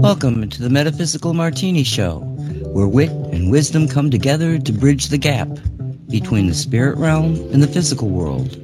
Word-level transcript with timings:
Welcome 0.00 0.48
to 0.48 0.62
the 0.62 0.70
Metaphysical 0.70 1.34
Martini 1.34 1.84
Show, 1.84 2.20
where 2.72 2.88
wit 2.88 3.10
and 3.10 3.50
wisdom 3.50 3.86
come 3.86 4.10
together 4.10 4.58
to 4.58 4.72
bridge 4.72 5.08
the 5.08 5.18
gap 5.18 5.48
between 6.08 6.46
the 6.46 6.54
spirit 6.54 6.96
realm 6.96 7.34
and 7.52 7.62
the 7.62 7.66
physical 7.66 8.08
world. 8.08 8.56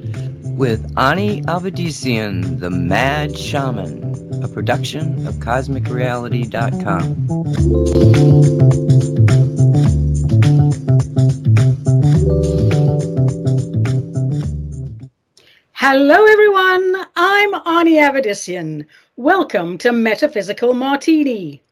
With 0.57 0.91
Ani 0.97 1.43
Avedissian, 1.43 2.59
the 2.59 2.71
Mad 2.71 3.37
Shaman, 3.37 4.43
a 4.43 4.47
production 4.47 5.27
of 5.27 5.35
CosmicReality.com. 5.35 7.27
Hello, 15.73 16.25
everyone. 16.25 17.06
I'm 17.19 17.55
Ani 17.65 17.95
Avedissian. 17.95 18.85
Welcome 19.15 19.79
to 19.79 19.91
Metaphysical 19.91 20.75
Martini. 20.75 21.63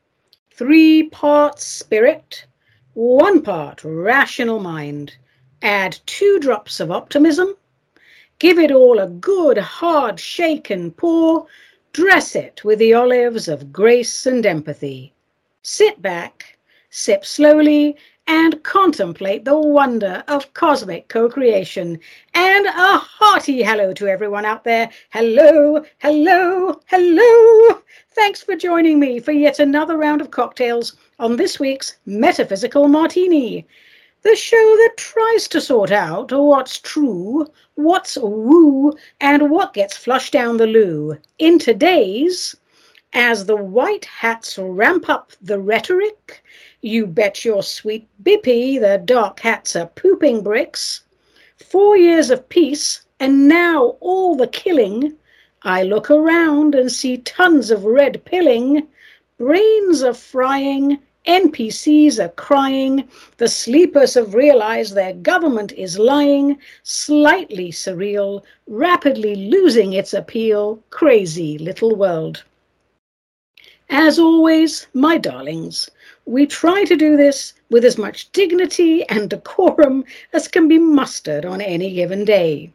Three 0.52 1.04
parts 1.10 1.64
spirit, 1.68 2.48
one 2.96 3.44
part 3.44 3.84
rational 3.84 4.60
mind. 4.60 5.16
Add 5.62 6.00
two 6.08 6.40
drops 6.40 6.80
of 6.80 6.90
optimism. 6.90 7.56
Give 8.40 8.58
it 8.58 8.72
all 8.72 8.98
a 8.98 9.08
good 9.08 9.60
hard 9.60 10.20
shake 10.20 10.72
and 10.72 10.98
pour. 10.98 11.46
Dress 11.94 12.36
it 12.36 12.64
with 12.64 12.80
the 12.80 12.96
olives 12.96 13.48
of 13.48 13.72
grace 13.72 14.26
and 14.26 14.44
empathy. 14.48 15.14
Sit 15.62 16.02
back, 16.02 16.58
sip 16.90 17.24
slowly, 17.24 17.98
and 18.28 18.64
contemplate 18.64 19.46
the 19.46 19.58
wonder 19.58 20.24
of 20.28 20.54
cosmic 20.54 21.08
co 21.08 21.30
creation. 21.30 22.00
And 22.34 22.66
a 22.66 22.98
hearty 22.98 23.62
hello 23.62 23.94
to 23.94 24.08
everyone 24.08 24.46
out 24.46 24.64
there. 24.64 24.90
Hello, 25.12 25.84
hello, 26.00 26.80
hello. 26.88 27.82
Thanks 28.12 28.42
for 28.42 28.56
joining 28.56 29.00
me 29.00 29.20
for 29.20 29.32
yet 29.32 29.60
another 29.60 29.98
round 29.98 30.22
of 30.22 30.32
cocktails 30.32 30.96
on 31.20 31.36
this 31.36 31.60
week's 31.60 31.98
Metaphysical 32.06 32.88
Martini, 32.88 33.68
the 34.24 34.36
show 34.36 34.56
that 34.56 34.98
tries 34.98 35.48
to 35.50 35.62
sort 35.62 35.92
out 35.92 36.32
what's 36.32 36.80
true, 36.80 37.46
what's 37.76 38.18
woo, 38.18 38.94
and 39.22 39.52
what 39.52 39.74
gets 39.74 39.96
flushed 39.96 40.34
down 40.34 40.58
the 40.58 40.66
loo. 40.66 41.18
In 41.38 41.60
today's, 41.60 42.56
as 43.14 43.46
the 43.46 43.56
white 43.56 44.06
hats 44.06 44.58
ramp 44.58 45.08
up 45.10 45.32
the 45.42 45.60
rhetoric, 45.60 46.44
you 46.86 47.08
bet 47.08 47.44
your 47.44 47.64
sweet 47.64 48.08
bippy 48.22 48.80
the 48.80 49.02
dark 49.04 49.40
hats 49.40 49.76
are 49.76 49.88
pooping 49.88 50.44
bricks. 50.44 51.02
Four 51.58 51.98
years 51.98 52.30
of 52.30 52.48
peace, 52.48 53.02
and 53.20 53.48
now 53.48 53.98
all 54.02 54.36
the 54.36 54.46
killing. 54.46 55.16
I 55.64 55.82
look 55.82 56.12
around 56.12 56.76
and 56.76 56.92
see 56.92 57.18
tons 57.18 57.72
of 57.72 57.86
red 57.86 58.24
pilling. 58.24 58.88
Brains 59.40 60.04
are 60.04 60.14
frying, 60.14 61.00
NPCs 61.28 62.24
are 62.24 62.30
crying, 62.30 63.10
the 63.38 63.48
sleepers 63.48 64.14
have 64.14 64.36
realized 64.36 64.94
their 64.94 65.14
government 65.14 65.72
is 65.72 65.98
lying, 65.98 66.60
slightly 66.84 67.72
surreal, 67.72 68.44
rapidly 68.68 69.36
losing 69.36 69.94
its 69.94 70.14
appeal. 70.14 70.84
Crazy 70.92 71.58
little 71.58 71.96
world. 71.96 72.44
As 73.90 74.20
always, 74.20 74.88
my 74.94 75.18
darlings, 75.18 75.90
we 76.26 76.46
try 76.46 76.84
to 76.84 76.96
do 76.96 77.16
this 77.16 77.54
with 77.70 77.86
as 77.86 77.98
much 77.98 78.32
dignity 78.32 79.08
and 79.10 79.30
decorum 79.30 80.04
as 80.34 80.48
can 80.48 80.68
be 80.68 80.80
mustered 80.80 81.46
on 81.46 81.62
any 81.62 81.94
given 81.94 82.26
day. 82.26 82.72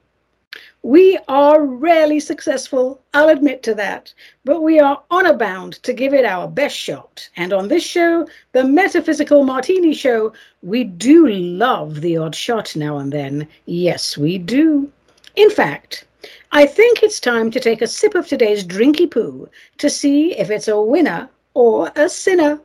We 0.83 1.19
are 1.29 1.63
rarely 1.63 2.21
successful, 2.21 3.03
I'll 3.13 3.29
admit 3.29 3.63
to 3.65 3.75
that, 3.75 4.15
but 4.45 4.63
we 4.63 4.81
are 4.81 5.03
honor 5.11 5.35
bound 5.35 5.75
to 5.83 5.93
give 5.93 6.15
it 6.15 6.25
our 6.25 6.49
best 6.49 6.75
shot. 6.75 7.29
And 7.37 7.53
on 7.53 7.69
this 7.69 7.85
show, 7.85 8.27
the 8.53 8.65
Metaphysical 8.65 9.45
Martini 9.45 9.93
Show, 9.93 10.33
we 10.63 10.85
do 10.85 11.29
love 11.29 12.01
the 12.01 12.17
odd 12.17 12.35
shot 12.35 12.75
now 12.75 12.97
and 12.97 13.13
then. 13.13 13.47
Yes, 13.67 14.17
we 14.17 14.39
do. 14.39 14.91
In 15.37 15.51
fact, 15.51 16.05
I 16.53 16.67
think 16.67 17.03
it's 17.03 17.21
time 17.21 17.51
to 17.51 17.61
take 17.61 17.83
a 17.83 17.87
sip 17.87 18.15
of 18.15 18.27
today's 18.27 18.65
drinky 18.65 19.11
poo 19.11 19.49
to 19.79 19.91
see 19.91 20.37
if 20.39 20.51
it's 20.51 20.69
a 20.69 20.81
winner 20.81 21.29
or 21.55 21.93
a 21.95 22.09
sinner. 22.09 22.61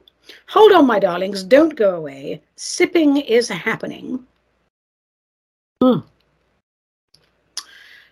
Hold 0.47 0.71
on, 0.71 0.87
my 0.87 0.99
darlings, 0.99 1.43
don't 1.43 1.75
go 1.75 1.95
away. 1.95 2.41
Sipping 2.55 3.17
is 3.17 3.49
happening. 3.49 4.25
Mm. 5.81 6.03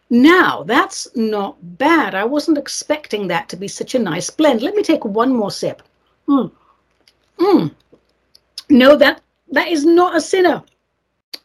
Now, 0.09 0.63
that's 0.63 1.07
not 1.16 1.57
bad. 1.78 2.13
I 2.13 2.24
wasn't 2.24 2.57
expecting 2.57 3.28
that 3.28 3.50
to 3.50 3.56
be 3.56 3.68
such 3.68 3.96
a 3.96 4.00
nice 4.00 4.29
blend. 4.29 4.62
Let 4.62 4.75
me 4.75 4.84
take 4.84 5.03
one 5.03 5.34
more 5.34 5.51
sip. 5.51 5.81
Mm. 6.28 6.51
Mm. 7.40 7.74
No, 8.69 8.95
that 8.95 9.22
that 9.51 9.68
is 9.69 9.85
not 9.85 10.16
a 10.16 10.22
sinner. 10.22 10.63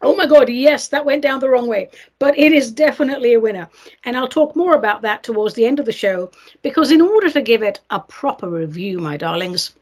Oh 0.01 0.15
my 0.15 0.27
God, 0.27 0.49
yes, 0.49 0.89
that 0.89 1.05
went 1.05 1.23
down 1.23 1.41
the 1.41 1.49
wrong 1.49 1.67
way. 1.67 1.91
But 2.19 2.39
it 2.39 2.53
is 2.53 2.71
definitely 2.71 3.35
a 3.35 3.41
winner. 3.41 3.69
And 4.05 4.17
I'll 4.17 4.29
talk 4.29 4.55
more 4.55 4.75
about 4.75 5.03
that 5.03 5.23
towards 5.23 5.55
the 5.55 5.67
end 5.67 5.81
of 5.81 5.87
the 5.87 5.93
show 5.93 6.31
because, 6.63 6.93
in 6.93 7.01
order 7.01 7.31
to 7.31 7.43
give 7.43 7.63
it 7.63 7.81
a 7.91 7.99
proper 7.99 8.49
review, 8.49 8.99
my 8.99 9.17
darlings, 9.17 9.75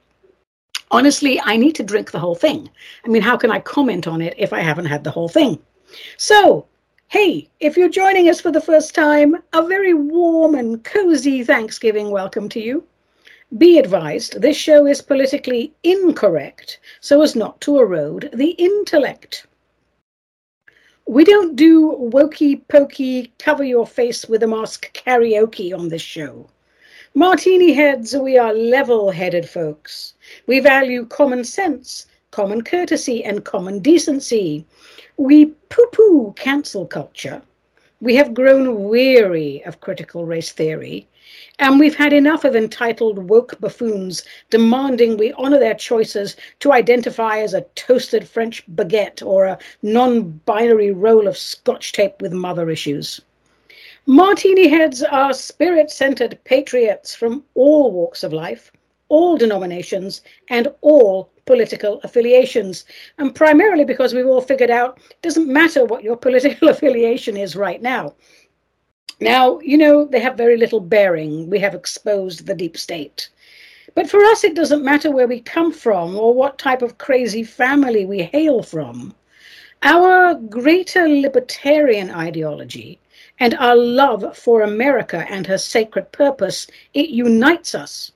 honestly, 0.91 1.41
I 1.45 1.57
need 1.57 1.75
to 1.77 1.83
drink 1.83 2.11
the 2.11 2.19
whole 2.19 2.35
thing. 2.35 2.69
I 3.05 3.09
mean, 3.09 3.23
how 3.23 3.37
can 3.37 3.51
I 3.51 3.61
comment 3.61 4.07
on 4.07 4.21
it 4.21 4.35
if 4.37 4.53
I 4.53 4.61
haven't 4.61 4.87
had 4.87 5.05
the 5.05 5.11
whole 5.11 5.29
thing? 5.29 5.59
So, 6.17 6.67
hey, 7.09 7.49
if 7.61 7.77
you're 7.77 7.89
joining 7.89 8.29
us 8.29 8.41
for 8.41 8.51
the 8.51 8.61
first 8.61 8.95
time, 8.95 9.37
a 9.53 9.67
very 9.67 9.95
warm 9.95 10.55
and 10.55 10.83
cozy 10.85 11.45
Thanksgiving 11.45 12.11
welcome 12.11 12.49
to 12.51 12.61
you. 12.61 12.85
Be 13.59 13.79
advised, 13.79 14.41
this 14.43 14.57
show 14.57 14.87
is 14.87 15.01
politically 15.01 15.73
incorrect 15.85 16.81
so 17.01 17.23
as 17.23 17.37
not 17.37 17.61
to 17.61 17.79
erode 17.79 18.31
the 18.35 18.51
intellect. 18.51 19.47
We 21.07 21.23
don't 21.25 21.55
do 21.55 21.93
wokey 22.13 22.67
pokey, 22.67 23.33
cover 23.39 23.63
your 23.63 23.87
face 23.87 24.27
with 24.27 24.43
a 24.43 24.49
mask 24.49 24.93
karaoke 24.93 25.73
on 25.73 25.89
this 25.89 26.03
show. 26.03 26.51
Martini 27.19 27.73
heads, 27.73 28.15
we 28.15 28.37
are 28.37 28.53
level 28.53 29.11
headed 29.11 29.49
folks. 29.49 30.13
We 30.47 30.61
value 30.61 31.07
common 31.07 31.45
sense, 31.45 32.05
common 32.31 32.61
courtesy, 32.61 33.25
and 33.25 33.43
common 33.43 33.79
decency. 33.79 34.67
We 35.17 35.47
poo 35.71 35.87
poo 35.93 36.35
cancel 36.37 36.85
culture. 36.85 37.41
We 38.03 38.17
have 38.17 38.35
grown 38.35 38.85
weary 38.91 39.65
of 39.65 39.81
critical 39.81 40.27
race 40.27 40.53
theory. 40.53 41.09
And 41.59 41.81
we've 41.81 41.97
had 41.97 42.13
enough 42.13 42.45
of 42.45 42.55
entitled 42.55 43.31
woke 43.31 43.59
buffoons 43.61 44.23
demanding 44.51 45.17
we 45.17 45.33
honor 45.39 45.59
their 45.59 45.73
choices 45.73 46.37
to 46.61 46.75
identify 46.75 47.39
as 47.39 47.55
a 47.55 47.65
toasted 47.77 48.29
French 48.29 48.63
baguette 48.75 49.25
or 49.25 49.47
a 49.47 49.59
non 49.81 50.33
binary 50.45 50.91
roll 50.91 51.27
of 51.27 51.39
scotch 51.39 51.93
tape 51.93 52.21
with 52.21 52.35
mother 52.35 52.69
issues. 52.69 53.23
Martini 54.09 54.69
heads 54.69 55.03
are 55.03 55.35
spirit 55.35 55.91
centered 55.91 56.39
patriots 56.45 57.13
from 57.13 57.43
all 57.55 57.91
walks 57.91 58.23
of 58.23 58.33
life, 58.33 58.71
all 59.09 59.37
denominations, 59.37 60.23
and 60.49 60.69
all 60.81 61.33
political 61.45 62.01
affiliations. 62.05 62.85
And 63.19 63.35
primarily 63.35 63.85
because 63.85 64.15
we've 64.15 64.29
all 64.29 64.41
figured 64.41 64.71
out 64.71 65.01
it 65.11 65.23
doesn't 65.23 65.53
matter 65.53 65.85
what 65.85 66.05
your 66.05 66.17
political 66.27 66.69
affiliation 66.69 67.37
is 67.37 67.57
right 67.57 67.83
now. 67.83 68.15
Now, 69.19 69.59
you 69.59 69.77
know, 69.77 70.05
they 70.05 70.21
have 70.21 70.37
very 70.37 70.57
little 70.57 70.79
bearing. 70.79 71.51
We 71.51 71.59
have 71.59 71.75
exposed 71.75 72.47
the 72.47 72.55
deep 72.55 72.77
state. 72.77 73.29
But 73.97 74.09
for 74.09 74.23
us, 74.27 74.45
it 74.45 74.55
doesn't 74.55 74.85
matter 74.85 75.11
where 75.11 75.27
we 75.27 75.41
come 75.41 75.73
from 75.73 76.15
or 76.15 76.33
what 76.33 76.59
type 76.59 76.83
of 76.83 76.99
crazy 76.99 77.43
family 77.43 78.07
we 78.07 78.23
hail 78.23 78.63
from. 78.63 79.17
Our 79.83 80.35
greater 80.35 81.09
libertarian 81.09 82.13
ideology 82.13 83.01
and 83.39 83.55
our 83.55 83.77
love 83.77 84.37
for 84.37 84.63
America 84.63 85.27
and 85.29 85.47
her 85.47 85.59
sacred 85.59 86.11
purpose, 86.13 86.67
it 86.95 87.11
unites 87.11 87.75
us. 87.75 88.13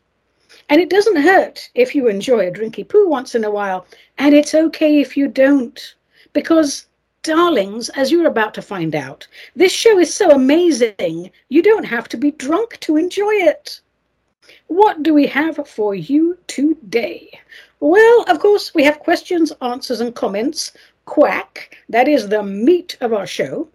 And 0.69 0.81
it 0.81 0.89
doesn't 0.89 1.23
hurt 1.23 1.69
if 1.75 1.95
you 1.95 2.09
enjoy 2.09 2.47
a 2.47 2.53
drinky 2.53 2.89
poo 2.89 3.09
once 3.09 3.35
in 3.35 3.45
a 3.45 3.51
while, 3.51 3.87
and 4.19 4.35
it's 4.35 4.55
okay 4.55 5.01
if 5.01 5.17
you 5.17 5.29
don't. 5.29 5.95
Because, 6.33 6.87
darlings, 7.23 7.89
as 7.91 8.13
you're 8.13 8.29
about 8.29 8.55
to 8.55 8.63
find 8.63 8.95
out, 8.95 9.27
this 9.57 9.73
show 9.73 9.99
is 9.99 10.15
so 10.15 10.31
amazing, 10.31 11.31
you 11.49 11.63
don't 11.63 11.85
have 11.85 12.09
to 12.11 12.17
be 12.17 12.31
drunk 12.31 12.79
to 12.81 12.97
enjoy 12.97 13.33
it. 13.33 13.81
What 14.69 15.03
do 15.03 15.13
we 15.13 15.27
have 15.27 15.67
for 15.69 15.95
you 15.97 16.39
today? 16.47 17.41
Well, 17.81 18.25
of 18.29 18.39
course, 18.39 18.73
we 18.73 18.85
have 18.85 19.01
questions, 19.01 19.53
answers, 19.61 20.01
and 20.01 20.15
comments. 20.15 20.73
Quack, 21.07 21.77
that 21.89 22.07
is 22.07 22.29
the 22.29 22.43
meat 22.45 22.97
of 23.01 23.13
our 23.13 23.27
show. 23.27 23.69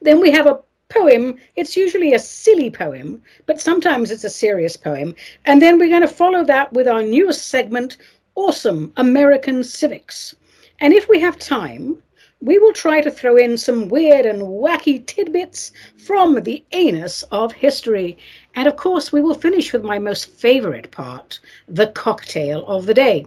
Then 0.00 0.20
we 0.20 0.30
have 0.30 0.46
a 0.46 0.60
poem. 0.88 1.38
It's 1.56 1.76
usually 1.76 2.14
a 2.14 2.18
silly 2.18 2.70
poem, 2.70 3.22
but 3.46 3.60
sometimes 3.60 4.10
it's 4.10 4.24
a 4.24 4.30
serious 4.30 4.76
poem. 4.76 5.14
And 5.44 5.60
then 5.60 5.78
we're 5.78 5.88
going 5.88 6.00
to 6.02 6.08
follow 6.08 6.44
that 6.44 6.72
with 6.72 6.88
our 6.88 7.02
newest 7.02 7.48
segment, 7.48 7.96
Awesome 8.34 8.92
American 8.96 9.62
Civics. 9.64 10.34
And 10.80 10.92
if 10.92 11.08
we 11.08 11.20
have 11.20 11.38
time, 11.38 12.02
we 12.42 12.58
will 12.58 12.72
try 12.72 13.02
to 13.02 13.10
throw 13.10 13.36
in 13.36 13.58
some 13.58 13.88
weird 13.88 14.24
and 14.24 14.40
wacky 14.40 15.04
tidbits 15.04 15.72
from 15.98 16.42
the 16.42 16.64
anus 16.72 17.22
of 17.24 17.52
history. 17.52 18.16
And 18.54 18.66
of 18.66 18.76
course, 18.76 19.12
we 19.12 19.20
will 19.20 19.34
finish 19.34 19.72
with 19.72 19.84
my 19.84 19.98
most 19.98 20.30
favorite 20.30 20.90
part, 20.90 21.38
the 21.68 21.88
cocktail 21.88 22.66
of 22.66 22.86
the 22.86 22.94
day. 22.94 23.26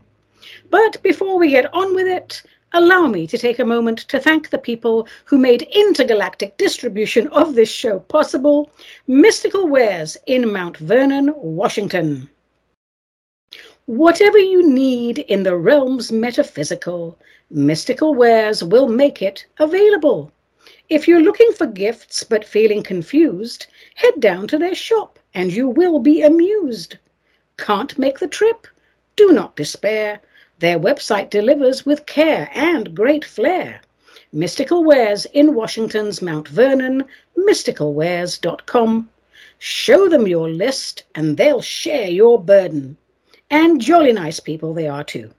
But 0.72 1.02
before 1.04 1.38
we 1.38 1.52
get 1.52 1.72
on 1.74 1.94
with 1.94 2.08
it, 2.08 2.42
allow 2.74 3.08
me 3.08 3.28
to 3.28 3.38
take 3.38 3.60
a 3.60 3.66
moment 3.66 4.00
to 4.00 4.20
thank 4.20 4.50
the 4.50 4.58
people 4.58 5.08
who 5.25 5.38
made 5.38 5.62
intergalactic 5.74 6.58
distribution 6.58 7.28
of 7.28 7.54
this 7.54 7.70
show 7.70 8.00
possible 8.00 8.72
Mystical 9.08 9.68
Wares 9.68 10.18
in 10.25 10.52
Mount 10.52 10.78
Vernon, 10.78 11.31
Washington. 11.38 12.30
Whatever 13.86 14.40
you 14.40 14.68
need 14.68 15.20
in 15.20 15.44
the 15.44 15.56
realms 15.56 16.12
metaphysical, 16.12 17.18
Mystical 17.50 18.16
Wares 18.16 18.64
will 18.64 18.88
make 18.88 19.22
it 19.22 19.46
available. 19.60 20.31
If 20.90 21.08
you're 21.08 21.22
looking 21.22 21.52
for 21.52 21.68
gifts 21.68 22.24
but 22.24 22.46
feeling 22.46 22.81
confused, 22.81 23.68
head 23.96 24.19
down 24.19 24.48
to 24.48 24.58
their 24.58 24.76
shop 24.76 25.19
and 25.34 25.52
you 25.52 25.68
will 25.68 26.00
be 26.00 26.22
amused. 26.22 26.98
Can't 27.58 27.98
make 28.00 28.19
the 28.19 28.28
trip? 28.28 28.68
Do 29.16 29.31
not 29.31 29.56
despair. 29.56 30.22
Their 30.63 30.80
website 30.80 31.30
delivers 31.30 31.86
with 31.86 32.06
care 32.06 32.50
and 32.54 32.95
great 32.95 33.25
flair. 33.25 33.81
Mystical 34.31 34.81
Wares 34.86 35.25
in 35.33 35.56
Washington's 35.56 36.21
Mount 36.21 36.48
Vernon, 36.48 37.04
mysticalwares.com. 37.38 39.10
Show 39.60 40.07
them 40.07 40.25
your 40.25 40.50
list 40.50 41.04
and 41.15 41.36
they'll 41.36 41.62
share 41.62 42.07
your 42.07 42.42
burden. 42.42 42.95
And 43.51 43.81
jolly 43.81 44.13
nice 44.13 44.39
people 44.39 44.74
they 44.74 44.88
are 44.88 45.04
too. 45.04 45.31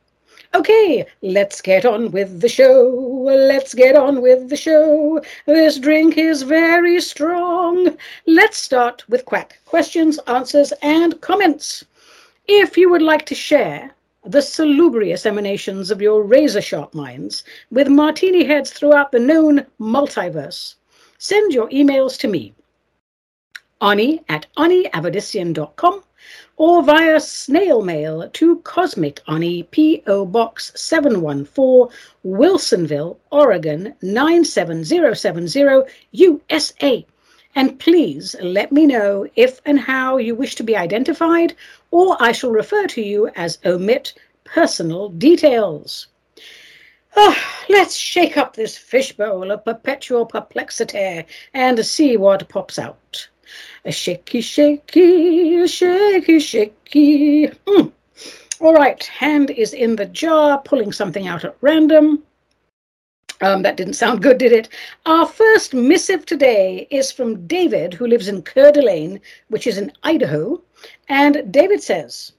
Okay, 0.54 1.06
let's 1.22 1.62
get 1.62 1.86
on 1.86 2.10
with 2.10 2.42
the 2.42 2.48
show. 2.50 2.90
Let's 3.24 3.72
get 3.72 3.96
on 3.96 4.20
with 4.20 4.50
the 4.50 4.58
show. 4.58 5.22
This 5.46 5.78
drink 5.78 6.18
is 6.18 6.42
very 6.42 7.00
strong. 7.00 7.96
Let's 8.26 8.58
start 8.58 9.08
with 9.08 9.24
Quack 9.24 9.58
questions, 9.64 10.18
answers, 10.26 10.74
and 10.82 11.18
comments. 11.22 11.82
If 12.46 12.76
you 12.76 12.90
would 12.90 13.00
like 13.00 13.24
to 13.24 13.34
share 13.34 13.94
the 14.24 14.40
salubrious 14.40 15.26
emanations 15.26 15.90
of 15.90 16.00
your 16.00 16.22
razor 16.22 16.62
sharp 16.62 16.94
minds 16.94 17.44
with 17.70 17.88
martini 17.88 18.44
heads 18.44 18.70
throughout 18.70 19.12
the 19.12 19.20
known 19.20 19.66
multiverse, 19.78 20.76
send 21.18 21.52
your 21.52 21.68
emails 21.68 22.18
to 22.18 22.28
me, 22.28 22.54
Ani 23.80 24.22
at 24.28 24.46
aniavedissian.com 24.56 26.02
or 26.56 26.82
via 26.82 27.20
snail 27.20 27.82
mail 27.82 28.30
to 28.30 28.60
Cosmic 28.60 29.20
Ani, 29.28 29.64
P.O. 29.64 30.24
Box 30.26 30.72
714, 30.74 31.94
Wilsonville, 32.24 33.18
Oregon 33.30 33.94
97070, 34.00 35.82
USA. 36.12 37.04
And 37.56 37.78
please 37.78 38.34
let 38.40 38.72
me 38.72 38.86
know 38.86 39.26
if 39.36 39.60
and 39.66 39.78
how 39.78 40.16
you 40.16 40.34
wish 40.34 40.54
to 40.56 40.62
be 40.62 40.76
identified, 40.76 41.54
or 41.94 42.16
I 42.18 42.32
shall 42.32 42.50
refer 42.50 42.88
to 42.88 43.00
you 43.00 43.28
as 43.36 43.60
omit 43.64 44.14
personal 44.42 45.10
details. 45.10 46.08
Oh, 47.14 47.38
let's 47.68 47.94
shake 47.94 48.36
up 48.36 48.56
this 48.56 48.76
fishbowl 48.76 49.52
of 49.52 49.64
perpetual 49.64 50.26
perplexity 50.26 51.24
and 51.54 51.86
see 51.86 52.16
what 52.16 52.48
pops 52.48 52.80
out. 52.80 53.28
A 53.84 53.92
shaky, 53.92 54.40
shaky, 54.40 55.54
a 55.60 55.68
shaky, 55.68 56.40
shaky. 56.40 57.46
Mm. 57.46 57.92
All 58.58 58.74
right, 58.74 59.04
hand 59.04 59.50
is 59.50 59.72
in 59.72 59.94
the 59.94 60.06
jar, 60.06 60.60
pulling 60.62 60.90
something 60.90 61.28
out 61.28 61.44
at 61.44 61.56
random. 61.60 62.24
Um, 63.40 63.62
that 63.62 63.76
didn't 63.76 63.94
sound 63.94 64.20
good, 64.20 64.38
did 64.38 64.52
it? 64.52 64.68
Our 65.06 65.26
first 65.26 65.74
missive 65.74 66.26
today 66.26 66.88
is 66.90 67.12
from 67.12 67.46
David, 67.46 67.94
who 67.94 68.08
lives 68.08 68.26
in 68.26 68.42
Coeur 68.42 68.72
d'Alene, 68.72 69.20
which 69.48 69.68
is 69.68 69.78
in 69.78 69.92
Idaho. 70.02 70.60
And 71.08 71.52
David 71.52 71.82
says, 71.82 72.32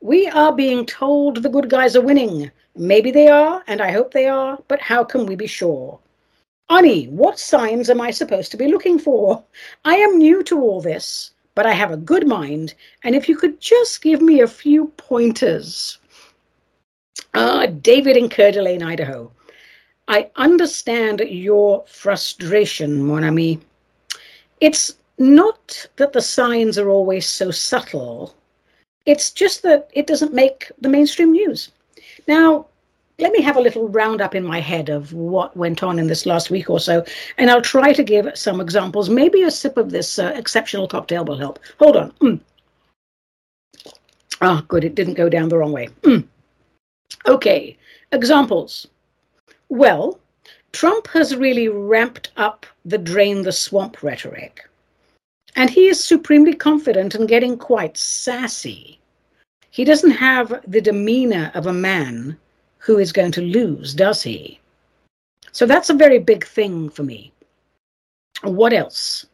We 0.00 0.26
are 0.28 0.52
being 0.52 0.86
told 0.86 1.42
the 1.42 1.48
good 1.48 1.68
guys 1.68 1.96
are 1.96 2.00
winning. 2.00 2.50
Maybe 2.76 3.10
they 3.10 3.28
are, 3.28 3.62
and 3.66 3.80
I 3.80 3.90
hope 3.90 4.12
they 4.12 4.26
are, 4.26 4.58
but 4.68 4.80
how 4.80 5.04
can 5.04 5.26
we 5.26 5.34
be 5.36 5.46
sure? 5.46 5.98
Ani, 6.70 7.06
what 7.06 7.38
signs 7.38 7.88
am 7.88 8.00
I 8.00 8.10
supposed 8.10 8.50
to 8.50 8.56
be 8.56 8.68
looking 8.68 8.98
for? 8.98 9.42
I 9.84 9.96
am 9.96 10.18
new 10.18 10.42
to 10.44 10.60
all 10.60 10.80
this, 10.80 11.32
but 11.54 11.66
I 11.66 11.72
have 11.72 11.90
a 11.90 11.96
good 11.96 12.26
mind, 12.26 12.74
and 13.02 13.14
if 13.14 13.28
you 13.28 13.36
could 13.36 13.58
just 13.60 14.02
give 14.02 14.20
me 14.20 14.40
a 14.40 14.46
few 14.46 14.88
pointers. 14.98 15.98
Ah, 17.34 17.66
David 17.66 18.16
in 18.16 18.28
Coeur 18.28 18.52
d'Alene, 18.52 18.82
Idaho. 18.82 19.32
I 20.08 20.30
understand 20.36 21.20
your 21.20 21.84
frustration, 21.86 23.02
mon 23.02 23.24
ami. 23.24 23.60
It's 24.60 24.97
not 25.18 25.86
that 25.96 26.12
the 26.12 26.22
signs 26.22 26.78
are 26.78 26.88
always 26.88 27.26
so 27.26 27.50
subtle. 27.50 28.34
It's 29.06 29.30
just 29.30 29.62
that 29.62 29.90
it 29.92 30.06
doesn't 30.06 30.34
make 30.34 30.70
the 30.80 30.88
mainstream 30.88 31.32
news. 31.32 31.70
Now, 32.26 32.66
let 33.18 33.32
me 33.32 33.42
have 33.42 33.56
a 33.56 33.60
little 33.60 33.88
roundup 33.88 34.34
in 34.34 34.44
my 34.44 34.60
head 34.60 34.88
of 34.88 35.12
what 35.12 35.56
went 35.56 35.82
on 35.82 35.98
in 35.98 36.06
this 36.06 36.24
last 36.24 36.50
week 36.50 36.70
or 36.70 36.78
so, 36.78 37.04
and 37.36 37.50
I'll 37.50 37.62
try 37.62 37.92
to 37.92 38.04
give 38.04 38.30
some 38.34 38.60
examples. 38.60 39.08
Maybe 39.08 39.42
a 39.42 39.50
sip 39.50 39.76
of 39.76 39.90
this 39.90 40.18
uh, 40.18 40.32
exceptional 40.36 40.86
cocktail 40.86 41.24
will 41.24 41.36
help. 41.36 41.58
Hold 41.80 41.96
on. 41.96 42.12
Mm. 42.20 42.40
Ah, 44.40 44.64
good, 44.68 44.84
it 44.84 44.94
didn't 44.94 45.14
go 45.14 45.28
down 45.28 45.48
the 45.48 45.58
wrong 45.58 45.72
way. 45.72 45.88
Mm. 46.02 46.24
Okay, 47.26 47.76
examples. 48.12 48.86
Well, 49.68 50.20
Trump 50.72 51.08
has 51.08 51.34
really 51.34 51.68
ramped 51.68 52.30
up 52.36 52.66
the 52.84 52.98
drain 52.98 53.42
the 53.42 53.52
swamp 53.52 54.02
rhetoric, 54.02 54.67
and 55.56 55.70
he 55.70 55.88
is 55.88 56.02
supremely 56.02 56.54
confident 56.54 57.14
and 57.14 57.28
getting 57.28 57.56
quite 57.56 57.96
sassy. 57.96 58.98
He 59.70 59.84
doesn't 59.84 60.12
have 60.12 60.62
the 60.66 60.80
demeanor 60.80 61.50
of 61.54 61.66
a 61.66 61.72
man 61.72 62.36
who 62.78 62.98
is 62.98 63.12
going 63.12 63.32
to 63.32 63.42
lose, 63.42 63.94
does 63.94 64.22
he? 64.22 64.60
So 65.52 65.66
that's 65.66 65.90
a 65.90 65.94
very 65.94 66.18
big 66.18 66.46
thing 66.46 66.88
for 66.88 67.02
me. 67.02 67.32
What 68.42 68.72
else? 68.72 69.26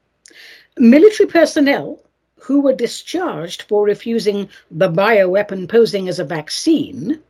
Military 0.79 1.29
personnel 1.29 2.01
who 2.41 2.61
were 2.61 2.75
discharged 2.75 3.63
for 3.63 3.85
refusing 3.85 4.49
the 4.71 4.91
bioweapon 4.91 5.69
posing 5.69 6.09
as 6.09 6.19
a 6.19 6.25
vaccine. 6.25 7.21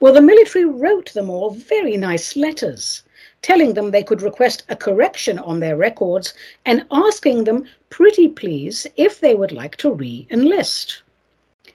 Well, 0.00 0.12
the 0.12 0.22
military 0.22 0.64
wrote 0.64 1.12
them 1.12 1.30
all 1.30 1.50
very 1.50 1.96
nice 1.96 2.36
letters 2.36 3.02
telling 3.44 3.74
them 3.74 3.90
they 3.90 4.02
could 4.02 4.22
request 4.22 4.64
a 4.70 4.76
correction 4.76 5.38
on 5.38 5.60
their 5.60 5.76
records 5.76 6.32
and 6.64 6.86
asking 6.90 7.44
them, 7.44 7.68
pretty 7.94 8.26
please, 8.26 8.88
if 8.96 9.20
they 9.20 9.36
would 9.36 9.52
like 9.52 9.76
to 9.76 9.92
re 9.92 10.26
enlist. 10.28 11.02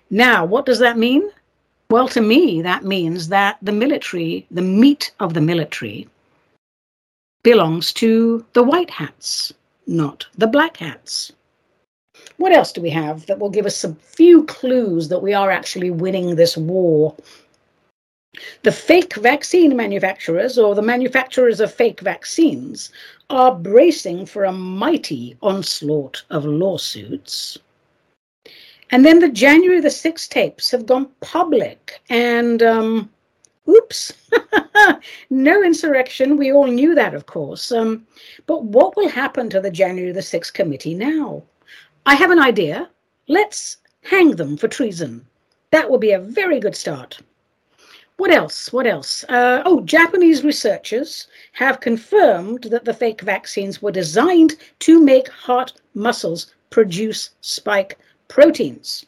Now, 0.10 0.44
what 0.44 0.66
does 0.66 0.80
that 0.80 0.98
mean? 0.98 1.32
Well, 1.90 2.10
to 2.10 2.20
me, 2.20 2.62
that 2.62 2.84
means 2.84 3.30
that 3.30 3.58
the 3.62 3.72
military, 3.72 4.46
the 4.52 4.62
meat 4.62 5.14
of 5.22 5.34
the 5.34 5.40
military, 5.40 6.10
belongs 7.42 7.94
to 7.94 8.46
the 8.52 8.64
white 8.64 8.90
hats, 8.90 9.54
not 9.88 10.28
the 10.38 10.48
black 10.48 10.76
hats. 10.76 11.32
What 12.36 12.52
else 12.52 12.74
do 12.74 12.82
we 12.82 12.90
have 12.90 13.26
that 13.28 13.40
will 13.40 13.50
give 13.50 13.66
us 13.66 13.86
a 13.86 13.96
few 13.96 14.44
clues 14.44 15.08
that 15.08 15.24
we 15.24 15.34
are 15.34 15.50
actually 15.50 15.90
winning 15.90 16.36
this 16.36 16.58
war? 16.58 17.16
The 18.62 18.72
fake 18.72 19.16
vaccine 19.16 19.76
manufacturers, 19.76 20.60
or 20.60 20.76
the 20.76 20.84
manufacturers 20.84 21.60
of 21.60 21.74
fake 21.74 22.00
vaccines, 22.02 22.92
are 23.30 23.56
bracing 23.56 24.28
for 24.28 24.44
a 24.44 24.52
mighty 24.52 25.36
onslaught 25.42 26.24
of 26.30 26.46
lawsuits. 26.46 27.58
And 28.92 29.04
then 29.04 29.18
the 29.18 29.30
January 29.30 29.82
the 29.82 29.90
6th 29.90 30.30
tapes 30.30 30.70
have 30.70 30.86
gone 30.86 31.10
public. 31.22 32.02
And 32.10 32.62
um, 32.62 33.10
oops, 33.68 34.14
no 35.32 35.64
insurrection. 35.64 36.38
We 36.38 36.52
all 36.52 36.68
knew 36.68 36.94
that, 36.94 37.16
of 37.16 37.26
course. 37.26 37.72
Um, 37.72 38.06
but 38.46 38.64
what 38.64 38.96
will 38.96 39.10
happen 39.10 39.50
to 39.50 39.60
the 39.60 39.72
January 39.72 40.12
the 40.12 40.20
6th 40.22 40.54
committee 40.54 40.94
now? 40.94 41.44
I 42.06 42.16
have 42.16 42.30
an 42.30 42.40
idea. 42.40 42.90
Let's 43.28 43.78
hang 44.04 44.36
them 44.36 44.56
for 44.56 44.68
treason. 44.68 45.26
That 45.72 45.90
will 45.90 46.00
be 46.00 46.12
a 46.12 46.20
very 46.20 46.60
good 46.60 46.76
start. 46.76 47.20
What 48.20 48.32
else? 48.32 48.74
What 48.74 48.86
else? 48.86 49.24
Uh, 49.30 49.62
oh, 49.66 49.80
Japanese 49.80 50.44
researchers 50.44 51.28
have 51.54 51.80
confirmed 51.80 52.64
that 52.64 52.84
the 52.84 52.94
fake 52.94 53.22
vaccines 53.22 53.82
were 53.82 53.94
designed 53.94 54.58
to 54.80 55.02
make 55.02 55.30
heart 55.30 55.72
muscles 55.94 56.54
produce 56.70 57.30
spike 57.40 57.98
proteins. 58.28 59.06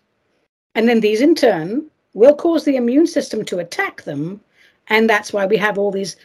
And 0.76 0.88
then 0.88 1.02
these 1.02 1.20
in 1.20 1.36
turn 1.36 1.88
will 2.14 2.34
cause 2.34 2.64
the 2.64 2.78
immune 2.78 3.06
system 3.06 3.44
to 3.46 3.60
attack 3.60 4.04
them. 4.04 4.40
And 4.88 5.10
that's 5.10 5.34
why 5.34 5.46
we 5.46 5.58
have 5.58 5.78
all 5.78 5.92
these 5.92 6.16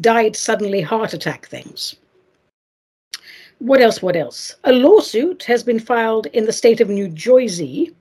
died 0.00 0.36
suddenly 0.36 0.82
heart 0.82 1.14
attack 1.14 1.48
things. 1.48 1.96
What 3.58 3.80
else? 3.80 4.02
What 4.02 4.14
else? 4.14 4.54
A 4.62 4.72
lawsuit 4.72 5.42
has 5.42 5.64
been 5.64 5.80
filed 5.80 6.26
in 6.26 6.44
the 6.44 6.52
state 6.52 6.80
of 6.80 6.88
New 6.88 7.08
Jersey 7.08 7.92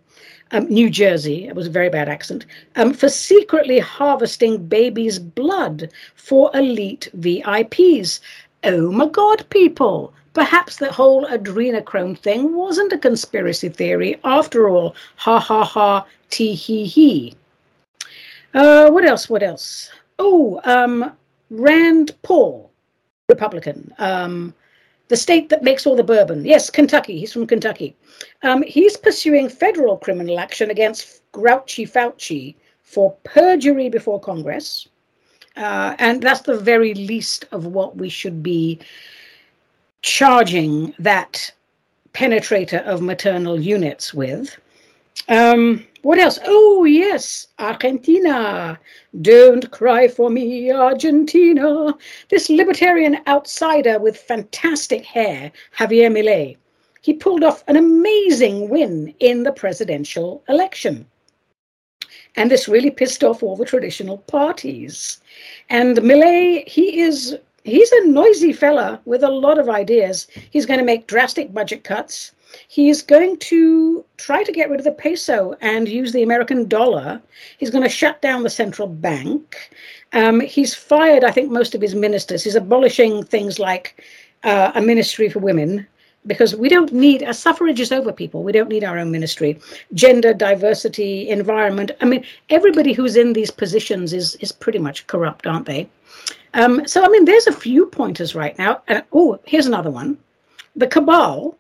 um, 0.54 0.68
New 0.68 0.90
Jersey, 0.90 1.48
it 1.48 1.56
was 1.56 1.68
a 1.68 1.72
very 1.72 1.90
bad 1.90 2.08
accent, 2.08 2.46
um, 2.76 2.94
for 2.94 3.10
secretly 3.10 3.80
harvesting 3.80 4.66
babies' 4.68 5.20
blood 5.20 5.90
for 6.16 6.52
elite 6.54 7.10
VIPs. 7.18 8.20
Oh 8.64 8.92
my 8.92 9.08
God, 9.08 9.46
people! 9.50 10.14
Perhaps 10.34 10.78
the 10.78 10.92
whole 10.92 11.26
adrenochrome 11.26 12.18
thing 12.18 12.56
wasn't 12.56 12.94
a 12.94 12.98
conspiracy 12.98 13.70
theory 13.70 14.20
after 14.24 14.70
all. 14.70 14.96
Ha 15.18 15.40
ha 15.40 15.64
ha, 15.64 16.06
tee 16.30 16.54
hee 16.54 16.86
hee. 16.86 17.36
Uh, 18.54 18.90
what 18.90 19.06
else? 19.06 19.30
What 19.30 19.44
else? 19.44 19.92
Oh, 20.20 20.62
um, 20.64 21.12
Rand 21.50 22.16
Paul, 22.22 22.72
Republican. 23.28 23.94
Um, 23.98 24.54
the 25.14 25.18
state 25.18 25.50
that 25.50 25.62
makes 25.62 25.86
all 25.86 25.96
the 25.96 26.04
bourbon. 26.04 26.44
Yes, 26.44 26.72
Kentucky. 26.72 27.20
He's 27.20 27.34
from 27.34 27.46
Kentucky. 27.46 27.96
Um, 28.42 28.64
he's 28.64 28.98
pursuing 28.98 29.48
federal 29.48 29.96
criminal 29.96 30.40
action 30.40 30.72
against 30.72 31.22
Grouchy 31.32 31.86
Fauci 31.86 32.56
for 32.82 33.16
perjury 33.24 33.90
before 33.90 34.20
Congress. 34.20 34.88
Uh, 35.56 35.96
and 36.00 36.24
that's 36.24 36.42
the 36.42 36.58
very 36.58 36.96
least 36.96 37.46
of 37.52 37.68
what 37.68 37.96
we 37.96 38.10
should 38.10 38.42
be 38.42 38.80
charging 40.02 40.96
that 40.98 41.52
penetrator 42.16 42.84
of 42.84 43.04
maternal 43.04 43.62
units 43.62 44.16
with. 44.16 44.58
Um, 45.30 45.86
what 46.02 46.20
else? 46.20 46.38
Oh, 46.46 46.84
yes, 46.84 47.48
Argentina. 47.60 48.78
Don't 49.22 49.72
cry 49.72 50.08
for 50.08 50.30
me, 50.30 50.72
Argentina. 50.72 51.94
This 52.30 52.50
libertarian 52.50 53.20
outsider 53.28 54.00
with 54.00 54.18
fantastic 54.18 55.06
hair, 55.06 55.52
Javier 55.78 56.12
Milei, 56.12 56.58
he 57.02 57.14
pulled 57.14 57.44
off 57.44 57.64
an 57.68 57.76
amazing 57.76 58.70
win 58.70 59.14
in 59.20 59.44
the 59.44 59.52
presidential 59.52 60.44
election. 60.48 61.06
And 62.36 62.50
this 62.50 62.68
really 62.68 62.90
pissed 62.90 63.24
off 63.24 63.44
all 63.44 63.56
the 63.56 63.66
traditional 63.66 64.18
parties. 64.20 65.22
And 65.70 65.98
Milei, 65.98 66.68
he 66.68 67.02
is 67.02 67.38
he's 67.64 67.92
a 67.92 68.08
noisy 68.08 68.54
fella 68.54 69.02
with 69.06 69.24
a 69.24 69.30
lot 69.30 69.60
of 69.60 69.70
ideas. 69.70 70.28
He's 70.50 70.66
going 70.66 70.80
to 70.80 70.86
make 70.86 71.08
drastic 71.08 71.54
budget 71.54 71.84
cuts. 71.84 72.32
He's 72.68 73.02
going 73.02 73.38
to 73.38 74.06
try 74.18 74.44
to 74.44 74.52
get 74.52 74.70
rid 74.70 74.80
of 74.80 74.84
the 74.86 74.92
peso 74.92 75.56
and 75.62 75.88
use 75.88 76.12
the 76.12 76.24
American 76.24 76.68
dollar. 76.68 77.22
He's 77.58 77.70
going 77.70 77.84
to 77.84 77.90
shut 77.90 78.22
down 78.22 78.44
the 78.44 78.50
central 78.50 78.88
bank. 78.88 79.72
Um, 80.14 80.40
he's 80.40 80.76
fired, 80.76 81.24
I 81.24 81.32
think, 81.32 81.52
most 81.52 81.76
of 81.76 81.82
his 81.82 81.96
ministers. 81.96 82.44
He's 82.44 82.56
abolishing 82.56 83.24
things 83.24 83.60
like 83.60 84.04
uh, 84.44 84.72
a 84.76 84.82
ministry 84.82 85.30
for 85.30 85.40
women 85.40 85.88
because 86.26 86.56
we 86.56 86.70
don't 86.70 86.94
need 86.94 87.22
a 87.22 87.34
suffrage 87.34 87.80
is 87.80 87.92
over 87.92 88.12
people 88.12 88.44
we 88.44 88.52
don't 88.52 88.70
need 88.70 88.84
our 88.84 88.98
own 88.98 89.12
ministry 89.12 89.60
gender 89.94 90.34
diversity 90.34 91.28
environment 91.30 91.92
i 92.02 92.06
mean 92.06 92.24
everybody 92.50 92.94
who's 92.94 93.16
in 93.16 93.34
these 93.34 93.52
positions 93.52 94.14
is 94.14 94.36
is 94.36 94.52
pretty 94.52 94.80
much 94.80 95.06
corrupt 95.08 95.46
aren't 95.46 95.66
they 95.66 95.88
um, 96.54 96.86
so 96.88 97.04
i 97.04 97.10
mean 97.10 97.26
there's 97.26 97.48
a 97.48 97.52
few 97.52 97.86
pointers 97.88 98.36
right 98.36 98.58
now 98.58 98.82
and 98.88 99.04
oh 99.12 99.38
here's 99.46 99.66
another 99.66 99.92
one 99.92 100.18
the 100.76 100.88
cabal 100.88 101.58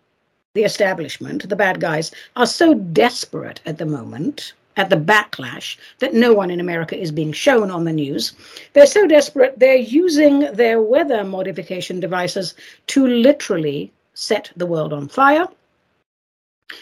the 0.53 0.63
establishment, 0.63 1.49
the 1.49 1.55
bad 1.55 1.79
guys, 1.79 2.11
are 2.35 2.45
so 2.45 2.75
desperate 2.75 3.59
at 3.65 3.79
the 3.79 3.85
moment 3.85 4.53
at 4.77 4.89
the 4.89 4.95
backlash 4.95 5.77
that 5.99 6.13
no 6.13 6.33
one 6.33 6.51
in 6.51 6.59
America 6.59 6.95
is 6.95 7.11
being 7.11 7.31
shown 7.31 7.71
on 7.71 7.85
the 7.85 7.93
news. 7.93 8.33
They're 8.73 8.85
so 8.85 9.07
desperate, 9.07 9.57
they're 9.57 9.75
using 9.75 10.41
their 10.53 10.81
weather 10.81 11.23
modification 11.23 11.99
devices 11.99 12.53
to 12.87 13.07
literally 13.07 13.91
set 14.13 14.51
the 14.55 14.65
world 14.65 14.93
on 14.93 15.07
fire, 15.07 15.47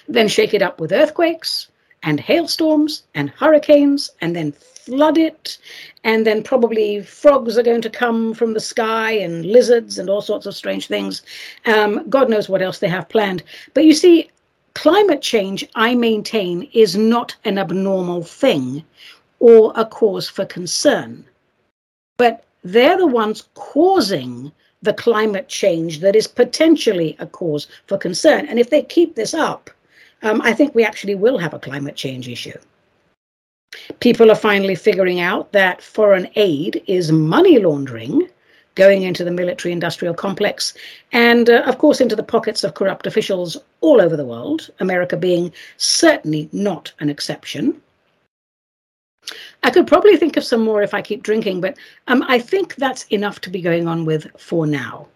then 0.08 0.28
shake 0.28 0.54
it 0.54 0.62
up 0.62 0.80
with 0.80 0.92
earthquakes 0.92 1.70
and 2.04 2.20
hailstorms 2.20 3.04
and 3.14 3.30
hurricanes, 3.32 4.10
and 4.22 4.36
then 4.36 4.52
flood 4.52 5.18
it, 5.18 5.58
and 6.04 6.26
then 6.26 6.42
probably 6.44 7.04
frogs 7.04 7.58
are 7.58 7.64
going 7.64 7.82
to 7.82 7.90
come 7.90 8.34
from 8.34 8.54
the 8.54 8.60
sky 8.60 9.12
and 9.12 9.46
lizards 9.46 10.00
and 10.00 10.10
all 10.10 10.22
sorts 10.22 10.46
of 10.46 10.56
strange 10.56 10.88
things. 10.88 11.22
Um, 11.66 12.10
God 12.10 12.30
knows 12.30 12.50
what 12.50 12.62
else 12.62 12.80
they 12.80 12.88
have 12.90 13.10
planned. 13.10 13.44
But 13.74 13.86
you 13.86 13.94
see, 13.94 14.30
climate 14.74 15.22
change, 15.22 15.68
I 15.76 15.94
maintain, 15.96 16.70
is 16.74 16.96
not 16.96 17.36
an 17.46 17.58
abnormal 17.58 18.24
thing 18.24 18.84
or 19.40 19.74
a 19.76 19.86
cause 19.86 20.28
for 20.30 20.46
concern. 20.46 21.26
But 22.18 22.44
they're 22.64 22.98
the 22.98 23.08
ones 23.08 23.48
causing 23.56 24.52
the 24.82 24.94
climate 24.94 25.48
change 25.48 26.00
that 26.00 26.16
is 26.16 26.28
potentially 26.28 27.16
a 27.20 27.28
cause 27.28 27.68
for 27.86 27.98
concern. 27.98 28.48
And 28.48 28.60
if 28.60 28.70
they 28.70 28.82
keep 28.82 29.16
this 29.16 29.34
up, 29.34 29.70
um, 30.22 30.42
I 30.42 30.54
think 30.54 30.76
we 30.76 30.84
actually 30.84 31.16
will 31.16 31.38
have 31.38 31.54
a 31.54 31.60
climate 31.60 31.96
change 31.96 32.28
issue. 32.28 32.58
People 34.00 34.30
are 34.30 34.36
finally 34.36 34.76
figuring 34.76 35.20
out 35.20 35.52
that 35.54 35.82
foreign 35.82 36.28
aid 36.36 36.84
is 36.88 37.12
money 37.12 37.60
laundering 37.60 38.28
going 38.76 39.04
into 39.04 39.24
the 39.24 39.32
military 39.32 39.72
industrial 39.72 40.14
complex 40.14 40.74
and, 41.12 41.50
uh, 41.50 41.64
of 41.66 41.78
course, 41.78 42.02
into 42.02 42.16
the 42.16 42.24
pockets 42.24 42.64
of 42.64 42.74
corrupt 42.74 43.08
officials 43.08 43.58
all 43.82 44.02
over 44.02 44.16
the 44.16 44.26
world, 44.26 44.70
America 44.80 45.18
being 45.18 45.52
certainly 45.78 46.50
not 46.52 46.92
an 47.00 47.10
exception. 47.10 47.82
I 49.64 49.70
could 49.70 49.88
probably 49.88 50.18
think 50.18 50.38
of 50.38 50.44
some 50.44 50.62
more 50.62 50.82
if 50.82 50.94
I 50.94 51.02
keep 51.02 51.24
drinking, 51.24 51.62
but 51.62 51.78
um, 52.08 52.24
I 52.28 52.40
think 52.40 52.76
that's 52.76 53.04
enough 53.06 53.40
to 53.42 53.50
be 53.50 53.62
going 53.62 53.88
on 53.88 54.06
with 54.06 54.28
for 54.38 54.66
now. 54.66 55.08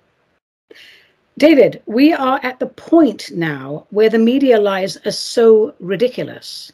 David, 1.38 1.82
we 1.86 2.14
are 2.14 2.40
at 2.44 2.60
the 2.60 2.68
point 2.68 3.32
now 3.34 3.86
where 3.90 4.10
the 4.10 4.20
media 4.20 4.60
lies 4.60 4.98
are 5.06 5.12
so 5.12 5.74
ridiculous 5.80 6.72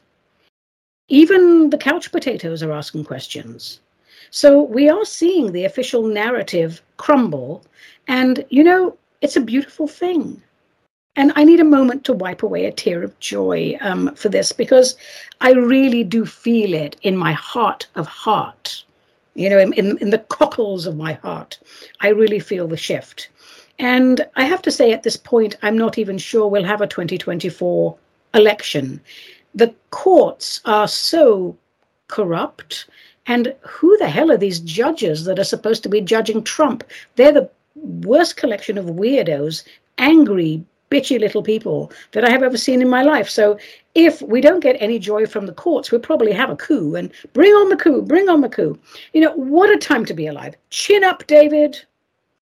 even 1.12 1.70
the 1.70 1.78
couch 1.78 2.10
potatoes 2.10 2.64
are 2.64 2.72
asking 2.72 3.04
questions. 3.04 3.82
So 4.30 4.62
we 4.62 4.88
are 4.88 5.04
seeing 5.04 5.52
the 5.52 5.66
official 5.66 6.04
narrative 6.04 6.82
crumble. 6.96 7.66
And, 8.08 8.46
you 8.50 8.64
know, 8.64 8.98
it's 9.20 9.36
a 9.36 9.42
beautiful 9.42 9.88
thing. 9.88 10.42
And 11.18 11.34
I 11.36 11.44
need 11.44 11.60
a 11.60 11.66
moment 11.66 12.06
to 12.06 12.14
wipe 12.14 12.44
away 12.44 12.66
a 12.66 12.72
tear 12.72 13.04
of 13.04 13.20
joy 13.20 13.78
um, 13.82 14.16
for 14.16 14.30
this 14.30 14.54
because 14.54 14.96
I 15.42 15.52
really 15.52 16.06
do 16.06 16.26
feel 16.26 16.74
it 16.74 16.96
in 17.02 17.18
my 17.18 17.34
heart 17.34 17.88
of 17.96 18.08
heart, 18.08 18.86
you 19.36 19.50
know, 19.50 19.60
in, 19.60 19.74
in, 19.74 19.98
in 19.98 20.12
the 20.12 20.26
cockles 20.30 20.86
of 20.86 20.96
my 20.96 21.14
heart. 21.14 21.60
I 22.00 22.08
really 22.08 22.40
feel 22.40 22.70
the 22.70 22.78
shift. 22.78 23.28
And 23.82 24.26
I 24.36 24.46
have 24.46 24.62
to 24.62 24.72
say, 24.72 24.94
at 24.94 25.04
this 25.04 25.18
point, 25.18 25.58
I'm 25.62 25.78
not 25.78 25.98
even 25.98 26.18
sure 26.18 26.48
we'll 26.48 26.64
have 26.64 26.82
a 26.82 26.88
2024 26.88 27.98
election 28.34 29.02
the 29.54 29.74
courts 29.90 30.62
are 30.66 30.88
so 30.88 31.58
corrupt. 32.08 32.86
And 33.28 33.54
who 33.62 33.98
the 33.98 34.10
hell 34.10 34.32
are 34.32 34.38
these 34.38 34.60
judges 34.60 35.26
that 35.26 35.40
are 35.40 35.44
supposed 35.44 35.84
to 35.84 35.90
be 35.90 36.02
judging 36.02 36.44
Trump? 36.44 36.84
They're 37.16 37.32
the 37.32 37.50
worst 37.76 38.38
collection 38.38 38.78
of 38.78 38.86
weirdos, 38.86 39.64
angry, 39.98 40.64
bitchy 40.90 41.20
little 41.20 41.44
people 41.44 41.92
that 42.12 42.26
I 42.26 42.30
have 42.30 42.44
ever 42.44 42.58
seen 42.58 42.82
in 42.82 42.90
my 42.90 43.02
life. 43.02 43.30
So 43.30 43.58
if 43.96 44.22
we 44.22 44.42
don't 44.42 44.60
get 44.60 44.76
any 44.80 45.00
joy 45.00 45.26
from 45.26 45.46
the 45.46 45.54
courts, 45.54 45.92
we'll 45.92 46.02
probably 46.02 46.34
have 46.34 46.50
a 46.50 46.56
coup 46.56 46.96
and 46.96 47.12
bring 47.34 47.54
on 47.54 47.70
the 47.70 47.78
coup, 47.78 48.02
bring 48.02 48.28
on 48.28 48.42
the 48.42 48.50
coup. 48.50 48.78
You 49.14 49.22
know, 49.22 49.34
what 49.34 49.70
a 49.70 49.78
time 49.78 50.06
to 50.06 50.14
be 50.14 50.28
alive. 50.28 50.56
Chin 50.70 51.04
up, 51.04 51.26
David 51.28 51.82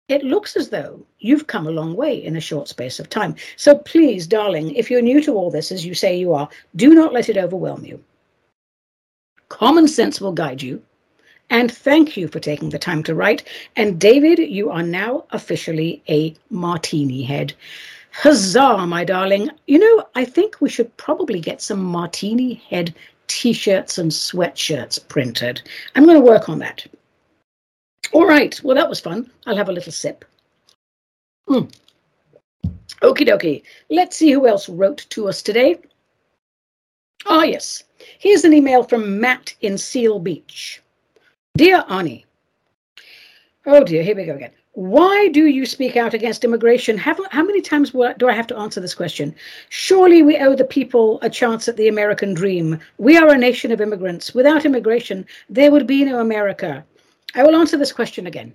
it 0.07 0.24
looks 0.24 0.55
as 0.55 0.69
though 0.69 1.03
you've 1.19 1.47
come 1.47 1.65
a 1.65 1.71
long 1.71 1.95
way 1.95 2.24
in 2.24 2.35
a 2.35 2.41
short 2.41 2.67
space 2.67 3.00
of 3.00 3.09
time. 3.09 3.35
So 3.55 3.77
please, 3.79 4.27
darling, 4.27 4.75
if 4.75 4.91
you're 4.91 5.01
new 5.01 5.21
to 5.21 5.33
all 5.33 5.50
this, 5.50 5.71
as 5.71 5.85
you 5.85 5.95
say 5.95 6.17
you 6.17 6.33
are, 6.33 6.47
do 6.75 6.93
not 6.93 7.13
let 7.13 7.29
it 7.29 7.38
overwhelm 7.38 7.83
you. 7.85 8.03
Common 9.50 9.88
sense 9.88 10.21
will 10.21 10.31
guide 10.31 10.62
you. 10.62 10.81
And 11.50 11.71
thank 11.71 12.17
you 12.17 12.27
for 12.27 12.39
taking 12.39 12.69
the 12.69 12.79
time 12.79 13.03
to 13.03 13.15
write. 13.15 13.47
And 13.75 14.00
David, 14.00 14.39
you 14.39 14.71
are 14.71 14.83
now 14.83 15.25
officially 15.31 16.01
a 16.09 16.35
martini 16.50 17.24
head. 17.24 17.53
Huzzah, 18.12 18.85
my 18.88 19.03
darling. 19.03 19.50
You 19.67 19.79
know, 19.79 20.07
I 20.15 20.25
think 20.25 20.62
we 20.62 20.69
should 20.69 20.95
probably 20.97 21.39
get 21.39 21.62
some 21.62 21.83
martini 21.83 22.55
head 22.69 22.93
t 23.27 23.53
shirts 23.53 23.97
and 23.97 24.12
sweatshirts 24.12 25.07
printed. 25.07 25.62
I'm 25.95 26.05
going 26.05 26.17
to 26.17 26.31
work 26.31 26.47
on 26.50 26.59
that. 26.59 26.85
All 28.12 28.27
right. 28.27 28.59
Well, 28.63 28.75
that 28.75 28.89
was 28.89 29.00
fun. 29.00 29.29
I'll 29.45 29.57
have 29.57 29.69
a 29.69 29.74
little 29.74 29.91
sip. 29.91 30.25
Mm. 31.50 31.71
Okie 33.01 33.27
dokie. 33.27 33.63
Let's 33.89 34.15
see 34.15 34.31
who 34.31 34.47
else 34.47 34.69
wrote 34.69 35.05
to 35.09 35.27
us 35.27 35.41
today. 35.41 35.79
Ah, 37.25 37.43
yes. 37.43 37.83
Here's 38.19 38.43
an 38.43 38.53
email 38.53 38.83
from 38.83 39.19
Matt 39.19 39.53
in 39.62 39.77
Seal 39.77 40.19
Beach. 40.19 40.81
Dear 41.57 41.83
Ani, 41.88 42.25
oh 43.65 43.83
dear, 43.83 44.03
here 44.03 44.15
we 44.15 44.25
go 44.25 44.35
again. 44.35 44.51
Why 44.74 45.29
do 45.29 45.45
you 45.45 45.65
speak 45.65 45.95
out 45.95 46.13
against 46.13 46.43
immigration? 46.43 46.97
Have, 46.97 47.17
how 47.31 47.43
many 47.43 47.62
times 47.62 47.91
do 47.91 48.27
I 48.27 48.33
have 48.33 48.47
to 48.47 48.57
answer 48.57 48.81
this 48.81 48.93
question? 48.93 49.33
Surely 49.69 50.21
we 50.21 50.38
owe 50.38 50.53
the 50.53 50.65
people 50.65 51.17
a 51.21 51.29
chance 51.29 51.69
at 51.69 51.77
the 51.77 51.88
American 51.88 52.33
dream. 52.33 52.77
We 52.97 53.17
are 53.17 53.29
a 53.29 53.38
nation 53.38 53.71
of 53.71 53.79
immigrants. 53.79 54.33
Without 54.33 54.65
immigration, 54.65 55.25
there 55.50 55.71
would 55.71 55.88
be 55.88 56.03
no 56.03 56.19
America. 56.19 56.83
I 57.36 57.44
will 57.44 57.56
answer 57.56 57.77
this 57.77 57.92
question 57.92 58.27
again 58.27 58.54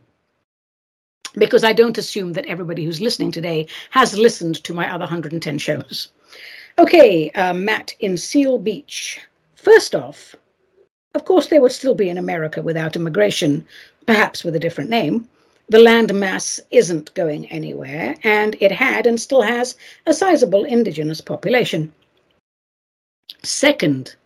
because 1.34 1.62
I 1.62 1.72
don't 1.72 1.98
assume 1.98 2.32
that 2.32 2.46
everybody 2.46 2.84
who's 2.84 3.00
listening 3.00 3.30
today 3.30 3.66
has 3.90 4.18
listened 4.18 4.64
to 4.64 4.74
my 4.74 4.90
other 4.90 5.04
110 5.04 5.58
shows. 5.58 6.08
Okay, 6.78 7.30
uh, 7.32 7.52
Matt 7.52 7.94
in 8.00 8.16
Seal 8.16 8.58
Beach. 8.58 9.20
First 9.54 9.94
off, 9.94 10.34
of 11.14 11.24
course, 11.24 11.48
there 11.48 11.60
would 11.60 11.72
still 11.72 11.94
be 11.94 12.08
an 12.08 12.16
America 12.18 12.62
without 12.62 12.96
immigration, 12.96 13.66
perhaps 14.06 14.44
with 14.44 14.56
a 14.56 14.60
different 14.60 14.88
name. 14.88 15.28
The 15.68 15.78
land 15.78 16.12
mass 16.14 16.58
isn't 16.70 17.14
going 17.14 17.46
anywhere, 17.46 18.16
and 18.24 18.56
it 18.60 18.72
had 18.72 19.06
and 19.06 19.20
still 19.20 19.42
has 19.42 19.76
a 20.06 20.14
sizable 20.14 20.64
indigenous 20.64 21.20
population. 21.20 21.92
Second, 23.42 24.16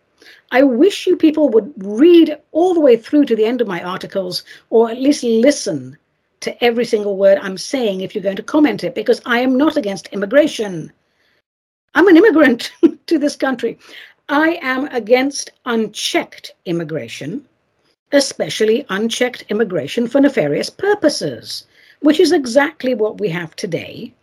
I 0.55 0.63
wish 0.63 1.05
you 1.05 1.17
people 1.17 1.49
would 1.49 1.73
read 1.75 2.37
all 2.53 2.73
the 2.73 2.79
way 2.79 2.95
through 2.95 3.25
to 3.25 3.35
the 3.35 3.43
end 3.43 3.59
of 3.59 3.67
my 3.67 3.83
articles, 3.83 4.41
or 4.69 4.89
at 4.89 5.01
least 5.01 5.21
listen 5.21 5.97
to 6.39 6.63
every 6.63 6.85
single 6.85 7.17
word 7.17 7.39
I'm 7.39 7.57
saying 7.57 7.99
if 7.99 8.15
you're 8.15 8.23
going 8.23 8.37
to 8.37 8.51
comment 8.55 8.81
it, 8.81 8.95
because 8.95 9.19
I 9.25 9.39
am 9.39 9.57
not 9.57 9.75
against 9.75 10.07
immigration. 10.13 10.93
I'm 11.93 12.07
an 12.07 12.15
immigrant 12.15 12.71
to 13.07 13.19
this 13.19 13.35
country. 13.35 13.77
I 14.29 14.57
am 14.61 14.87
against 14.93 15.51
unchecked 15.65 16.53
immigration, 16.63 17.45
especially 18.13 18.85
unchecked 18.87 19.43
immigration 19.49 20.07
for 20.07 20.21
nefarious 20.21 20.69
purposes, 20.69 21.65
which 21.99 22.21
is 22.21 22.31
exactly 22.31 22.95
what 22.95 23.19
we 23.19 23.27
have 23.27 23.57
today 23.57 24.13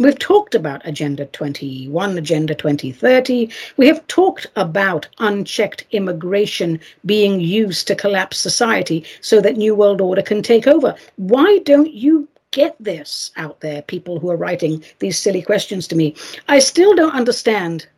We've 0.00 0.18
talked 0.18 0.54
about 0.54 0.86
Agenda 0.86 1.26
21, 1.26 2.18
Agenda 2.18 2.54
2030. 2.54 3.50
We 3.76 3.88
have 3.88 4.06
talked 4.06 4.46
about 4.54 5.08
unchecked 5.18 5.86
immigration 5.90 6.78
being 7.04 7.40
used 7.40 7.88
to 7.88 7.96
collapse 7.96 8.38
society 8.38 9.04
so 9.20 9.40
that 9.40 9.56
New 9.56 9.74
World 9.74 10.00
Order 10.00 10.22
can 10.22 10.40
take 10.40 10.68
over. 10.68 10.94
Why 11.16 11.58
don't 11.64 11.92
you 11.92 12.28
get 12.52 12.76
this 12.78 13.32
out 13.36 13.58
there, 13.58 13.82
people 13.82 14.20
who 14.20 14.30
are 14.30 14.36
writing 14.36 14.84
these 15.00 15.18
silly 15.18 15.42
questions 15.42 15.88
to 15.88 15.96
me? 15.96 16.14
I 16.46 16.60
still 16.60 16.94
don't 16.94 17.16
understand 17.16 17.88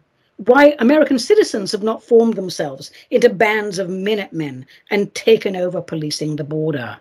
why 0.46 0.76
American 0.78 1.18
citizens 1.18 1.70
have 1.72 1.82
not 1.82 2.02
formed 2.02 2.34
themselves 2.34 2.90
into 3.10 3.28
bands 3.28 3.78
of 3.78 3.90
Minutemen 3.90 4.64
and 4.90 5.14
taken 5.14 5.54
over 5.54 5.82
policing 5.82 6.36
the 6.36 6.44
border. 6.44 6.96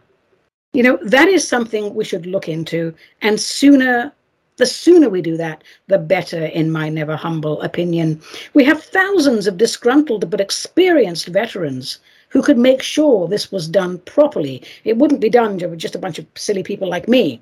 You 0.73 0.83
know, 0.83 0.99
that 1.03 1.29
is 1.29 1.47
something 1.47 1.95
we 1.95 2.03
should 2.03 2.25
look 2.25 2.49
into, 2.49 2.93
and 3.21 3.39
sooner 3.39 4.13
the 4.59 4.65
sooner 4.65 5.09
we 5.09 5.21
do 5.21 5.37
that, 5.37 5.63
the 5.87 5.97
better, 5.97 6.45
in 6.45 6.69
my 6.69 6.89
never 6.89 7.15
humble 7.15 7.61
opinion. 7.61 8.21
We 8.53 8.65
have 8.65 8.83
thousands 8.83 9.47
of 9.47 9.57
disgruntled 9.57 10.29
but 10.29 10.41
experienced 10.41 11.27
veterans 11.27 11.97
who 12.27 12.43
could 12.43 12.57
make 12.57 12.81
sure 12.81 13.27
this 13.27 13.51
was 13.51 13.67
done 13.67 13.97
properly. 13.99 14.61
It 14.83 14.97
wouldn't 14.97 15.21
be 15.21 15.29
done 15.29 15.57
with 15.57 15.79
just 15.79 15.95
a 15.95 15.99
bunch 15.99 16.19
of 16.19 16.27
silly 16.35 16.61
people 16.61 16.89
like 16.89 17.07
me. 17.07 17.41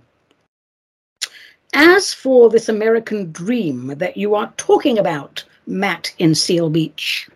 As 1.73 2.13
for 2.13 2.49
this 2.49 2.69
American 2.69 3.31
dream 3.31 3.87
that 3.97 4.15
you 4.15 4.35
are 4.35 4.53
talking 4.57 4.97
about, 4.99 5.43
Matt 5.65 6.13
in 6.19 6.35
Seal 6.35 6.69
Beach, 6.69 7.27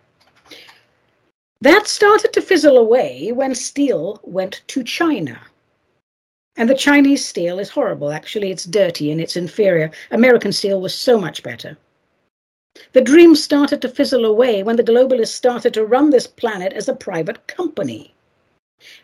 that 1.59 1.87
started 1.87 2.33
to 2.33 2.41
fizzle 2.41 2.77
away 2.77 3.31
when 3.31 3.55
steel 3.55 4.19
went 4.23 4.61
to 4.67 4.83
China. 4.83 5.39
And 6.57 6.69
the 6.69 6.75
Chinese 6.75 7.25
steel 7.25 7.59
is 7.59 7.69
horrible. 7.69 8.11
Actually, 8.11 8.51
it's 8.51 8.65
dirty 8.65 9.11
and 9.11 9.21
it's 9.21 9.37
inferior. 9.37 9.91
American 10.11 10.51
steel 10.51 10.81
was 10.81 10.93
so 10.93 11.19
much 11.19 11.43
better. 11.43 11.77
The 12.93 13.01
dream 13.01 13.35
started 13.35 13.81
to 13.81 13.89
fizzle 13.89 14.25
away 14.25 14.63
when 14.63 14.75
the 14.75 14.83
globalists 14.83 15.33
started 15.33 15.73
to 15.73 15.85
run 15.85 16.09
this 16.09 16.27
planet 16.27 16.73
as 16.73 16.87
a 16.87 16.95
private 16.95 17.47
company. 17.47 18.13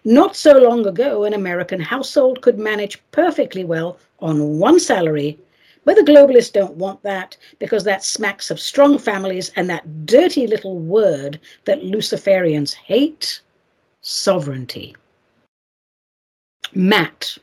Not 0.03 0.35
so 0.35 0.57
long 0.57 0.87
ago, 0.87 1.23
an 1.23 1.33
American 1.33 1.79
household 1.79 2.41
could 2.41 2.57
manage 2.57 3.01
perfectly 3.11 3.63
well 3.63 3.99
on 4.19 4.57
one 4.57 4.79
salary, 4.79 5.37
but 5.85 5.95
the 5.95 6.01
globalists 6.01 6.51
don't 6.51 6.75
want 6.75 7.03
that 7.03 7.37
because 7.59 7.83
that 7.83 8.03
smacks 8.03 8.49
of 8.49 8.59
strong 8.59 8.97
families 8.97 9.51
and 9.55 9.69
that 9.69 10.05
dirty 10.05 10.47
little 10.47 10.79
word 10.79 11.39
that 11.65 11.83
Luciferians 11.83 12.73
hate 12.73 13.41
sovereignty. 14.01 14.95
Matt, 16.73 17.37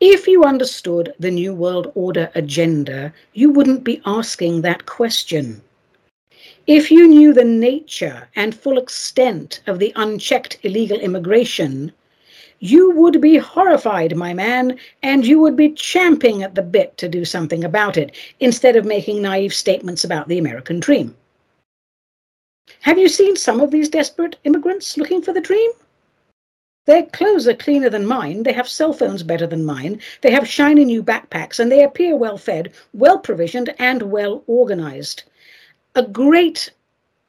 if 0.00 0.26
you 0.26 0.44
understood 0.44 1.14
the 1.20 1.30
New 1.30 1.54
World 1.54 1.92
Order 1.94 2.30
agenda, 2.34 3.12
you 3.34 3.50
wouldn't 3.50 3.84
be 3.84 4.02
asking 4.04 4.62
that 4.62 4.86
question. 4.86 5.62
If 6.66 6.90
you 6.90 7.06
knew 7.06 7.32
the 7.32 7.44
nature 7.44 8.28
and 8.34 8.54
full 8.54 8.78
extent 8.78 9.60
of 9.66 9.78
the 9.78 9.92
unchecked 9.94 10.58
illegal 10.64 10.98
immigration, 10.98 11.92
you 12.58 12.90
would 12.90 13.20
be 13.20 13.36
horrified, 13.38 14.16
my 14.16 14.34
man, 14.34 14.78
and 15.02 15.24
you 15.24 15.38
would 15.40 15.56
be 15.56 15.70
champing 15.70 16.42
at 16.42 16.54
the 16.54 16.62
bit 16.62 16.96
to 16.98 17.08
do 17.08 17.24
something 17.24 17.62
about 17.62 17.96
it, 17.96 18.16
instead 18.40 18.76
of 18.76 18.84
making 18.84 19.22
naive 19.22 19.54
statements 19.54 20.02
about 20.02 20.28
the 20.28 20.38
American 20.38 20.80
dream. 20.80 21.16
Have 22.80 22.98
you 22.98 23.08
seen 23.08 23.36
some 23.36 23.60
of 23.60 23.70
these 23.70 23.88
desperate 23.88 24.36
immigrants 24.44 24.96
looking 24.96 25.22
for 25.22 25.32
the 25.32 25.40
dream? 25.40 25.70
Their 26.84 27.04
clothes 27.04 27.46
are 27.46 27.54
cleaner 27.54 27.88
than 27.88 28.06
mine. 28.06 28.42
They 28.42 28.52
have 28.52 28.68
cell 28.68 28.92
phones 28.92 29.22
better 29.22 29.46
than 29.46 29.64
mine. 29.64 30.00
They 30.20 30.32
have 30.32 30.48
shiny 30.48 30.84
new 30.84 31.00
backpacks 31.00 31.60
and 31.60 31.70
they 31.70 31.84
appear 31.84 32.16
well 32.16 32.36
fed, 32.36 32.72
well 32.92 33.20
provisioned, 33.20 33.72
and 33.78 34.02
well 34.10 34.42
organized. 34.48 35.22
A 35.94 36.02
great 36.02 36.70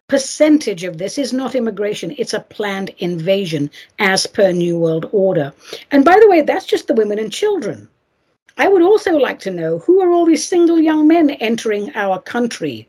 percentage 0.07 0.83
of 0.83 0.97
this 0.97 1.17
is 1.17 1.33
not 1.33 1.53
immigration, 1.53 2.15
it's 2.17 2.33
a 2.33 2.39
planned 2.39 2.89
invasion 2.97 3.69
as 3.99 4.25
per 4.25 4.51
New 4.51 4.77
World 4.77 5.07
Order. 5.11 5.53
And 5.91 6.03
by 6.03 6.19
the 6.19 6.29
way, 6.29 6.41
that's 6.41 6.65
just 6.65 6.87
the 6.87 6.93
women 6.95 7.19
and 7.19 7.31
children. 7.31 7.87
I 8.57 8.67
would 8.67 8.81
also 8.81 9.17
like 9.17 9.39
to 9.39 9.51
know 9.51 9.79
who 9.79 10.01
are 10.01 10.11
all 10.11 10.25
these 10.25 10.43
single 10.45 10.79
young 10.79 11.07
men 11.07 11.29
entering 11.29 11.91
our 11.95 12.19
country? 12.19 12.87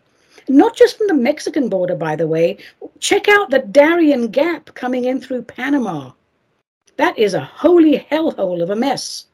Not 0.49 0.77
just 0.77 0.99
from 0.99 1.07
the 1.07 1.15
Mexican 1.15 1.69
border, 1.69 1.95
by 1.95 2.17
the 2.17 2.27
way. 2.27 2.59
Check 3.01 3.29
out 3.29 3.51
the 3.51 3.61
Darien 3.61 4.29
Gap 4.29 4.75
coming 4.75 5.05
in 5.05 5.21
through 5.21 5.43
Panama. 5.43 6.13
That 6.97 7.19
is 7.19 7.35
a 7.35 7.45
holy 7.45 8.07
hellhole 8.11 8.63
of 8.63 8.71
a 8.71 8.77
mess. 8.77 9.27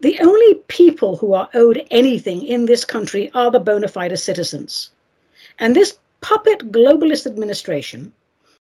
The 0.00 0.18
only 0.20 0.54
people 0.68 1.16
who 1.16 1.34
are 1.34 1.48
owed 1.54 1.86
anything 1.90 2.44
in 2.44 2.66
this 2.66 2.84
country 2.84 3.30
are 3.34 3.50
the 3.50 3.60
bona 3.60 3.88
fide 3.88 4.18
citizens. 4.18 4.90
And 5.58 5.76
this 5.76 5.98
puppet 6.20 6.72
globalist 6.72 7.26
administration, 7.26 8.12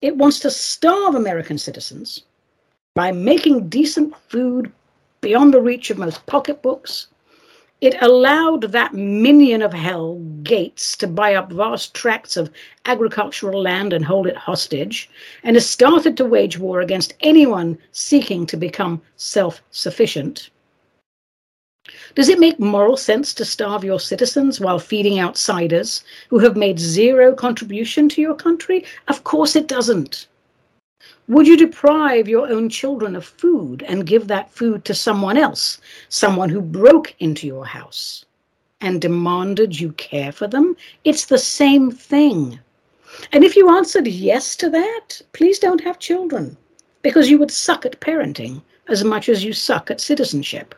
it 0.02 0.16
wants 0.16 0.38
to 0.40 0.50
starve 0.50 1.14
American 1.14 1.58
citizens 1.58 2.22
by 2.94 3.12
making 3.12 3.68
decent 3.68 4.14
food 4.28 4.70
beyond 5.20 5.54
the 5.54 5.60
reach 5.60 5.90
of 5.90 5.98
most 5.98 6.24
pocketbooks, 6.26 7.08
it 7.80 7.94
allowed 8.00 8.62
that 8.62 8.94
minion 8.94 9.60
of 9.60 9.72
hell, 9.74 10.14
Gates, 10.42 10.96
to 10.96 11.06
buy 11.06 11.34
up 11.34 11.52
vast 11.52 11.92
tracts 11.92 12.36
of 12.36 12.50
agricultural 12.86 13.60
land 13.60 13.92
and 13.92 14.04
hold 14.04 14.26
it 14.26 14.36
hostage, 14.36 15.10
and 15.42 15.56
has 15.56 15.68
started 15.68 16.16
to 16.16 16.24
wage 16.24 16.58
war 16.58 16.80
against 16.80 17.14
anyone 17.20 17.76
seeking 17.92 18.46
to 18.46 18.56
become 18.56 19.02
self 19.16 19.62
sufficient. 19.70 20.48
Does 22.14 22.28
it 22.28 22.40
make 22.40 22.58
moral 22.58 22.96
sense 22.96 23.34
to 23.34 23.44
starve 23.44 23.84
your 23.84 24.00
citizens 24.00 24.58
while 24.58 24.78
feeding 24.78 25.20
outsiders 25.20 26.02
who 26.30 26.38
have 26.38 26.56
made 26.56 26.78
zero 26.78 27.34
contribution 27.34 28.08
to 28.08 28.22
your 28.22 28.34
country? 28.34 28.84
Of 29.06 29.22
course 29.22 29.54
it 29.54 29.68
doesn't. 29.68 30.26
Would 31.28 31.48
you 31.48 31.56
deprive 31.56 32.28
your 32.28 32.48
own 32.48 32.68
children 32.68 33.16
of 33.16 33.24
food 33.24 33.82
and 33.88 34.06
give 34.06 34.28
that 34.28 34.50
food 34.52 34.84
to 34.84 34.94
someone 34.94 35.36
else, 35.36 35.80
someone 36.08 36.50
who 36.50 36.60
broke 36.60 37.16
into 37.18 37.48
your 37.48 37.66
house 37.66 38.24
and 38.80 39.00
demanded 39.00 39.80
you 39.80 39.90
care 39.92 40.30
for 40.30 40.46
them? 40.46 40.76
It's 41.02 41.24
the 41.24 41.38
same 41.38 41.90
thing. 41.90 42.60
And 43.32 43.42
if 43.42 43.56
you 43.56 43.68
answered 43.74 44.06
yes 44.06 44.54
to 44.56 44.70
that, 44.70 45.20
please 45.32 45.58
don't 45.58 45.82
have 45.82 45.98
children 45.98 46.56
because 47.02 47.28
you 47.28 47.38
would 47.38 47.50
suck 47.50 47.84
at 47.84 48.00
parenting 48.00 48.62
as 48.88 49.02
much 49.02 49.28
as 49.28 49.42
you 49.42 49.52
suck 49.52 49.90
at 49.90 50.00
citizenship. 50.00 50.76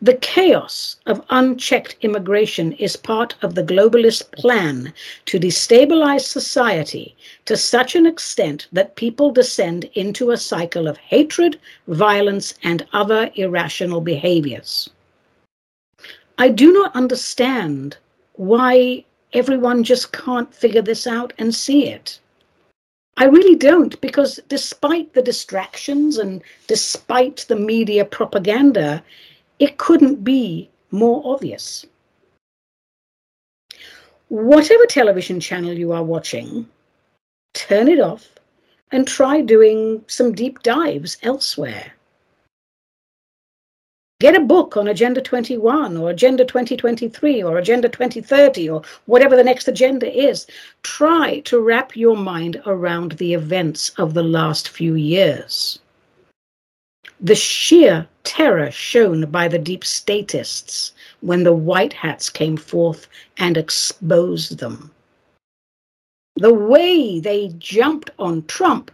The 0.00 0.14
chaos 0.14 0.96
of 1.06 1.24
unchecked 1.30 1.96
immigration 2.00 2.72
is 2.72 2.96
part 2.96 3.34
of 3.42 3.54
the 3.54 3.62
globalist 3.62 4.32
plan 4.32 4.92
to 5.26 5.38
destabilize 5.38 6.22
society 6.22 7.14
to 7.44 7.56
such 7.56 7.94
an 7.94 8.06
extent 8.06 8.68
that 8.72 8.96
people 8.96 9.30
descend 9.30 9.84
into 9.94 10.30
a 10.30 10.36
cycle 10.36 10.88
of 10.88 10.96
hatred, 10.96 11.58
violence, 11.88 12.54
and 12.62 12.86
other 12.92 13.30
irrational 13.34 14.00
behaviors. 14.00 14.88
I 16.38 16.48
do 16.48 16.72
not 16.72 16.94
understand 16.94 17.96
why 18.34 19.04
everyone 19.32 19.84
just 19.84 20.12
can't 20.12 20.54
figure 20.54 20.82
this 20.82 21.06
out 21.06 21.32
and 21.38 21.54
see 21.54 21.86
it. 21.88 22.18
I 23.18 23.24
really 23.24 23.56
don't, 23.56 23.98
because 24.02 24.38
despite 24.48 25.14
the 25.14 25.22
distractions 25.22 26.18
and 26.18 26.42
despite 26.66 27.46
the 27.48 27.56
media 27.56 28.04
propaganda, 28.04 29.02
it 29.58 29.78
couldn't 29.78 30.22
be 30.22 30.70
more 30.90 31.22
obvious. 31.24 31.86
Whatever 34.28 34.86
television 34.86 35.40
channel 35.40 35.72
you 35.72 35.92
are 35.92 36.02
watching, 36.02 36.68
turn 37.54 37.88
it 37.88 38.00
off 38.00 38.28
and 38.92 39.06
try 39.06 39.40
doing 39.40 40.04
some 40.06 40.32
deep 40.32 40.62
dives 40.62 41.16
elsewhere. 41.22 41.92
Get 44.18 44.34
a 44.34 44.40
book 44.40 44.78
on 44.78 44.88
Agenda 44.88 45.20
21 45.20 45.96
or 45.98 46.08
Agenda 46.08 46.44
2023 46.44 47.42
or 47.42 47.58
Agenda 47.58 47.88
2030 47.88 48.70
or 48.70 48.82
whatever 49.04 49.36
the 49.36 49.44
next 49.44 49.68
agenda 49.68 50.10
is. 50.10 50.46
Try 50.82 51.40
to 51.40 51.60
wrap 51.60 51.94
your 51.94 52.16
mind 52.16 52.62
around 52.64 53.12
the 53.12 53.34
events 53.34 53.90
of 53.98 54.14
the 54.14 54.22
last 54.22 54.70
few 54.70 54.94
years. 54.94 55.80
The 57.20 57.34
sheer 57.34 58.06
terror 58.24 58.70
shown 58.70 59.30
by 59.30 59.48
the 59.48 59.58
deep 59.58 59.84
statists 59.84 60.92
when 61.22 61.44
the 61.44 61.54
white 61.54 61.94
hats 61.94 62.28
came 62.28 62.58
forth 62.58 63.08
and 63.38 63.56
exposed 63.56 64.58
them. 64.58 64.90
The 66.34 66.52
way 66.52 67.18
they 67.18 67.54
jumped 67.58 68.10
on 68.18 68.44
Trump 68.44 68.90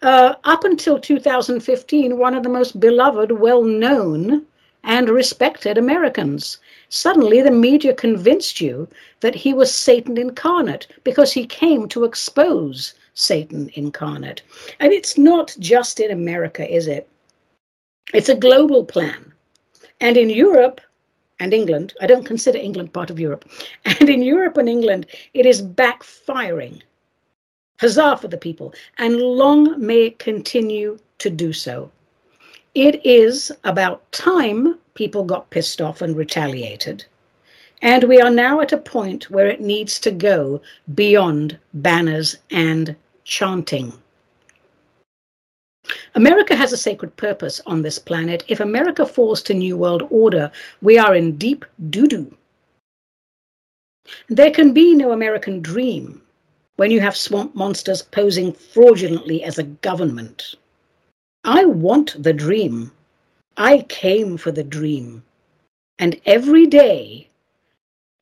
uh, 0.00 0.36
up 0.44 0.64
until 0.64 0.98
2015, 0.98 2.16
one 2.16 2.34
of 2.34 2.42
the 2.42 2.48
most 2.48 2.80
beloved, 2.80 3.32
well 3.32 3.62
known, 3.62 4.46
and 4.82 5.10
respected 5.10 5.76
Americans. 5.76 6.58
Suddenly, 6.88 7.42
the 7.42 7.50
media 7.50 7.92
convinced 7.92 8.62
you 8.62 8.88
that 9.20 9.34
he 9.34 9.52
was 9.52 9.74
Satan 9.74 10.16
incarnate 10.16 10.86
because 11.04 11.32
he 11.32 11.44
came 11.46 11.86
to 11.88 12.04
expose 12.04 12.94
Satan 13.12 13.70
incarnate. 13.74 14.40
And 14.80 14.92
it's 14.92 15.18
not 15.18 15.54
just 15.58 16.00
in 16.00 16.10
America, 16.10 16.66
is 16.66 16.86
it? 16.86 17.06
It's 18.14 18.28
a 18.28 18.34
global 18.34 18.84
plan. 18.84 19.32
And 20.00 20.16
in 20.16 20.30
Europe 20.30 20.80
and 21.40 21.52
England, 21.52 21.94
I 22.00 22.06
don't 22.06 22.24
consider 22.24 22.58
England 22.58 22.92
part 22.92 23.10
of 23.10 23.20
Europe, 23.20 23.44
and 23.84 24.08
in 24.08 24.22
Europe 24.22 24.56
and 24.56 24.68
England, 24.68 25.06
it 25.34 25.46
is 25.46 25.62
backfiring. 25.62 26.82
Huzzah 27.80 28.16
for 28.16 28.28
the 28.28 28.36
people, 28.36 28.74
and 28.98 29.20
long 29.20 29.78
may 29.78 30.06
it 30.06 30.18
continue 30.18 30.98
to 31.18 31.30
do 31.30 31.52
so. 31.52 31.90
It 32.74 33.04
is 33.04 33.52
about 33.64 34.10
time 34.10 34.78
people 34.94 35.24
got 35.24 35.50
pissed 35.50 35.80
off 35.80 36.02
and 36.02 36.16
retaliated. 36.16 37.04
And 37.82 38.04
we 38.04 38.20
are 38.20 38.30
now 38.30 38.60
at 38.60 38.72
a 38.72 38.78
point 38.78 39.30
where 39.30 39.46
it 39.46 39.60
needs 39.60 40.00
to 40.00 40.10
go 40.10 40.60
beyond 40.94 41.58
banners 41.74 42.36
and 42.50 42.96
chanting. 43.24 43.92
America 46.14 46.54
has 46.54 46.72
a 46.72 46.76
sacred 46.76 47.16
purpose 47.16 47.60
on 47.66 47.82
this 47.82 47.98
planet. 47.98 48.44
If 48.48 48.60
America 48.60 49.06
falls 49.06 49.42
to 49.42 49.54
New 49.54 49.76
World 49.76 50.06
Order, 50.10 50.50
we 50.82 50.98
are 50.98 51.14
in 51.14 51.36
deep 51.36 51.64
doo 51.90 52.06
doo. 52.06 52.36
There 54.28 54.50
can 54.50 54.72
be 54.72 54.94
no 54.94 55.12
American 55.12 55.60
dream 55.60 56.22
when 56.76 56.90
you 56.90 57.00
have 57.00 57.16
swamp 57.16 57.54
monsters 57.54 58.02
posing 58.02 58.52
fraudulently 58.52 59.42
as 59.42 59.58
a 59.58 59.64
government. 59.64 60.54
I 61.44 61.64
want 61.64 62.22
the 62.22 62.32
dream. 62.32 62.92
I 63.56 63.82
came 63.88 64.36
for 64.36 64.52
the 64.52 64.64
dream. 64.64 65.24
And 65.98 66.20
every 66.26 66.66
day, 66.66 67.28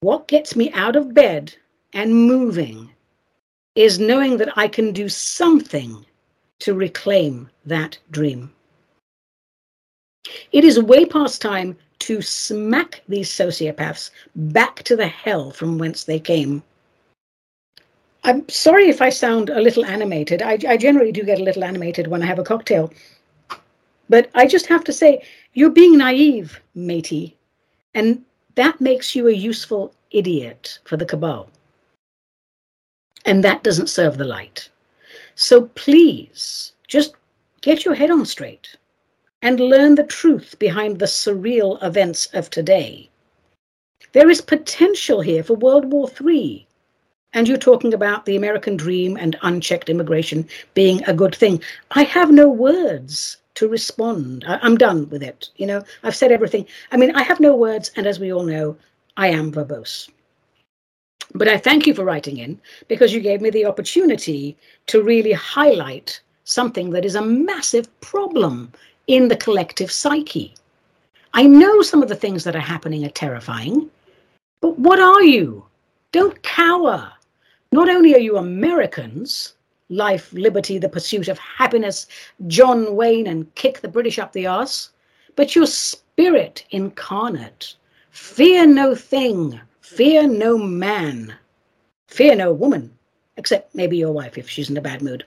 what 0.00 0.28
gets 0.28 0.56
me 0.56 0.72
out 0.72 0.96
of 0.96 1.14
bed 1.14 1.54
and 1.92 2.14
moving 2.14 2.90
is 3.74 3.98
knowing 3.98 4.38
that 4.38 4.56
I 4.56 4.68
can 4.68 4.92
do 4.92 5.08
something 5.08 6.04
to 6.60 6.74
reclaim 6.74 7.48
that 7.64 7.98
dream. 8.10 8.52
It 10.52 10.64
is 10.64 10.82
way 10.82 11.04
past 11.04 11.40
time 11.40 11.76
to 12.00 12.20
smack 12.20 13.02
these 13.08 13.30
sociopaths 13.30 14.10
back 14.34 14.82
to 14.84 14.96
the 14.96 15.06
hell 15.06 15.50
from 15.50 15.78
whence 15.78 16.04
they 16.04 16.20
came. 16.20 16.62
I'm 18.24 18.48
sorry 18.48 18.88
if 18.88 19.00
I 19.00 19.08
sound 19.08 19.50
a 19.50 19.60
little 19.60 19.84
animated. 19.84 20.42
I, 20.42 20.58
I, 20.68 20.76
generally 20.76 21.12
do 21.12 21.22
get 21.22 21.38
a 21.38 21.44
little 21.44 21.62
animated 21.62 22.08
when 22.08 22.22
I 22.22 22.26
have 22.26 22.40
a 22.40 22.44
cocktail. 22.44 22.92
But 24.08 24.30
I 24.34 24.46
just 24.46 24.66
have 24.66 24.82
to 24.84 24.92
say, 24.92 25.22
you're 25.54 25.70
being 25.70 25.96
naive, 25.96 26.60
matey. 26.74 27.36
And 27.94 28.24
that 28.56 28.80
makes 28.80 29.14
you 29.14 29.28
a 29.28 29.32
useful 29.32 29.94
idiot 30.10 30.80
for 30.84 30.96
the 30.96 31.06
cabal. 31.06 31.48
And 33.24 33.44
that 33.44 33.62
doesn't 33.62 33.88
serve 33.88 34.18
the 34.18 34.24
light. 34.24 34.70
So 35.36 35.66
please, 35.74 36.72
just 36.88 37.14
get 37.60 37.84
your 37.84 37.94
head 37.94 38.10
on 38.10 38.26
straight 38.26 38.76
and 39.42 39.60
learn 39.60 39.94
the 39.94 40.02
truth 40.02 40.58
behind 40.58 40.98
the 40.98 41.06
surreal 41.06 41.80
events 41.82 42.26
of 42.32 42.50
today. 42.50 43.10
There 44.12 44.30
is 44.30 44.40
potential 44.40 45.20
here 45.20 45.44
for 45.44 45.54
World 45.54 45.92
War 45.92 46.10
III 46.20 46.66
and 47.36 47.46
you're 47.46 47.58
talking 47.58 47.92
about 47.92 48.24
the 48.24 48.34
American 48.34 48.78
dream 48.78 49.18
and 49.18 49.36
unchecked 49.42 49.90
immigration 49.90 50.48
being 50.72 51.04
a 51.04 51.12
good 51.12 51.34
thing. 51.34 51.62
I 51.90 52.04
have 52.04 52.30
no 52.30 52.48
words 52.48 53.36
to 53.56 53.68
respond. 53.68 54.42
I, 54.48 54.58
am 54.66 54.78
done 54.78 55.06
with 55.10 55.22
it. 55.22 55.50
You 55.56 55.66
know, 55.66 55.82
I've 56.02 56.16
said 56.16 56.32
everything. 56.32 56.66
I 56.92 56.96
mean, 56.96 57.14
I 57.14 57.22
have 57.22 57.38
no 57.38 57.54
words, 57.54 57.90
and 57.94 58.06
as 58.06 58.18
we 58.18 58.32
all 58.32 58.42
know, 58.42 58.74
I 59.18 59.28
am 59.28 59.52
verbose. 59.52 60.08
But 61.34 61.48
I 61.48 61.58
thank 61.58 61.86
you 61.86 61.94
for 61.94 62.04
writing 62.04 62.38
in 62.38 62.60
because 62.88 63.12
you 63.12 63.20
gave 63.20 63.40
me 63.40 63.50
the 63.50 63.66
opportunity 63.66 64.56
to 64.86 65.02
really 65.02 65.32
highlight 65.32 66.20
something 66.44 66.90
that 66.90 67.04
is 67.04 67.14
a 67.14 67.22
massive 67.22 67.88
problem 68.00 68.72
in 69.06 69.28
the 69.28 69.36
collective 69.36 69.90
psyche. 69.90 70.54
I 71.34 71.44
know 71.44 71.82
some 71.82 72.02
of 72.02 72.08
the 72.08 72.16
things 72.16 72.44
that 72.44 72.56
are 72.56 72.60
happening 72.60 73.04
are 73.04 73.10
terrifying, 73.10 73.90
but 74.60 74.78
what 74.78 74.98
are 74.98 75.22
you? 75.22 75.66
Don't 76.12 76.42
cower. 76.42 77.12
Not 77.72 77.88
only 77.88 78.14
are 78.14 78.20
you 78.20 78.38
Americans, 78.38 79.54
life, 79.88 80.32
liberty, 80.32 80.78
the 80.78 80.88
pursuit 80.88 81.28
of 81.28 81.38
happiness, 81.38 82.06
John 82.46 82.96
Wayne, 82.96 83.26
and 83.26 83.54
kick 83.54 83.80
the 83.80 83.88
British 83.88 84.18
up 84.18 84.32
the 84.32 84.46
arse, 84.46 84.90
but 85.34 85.54
you're 85.54 85.66
spirit 85.66 86.64
incarnate. 86.70 87.74
Fear 88.10 88.66
no 88.68 88.94
thing, 88.94 89.60
fear 89.86 90.26
no 90.26 90.58
man, 90.58 91.32
fear 92.08 92.34
no 92.34 92.52
woman, 92.52 92.92
except 93.36 93.72
maybe 93.72 93.96
your 93.96 94.10
wife 94.10 94.36
if 94.36 94.50
she's 94.50 94.68
in 94.68 94.76
a 94.76 94.80
bad 94.80 95.00
mood. 95.00 95.24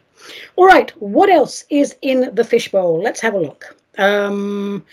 All 0.58 0.66
right, 0.66 0.92
what 1.02 1.30
else 1.30 1.64
is 1.70 1.96
in 2.02 2.36
the 2.36 2.44
fishbowl? 2.44 3.02
Let's 3.02 3.22
have 3.22 3.36
a 3.36 3.40
look. 3.40 3.78
Um, 3.98 4.86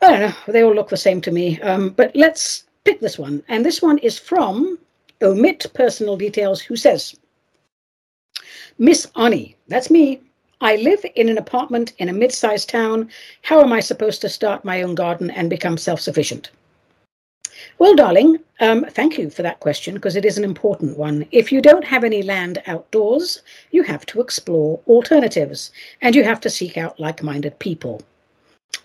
I 0.00 0.08
don't 0.08 0.20
know, 0.20 0.52
they 0.52 0.62
all 0.62 0.74
look 0.74 0.90
the 0.90 0.96
same 0.96 1.20
to 1.22 1.32
me, 1.32 1.60
um, 1.60 1.90
but 1.90 2.14
let's 2.14 2.64
pick 2.84 3.00
this 3.00 3.18
one. 3.18 3.42
And 3.48 3.66
this 3.66 3.82
one 3.82 3.98
is 3.98 4.16
from 4.16 4.78
omit 5.20 5.66
personal 5.74 6.16
details, 6.16 6.60
who 6.60 6.76
says, 6.76 7.16
Miss 8.78 9.08
Annie, 9.16 9.56
that's 9.66 9.90
me. 9.90 10.20
I 10.60 10.76
live 10.76 11.04
in 11.16 11.28
an 11.28 11.36
apartment 11.36 11.94
in 11.98 12.08
a 12.08 12.12
mid 12.12 12.30
sized 12.30 12.68
town. 12.68 13.10
How 13.42 13.60
am 13.60 13.72
I 13.72 13.80
supposed 13.80 14.20
to 14.20 14.28
start 14.28 14.64
my 14.64 14.82
own 14.82 14.94
garden 14.94 15.30
and 15.32 15.50
become 15.50 15.76
self 15.76 16.00
sufficient? 16.00 16.50
Well, 17.80 17.94
darling, 17.94 18.40
um, 18.58 18.86
thank 18.90 19.18
you 19.18 19.30
for 19.30 19.42
that 19.42 19.60
question 19.60 19.94
because 19.94 20.16
it 20.16 20.24
is 20.24 20.36
an 20.36 20.42
important 20.42 20.98
one. 20.98 21.26
If 21.30 21.52
you 21.52 21.62
don't 21.62 21.84
have 21.84 22.02
any 22.02 22.22
land 22.24 22.60
outdoors, 22.66 23.42
you 23.70 23.84
have 23.84 24.04
to 24.06 24.20
explore 24.20 24.80
alternatives 24.88 25.70
and 26.02 26.16
you 26.16 26.24
have 26.24 26.40
to 26.40 26.50
seek 26.50 26.76
out 26.76 26.98
like 26.98 27.22
minded 27.22 27.56
people. 27.60 28.02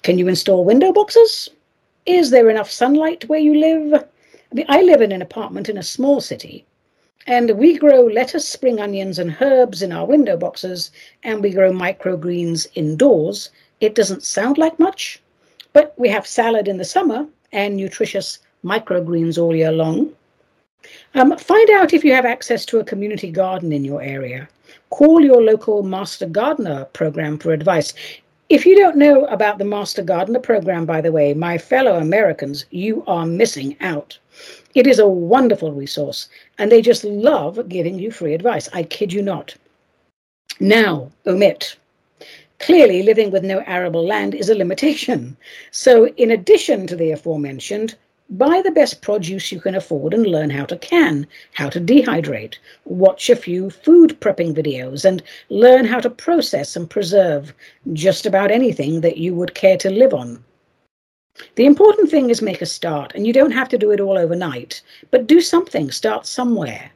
Can 0.04 0.20
you 0.20 0.28
install 0.28 0.64
window 0.64 0.94
boxes? 0.94 1.50
Is 2.06 2.30
there 2.30 2.52
enough 2.52 2.70
sunlight 2.70 3.28
where 3.28 3.40
you 3.40 3.56
live? 3.56 4.06
I 4.70 4.84
live 4.84 5.02
in 5.02 5.12
an 5.12 5.24
apartment 5.24 5.70
in 5.70 5.78
a 5.80 5.84
small 5.84 6.22
city, 6.22 6.64
and 7.26 7.50
we 7.58 7.80
grow 7.80 8.06
lettuce, 8.06 8.48
spring 8.48 8.80
onions, 8.80 9.18
and 9.18 9.36
herbs 9.42 9.82
in 9.82 9.92
our 9.92 10.06
window 10.06 10.38
boxes, 10.38 10.92
and 11.24 11.42
we 11.42 11.50
grow 11.50 11.72
microgreens 11.72 12.68
indoors. 12.76 13.50
It 13.82 13.96
doesn't 13.96 14.24
sound 14.24 14.60
like 14.60 14.78
much, 14.78 15.20
but 15.72 15.98
we 15.98 16.10
have 16.10 16.28
salad 16.28 16.68
in 16.68 16.78
the 16.78 16.86
summer 16.86 17.26
and 17.52 17.76
nutritious 17.76 18.38
microgreens 18.64 19.38
all 19.38 19.56
year 19.56 19.72
long. 19.72 20.12
Um, 21.16 21.38
find 21.38 21.70
out 21.70 21.94
if 21.94 22.04
you 22.04 22.14
have 22.14 22.26
access 22.26 22.66
to 22.66 22.80
a 22.80 22.84
community 22.84 23.32
garden 23.32 23.72
in 23.72 23.86
your 23.86 24.02
area. 24.02 24.50
Call 24.90 25.22
your 25.22 25.42
local 25.42 25.84
Master 25.84 26.26
Gardener 26.26 26.86
program 26.86 27.38
for 27.38 27.54
advice. 27.54 27.94
If 28.50 28.66
you 28.66 28.76
don't 28.76 28.98
know 28.98 29.26
about 29.26 29.58
the 29.58 29.66
Master 29.66 30.04
Gardener 30.04 30.40
program, 30.40 30.86
by 30.86 31.02
the 31.02 31.12
way, 31.12 31.34
my 31.34 31.58
fellow 31.58 31.96
Americans, 31.96 32.66
you 32.70 33.04
are 33.08 33.26
missing 33.26 33.76
out. 33.80 34.18
It 34.76 34.86
is 34.86 35.00
a 35.00 35.08
wonderful 35.08 35.72
resource, 35.72 36.28
and 36.58 36.72
they 36.72 36.82
just 36.82 37.04
love 37.04 37.70
giving 37.70 37.98
you 37.98 38.12
free 38.12 38.34
advice. 38.34 38.70
I 38.74 38.84
kid 38.84 39.14
you 39.14 39.22
not. 39.22 39.56
Now, 40.60 41.12
omit. 41.26 41.78
Clearly, 42.60 43.04
living 43.04 43.32
with 43.32 43.44
no 43.44 43.60
arable 43.66 44.06
land 44.06 44.36
is 44.36 44.50
a 44.50 44.56
limitation. 44.56 45.36
So, 45.72 46.08
in 46.08 46.32
addition 46.32 46.88
to 46.88 46.96
the 46.96 47.12
aforementioned, 47.12 47.96
buy 48.30 48.62
the 48.62 48.72
best 48.72 49.02
produce 49.02 49.52
you 49.52 49.60
can 49.60 49.76
afford 49.76 50.14
and 50.14 50.26
learn 50.26 50.50
how 50.50 50.66
to 50.66 50.78
can, 50.78 51.28
how 51.54 51.70
to 51.70 51.80
dehydrate, 51.80 52.56
watch 52.86 53.30
a 53.30 53.36
few 53.36 53.70
food 53.70 54.20
prepping 54.20 54.56
videos, 54.56 55.06
and 55.06 55.22
learn 55.50 55.86
how 55.86 56.00
to 56.00 56.10
process 56.10 56.76
and 56.76 56.90
preserve 56.90 57.54
just 57.92 58.26
about 58.26 58.50
anything 58.50 59.02
that 59.02 59.18
you 59.18 59.36
would 59.36 59.54
care 59.54 59.78
to 59.78 59.90
live 59.90 60.14
on. 60.14 60.44
The 61.56 61.66
important 61.66 62.10
thing 62.10 62.30
is 62.30 62.42
make 62.42 62.62
a 62.62 62.66
start, 62.66 63.12
and 63.16 63.26
you 63.26 63.34
don't 63.34 63.52
have 63.52 63.70
to 63.70 63.78
do 63.78 63.92
it 63.92 64.00
all 64.00 64.18
overnight, 64.18 64.82
but 65.12 65.28
do 65.28 65.42
something, 65.42 65.92
start 65.92 66.26
somewhere. 66.26 66.92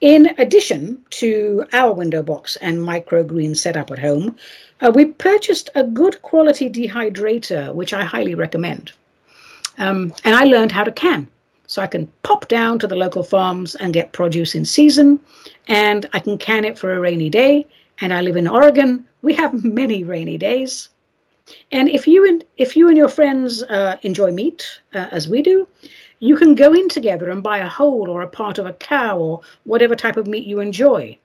In 0.00 0.34
addition 0.36 1.00
to 1.10 1.64
our 1.72 1.92
window 1.92 2.24
box 2.24 2.56
and 2.56 2.78
microgreen 2.78 3.56
setup 3.56 3.92
at 3.92 4.00
home, 4.00 4.36
uh, 4.80 4.90
we 4.92 5.04
purchased 5.04 5.70
a 5.76 5.84
good 5.84 6.20
quality 6.22 6.68
dehydrator, 6.68 7.72
which 7.72 7.94
I 7.94 8.02
highly 8.04 8.34
recommend. 8.34 8.92
Um, 9.82 10.14
and 10.22 10.36
I 10.36 10.44
learned 10.44 10.70
how 10.70 10.84
to 10.84 10.92
can. 10.92 11.26
So 11.66 11.82
I 11.82 11.88
can 11.88 12.06
pop 12.22 12.46
down 12.46 12.78
to 12.78 12.86
the 12.86 12.94
local 12.94 13.24
farms 13.24 13.74
and 13.74 13.92
get 13.92 14.12
produce 14.12 14.54
in 14.54 14.64
season, 14.64 15.18
and 15.66 16.08
I 16.12 16.20
can 16.20 16.38
can 16.38 16.64
it 16.64 16.78
for 16.78 16.94
a 16.94 17.00
rainy 17.00 17.28
day. 17.28 17.66
And 18.00 18.14
I 18.14 18.20
live 18.20 18.36
in 18.36 18.46
Oregon. 18.46 19.04
We 19.22 19.34
have 19.34 19.64
many 19.80 20.04
rainy 20.04 20.38
days. 20.38 20.88
And 21.72 21.88
if 21.88 22.06
you 22.06 22.28
and 22.28 22.44
if 22.58 22.76
you 22.76 22.88
and 22.88 22.96
your 22.96 23.08
friends 23.08 23.64
uh, 23.64 23.96
enjoy 24.02 24.30
meat 24.30 24.64
uh, 24.94 25.08
as 25.10 25.28
we 25.28 25.42
do, 25.42 25.66
you 26.20 26.36
can 26.36 26.54
go 26.54 26.72
in 26.72 26.88
together 26.88 27.28
and 27.28 27.42
buy 27.42 27.58
a 27.58 27.74
whole 27.78 28.08
or 28.08 28.22
a 28.22 28.28
part 28.28 28.58
of 28.58 28.66
a 28.66 28.74
cow 28.74 29.18
or 29.18 29.40
whatever 29.64 29.96
type 29.96 30.16
of 30.16 30.28
meat 30.28 30.46
you 30.46 30.60
enjoy. 30.60 31.18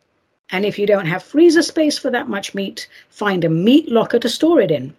And 0.50 0.66
if 0.66 0.80
you 0.80 0.88
don't 0.88 1.06
have 1.14 1.22
freezer 1.22 1.62
space 1.62 2.00
for 2.00 2.10
that 2.10 2.28
much 2.28 2.56
meat, 2.56 2.88
find 3.10 3.44
a 3.44 3.50
meat 3.50 3.92
locker 3.92 4.18
to 4.18 4.30
store 4.30 4.60
it 4.62 4.72
in. 4.72 4.96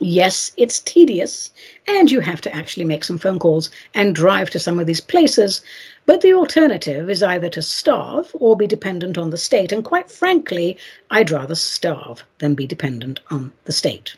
Yes, 0.00 0.52
it's 0.56 0.80
tedious, 0.80 1.50
and 1.88 2.10
you 2.10 2.20
have 2.20 2.40
to 2.42 2.54
actually 2.54 2.84
make 2.84 3.02
some 3.02 3.18
phone 3.18 3.38
calls 3.38 3.70
and 3.94 4.14
drive 4.14 4.50
to 4.50 4.58
some 4.58 4.78
of 4.78 4.86
these 4.86 5.00
places, 5.00 5.60
but 6.06 6.20
the 6.20 6.32
alternative 6.34 7.10
is 7.10 7.22
either 7.22 7.48
to 7.48 7.62
starve 7.62 8.30
or 8.34 8.56
be 8.56 8.66
dependent 8.66 9.18
on 9.18 9.30
the 9.30 9.38
state. 9.38 9.72
And 9.72 9.84
quite 9.84 10.10
frankly, 10.10 10.76
I'd 11.10 11.30
rather 11.30 11.54
starve 11.54 12.22
than 12.38 12.54
be 12.54 12.66
dependent 12.66 13.20
on 13.30 13.50
the 13.64 13.72
state. 13.72 14.14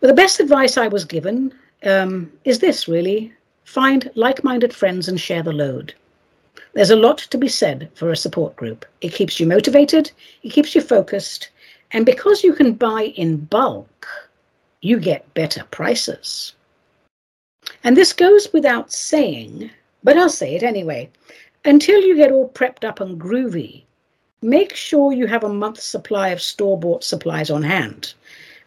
But 0.00 0.08
the 0.08 0.14
best 0.14 0.40
advice 0.40 0.76
I 0.76 0.88
was 0.88 1.04
given 1.04 1.54
um, 1.84 2.30
is 2.44 2.58
this 2.58 2.88
really 2.88 3.32
find 3.64 4.10
like 4.14 4.44
minded 4.44 4.74
friends 4.74 5.08
and 5.08 5.20
share 5.20 5.42
the 5.42 5.52
load. 5.52 5.94
There's 6.74 6.90
a 6.90 6.96
lot 6.96 7.18
to 7.18 7.38
be 7.38 7.48
said 7.48 7.88
for 7.94 8.10
a 8.10 8.16
support 8.16 8.54
group. 8.56 8.84
It 9.00 9.14
keeps 9.14 9.40
you 9.40 9.46
motivated, 9.46 10.10
it 10.42 10.50
keeps 10.50 10.74
you 10.74 10.82
focused, 10.82 11.48
and 11.92 12.04
because 12.04 12.44
you 12.44 12.52
can 12.54 12.72
buy 12.72 13.12
in 13.16 13.36
bulk, 13.36 14.06
you 14.80 14.98
get 14.98 15.32
better 15.34 15.64
prices. 15.70 16.54
And 17.84 17.96
this 17.96 18.12
goes 18.12 18.52
without 18.52 18.92
saying, 18.92 19.70
but 20.02 20.16
I'll 20.16 20.28
say 20.28 20.54
it 20.54 20.62
anyway. 20.62 21.10
Until 21.64 22.00
you 22.00 22.16
get 22.16 22.30
all 22.30 22.48
prepped 22.50 22.84
up 22.84 23.00
and 23.00 23.20
groovy, 23.20 23.82
make 24.42 24.74
sure 24.74 25.12
you 25.12 25.26
have 25.26 25.44
a 25.44 25.48
month's 25.48 25.84
supply 25.84 26.28
of 26.28 26.40
store 26.40 26.78
bought 26.78 27.02
supplies 27.02 27.50
on 27.50 27.62
hand. 27.62 28.14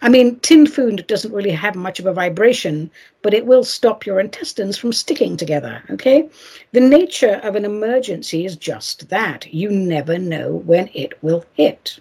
I 0.01 0.09
mean, 0.09 0.39
tin 0.39 0.65
food 0.65 1.05
doesn't 1.07 1.33
really 1.33 1.51
have 1.51 1.75
much 1.75 1.99
of 1.99 2.05
a 2.05 2.13
vibration, 2.13 2.89
but 3.21 3.33
it 3.33 3.45
will 3.45 3.65
stop 3.65 4.05
your 4.05 4.19
intestines 4.19 4.77
from 4.77 4.93
sticking 4.93 5.35
together, 5.35 5.83
okay? 5.89 6.29
The 6.71 6.79
nature 6.79 7.41
of 7.43 7.55
an 7.55 7.65
emergency 7.65 8.45
is 8.45 8.55
just 8.55 9.09
that. 9.09 9.53
You 9.53 9.69
never 9.69 10.17
know 10.17 10.55
when 10.65 10.89
it 10.93 11.21
will 11.21 11.45
hit. 11.53 11.99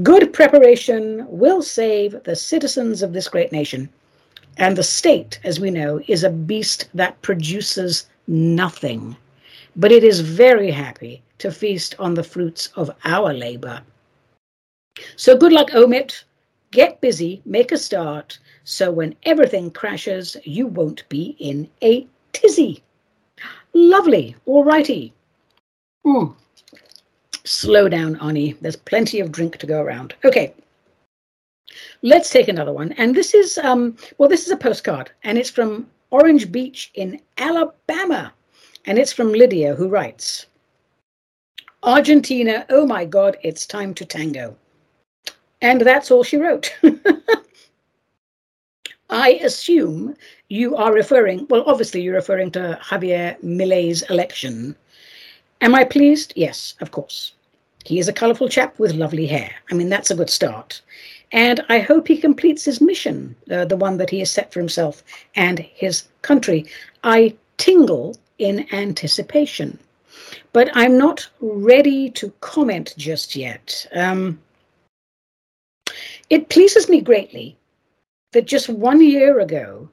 Good 0.00 0.32
preparation 0.32 1.26
will 1.28 1.60
save 1.60 2.22
the 2.24 2.34
citizens 2.34 3.02
of 3.02 3.12
this 3.12 3.28
great 3.28 3.52
nation. 3.52 3.90
And 4.56 4.74
the 4.76 4.82
state, 4.82 5.38
as 5.44 5.60
we 5.60 5.70
know, 5.70 6.00
is 6.08 6.24
a 6.24 6.30
beast 6.30 6.88
that 6.94 7.20
produces 7.20 8.08
nothing. 8.26 9.16
But 9.76 9.92
it 9.92 10.02
is 10.02 10.20
very 10.20 10.70
happy 10.70 11.22
to 11.38 11.52
feast 11.52 11.94
on 11.98 12.14
the 12.14 12.24
fruits 12.24 12.70
of 12.74 12.90
our 13.04 13.34
labor. 13.34 13.82
So 15.16 15.36
good 15.36 15.52
luck, 15.52 15.74
Omit. 15.74 16.24
Get 16.70 17.02
busy, 17.02 17.42
make 17.44 17.70
a 17.70 17.76
start, 17.76 18.38
so 18.64 18.90
when 18.90 19.14
everything 19.24 19.70
crashes, 19.70 20.38
you 20.44 20.66
won't 20.66 21.06
be 21.10 21.36
in 21.38 21.68
a 21.82 22.06
tizzy. 22.32 22.82
Lovely, 23.74 24.36
all 24.46 24.64
righty. 24.64 25.12
Mm. 26.06 26.34
Slow 27.44 27.88
down, 27.88 28.16
Ani. 28.20 28.52
There's 28.60 28.76
plenty 28.76 29.20
of 29.20 29.32
drink 29.32 29.58
to 29.58 29.66
go 29.66 29.82
around. 29.82 30.14
Okay. 30.24 30.54
Let's 32.02 32.30
take 32.30 32.48
another 32.48 32.72
one. 32.72 32.92
And 32.92 33.14
this 33.14 33.34
is, 33.34 33.58
um, 33.58 33.96
well, 34.18 34.28
this 34.28 34.46
is 34.46 34.52
a 34.52 34.56
postcard, 34.56 35.10
and 35.24 35.38
it's 35.38 35.50
from 35.50 35.88
Orange 36.10 36.52
Beach 36.52 36.90
in 36.94 37.20
Alabama. 37.38 38.32
And 38.84 38.98
it's 38.98 39.12
from 39.12 39.32
Lydia, 39.32 39.74
who 39.74 39.88
writes 39.88 40.46
Argentina, 41.82 42.66
oh 42.68 42.86
my 42.86 43.04
God, 43.04 43.36
it's 43.42 43.66
time 43.66 43.94
to 43.94 44.04
tango. 44.04 44.56
And 45.60 45.80
that's 45.80 46.10
all 46.10 46.22
she 46.22 46.36
wrote. 46.36 46.74
I 49.10 49.30
assume 49.42 50.16
you 50.48 50.76
are 50.76 50.92
referring, 50.92 51.46
well, 51.48 51.64
obviously 51.66 52.02
you're 52.02 52.14
referring 52.14 52.50
to 52.52 52.78
Javier 52.82 53.40
Milei's 53.42 54.02
election. 54.02 54.76
Am 55.62 55.76
I 55.76 55.84
pleased? 55.84 56.32
Yes, 56.34 56.74
of 56.80 56.90
course. 56.90 57.34
He 57.84 58.00
is 58.00 58.08
a 58.08 58.12
colourful 58.12 58.48
chap 58.48 58.76
with 58.80 58.94
lovely 58.94 59.26
hair. 59.26 59.52
I 59.70 59.74
mean, 59.74 59.88
that's 59.88 60.10
a 60.10 60.16
good 60.16 60.28
start. 60.28 60.82
And 61.30 61.64
I 61.68 61.78
hope 61.78 62.08
he 62.08 62.16
completes 62.18 62.64
his 62.64 62.80
mission, 62.80 63.36
uh, 63.48 63.64
the 63.64 63.76
one 63.76 63.96
that 63.98 64.10
he 64.10 64.18
has 64.18 64.30
set 64.30 64.52
for 64.52 64.58
himself 64.58 65.04
and 65.36 65.60
his 65.60 66.08
country. 66.22 66.66
I 67.04 67.36
tingle 67.58 68.16
in 68.38 68.66
anticipation. 68.74 69.78
But 70.52 70.68
I'm 70.74 70.98
not 70.98 71.28
ready 71.40 72.10
to 72.10 72.32
comment 72.40 72.94
just 72.98 73.36
yet. 73.36 73.86
Um, 73.94 74.40
it 76.28 76.48
pleases 76.48 76.88
me 76.88 77.00
greatly 77.00 77.56
that 78.32 78.46
just 78.46 78.68
one 78.68 79.00
year 79.00 79.38
ago, 79.38 79.88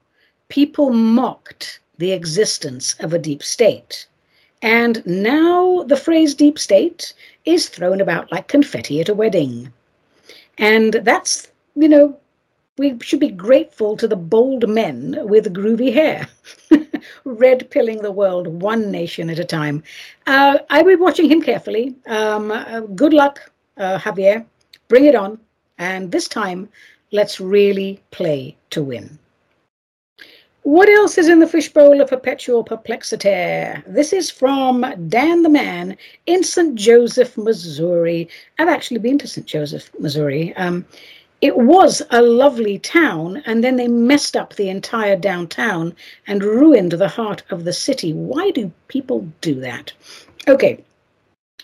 people 0.48 0.90
mocked 0.90 1.80
the 2.00 2.12
existence 2.12 2.96
of 3.02 3.14
a 3.14 3.20
deep 3.20 3.44
state. 3.44 4.08
And 4.62 5.06
now 5.06 5.84
the 5.84 5.98
phrase 5.98 6.34
deep 6.36 6.58
state 6.60 7.14
is 7.46 7.70
thrown 7.70 8.02
about 8.02 8.32
like 8.32 8.48
confetti 8.48 9.00
at 9.02 9.10
a 9.10 9.14
wedding. 9.14 9.74
And 10.58 10.94
that's, 10.94 11.48
you 11.76 11.88
know, 11.90 12.18
we 12.78 12.98
should 13.02 13.20
be 13.20 13.30
grateful 13.30 13.98
to 13.98 14.08
the 14.08 14.16
bold 14.16 14.68
men 14.70 15.18
with 15.24 15.54
groovy 15.54 15.94
hair, 15.94 16.28
red 17.26 17.70
pilling 17.70 18.02
the 18.02 18.12
world 18.12 18.48
one 18.48 18.90
nation 18.92 19.30
at 19.30 19.40
a 19.40 19.44
time. 19.46 19.84
Uh, 20.26 20.60
I 20.70 20.82
will 20.82 20.96
be 20.98 21.02
watching 21.02 21.30
him 21.30 21.42
carefully. 21.42 21.96
Um, 22.08 22.52
uh, 22.52 22.82
good 22.82 23.14
luck, 23.14 23.52
uh, 23.78 23.98
Javier. 24.00 24.46
Bring 24.88 25.06
it 25.06 25.16
on. 25.16 25.40
And 25.78 26.12
this 26.12 26.28
time, 26.28 26.70
let's 27.12 27.40
really 27.40 28.02
play 28.12 28.56
to 28.72 28.84
win. 28.84 29.20
What 30.64 30.90
else 30.90 31.18
is 31.18 31.30
in 31.30 31.40
the 31.40 31.48
fishbowl 31.48 32.02
of 32.02 32.10
perpetual 32.10 32.64
perplexity? 32.64 33.82
This 33.88 34.12
is 34.12 34.30
from 34.30 34.86
Dan 35.08 35.44
the 35.44 35.50
Man 35.50 35.96
in 36.26 36.44
St. 36.44 36.76
Joseph, 36.76 37.38
Missouri. 37.38 38.28
I've 38.60 38.68
actually 38.68 39.00
been 39.00 39.18
to 39.20 39.28
St. 39.28 39.48
Joseph, 39.48 39.90
Missouri. 40.00 40.54
Um, 40.58 40.86
it 41.42 41.58
was 41.58 42.02
a 42.12 42.22
lovely 42.22 42.78
town, 42.80 43.42
and 43.46 43.64
then 43.64 43.78
they 43.78 43.88
messed 43.88 44.36
up 44.36 44.56
the 44.56 44.70
entire 44.70 45.16
downtown 45.16 45.96
and 46.28 46.44
ruined 46.44 46.92
the 46.92 47.08
heart 47.08 47.44
of 47.50 47.64
the 47.64 47.74
city. 47.74 48.12
Why 48.12 48.52
do 48.52 48.72
people 48.90 49.26
do 49.40 49.56
that? 49.62 49.94
Okay, 50.50 50.84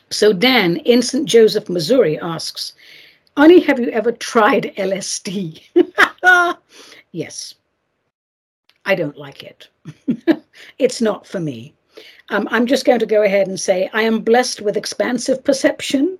so 0.09 0.31
Dan 0.31 0.77
in 0.77 1.01
St. 1.01 1.25
Joseph, 1.25 1.67
Missouri 1.67 2.17
asks 2.19 2.73
Ani, 3.37 3.59
have 3.59 3.81
you 3.81 3.89
ever 3.89 4.13
tried 4.13 4.73
LSD? 4.77 5.61
yes. 7.11 7.55
I 8.85 8.95
don't 8.95 9.17
like 9.17 9.43
it. 9.43 9.67
it's 10.79 11.01
not 11.01 11.25
for 11.27 11.39
me. 11.39 11.73
Um, 12.29 12.47
I'm 12.51 12.65
just 12.65 12.85
going 12.85 12.99
to 12.99 13.05
go 13.05 13.21
ahead 13.21 13.47
and 13.47 13.59
say 13.59 13.89
I 13.93 14.01
am 14.01 14.19
blessed 14.21 14.61
with 14.61 14.75
expansive 14.75 15.43
perception, 15.43 16.17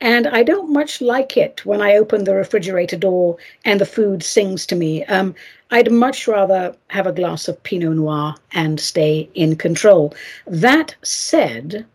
and 0.00 0.26
I 0.26 0.42
don't 0.42 0.72
much 0.72 1.00
like 1.00 1.36
it 1.36 1.64
when 1.64 1.80
I 1.80 1.96
open 1.96 2.24
the 2.24 2.34
refrigerator 2.34 2.96
door 2.96 3.36
and 3.64 3.80
the 3.80 3.86
food 3.86 4.22
sings 4.22 4.66
to 4.66 4.76
me. 4.76 5.04
Um, 5.04 5.34
I'd 5.70 5.90
much 5.92 6.26
rather 6.26 6.76
have 6.88 7.06
a 7.06 7.12
glass 7.12 7.48
of 7.48 7.62
Pinot 7.62 7.96
Noir 7.96 8.34
and 8.52 8.80
stay 8.80 9.28
in 9.34 9.56
control. 9.56 10.14
That 10.46 10.94
said, 11.02 11.86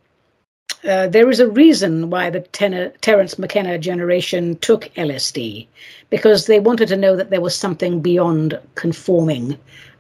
uh, 0.88 1.08
there 1.08 1.30
is 1.30 1.40
a 1.40 1.50
reason 1.50 2.10
why 2.10 2.30
the 2.30 2.40
Ten- 2.40 2.94
Terence 3.02 3.38
McKenna 3.38 3.78
generation 3.78 4.58
took 4.58 4.90
LSD, 4.96 5.68
because 6.10 6.46
they 6.46 6.60
wanted 6.60 6.88
to 6.88 6.98
know 6.98 7.16
that 7.18 7.30
there 7.30 7.42
was 7.42 7.56
something 7.56 8.00
beyond 8.02 8.58
conforming. 8.76 9.58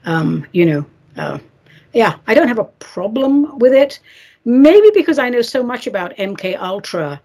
Um, 0.09 0.47
you 0.53 0.65
know, 0.65 0.85
uh, 1.17 1.37
yeah, 1.93 2.15
I 2.25 2.33
don't 2.33 2.47
have 2.47 2.57
a 2.57 2.71
problem 2.79 3.59
with 3.59 3.73
it. 3.73 3.99
Maybe 4.43 4.89
because 4.91 5.19
I 5.19 5.29
know 5.29 5.43
so 5.43 5.61
much 5.61 5.85
about 5.85 6.15
MK 6.17 6.59
Ultra 6.59 7.21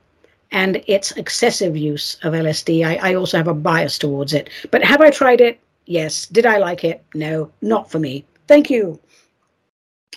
and 0.52 0.82
its 0.86 1.12
excessive 1.12 1.78
use 1.78 2.18
of 2.24 2.34
LSD, 2.34 2.84
I, 2.86 3.10
I 3.10 3.14
also 3.14 3.38
have 3.38 3.48
a 3.48 3.54
bias 3.54 3.98
towards 3.98 4.34
it. 4.34 4.50
But 4.70 4.84
have 4.84 5.00
I 5.00 5.08
tried 5.10 5.40
it? 5.40 5.60
Yes. 5.86 6.26
Did 6.26 6.44
I 6.44 6.58
like 6.58 6.84
it? 6.84 7.02
No, 7.14 7.50
not 7.62 7.90
for 7.90 7.98
me. 7.98 8.26
Thank 8.48 8.68
you. 8.68 9.00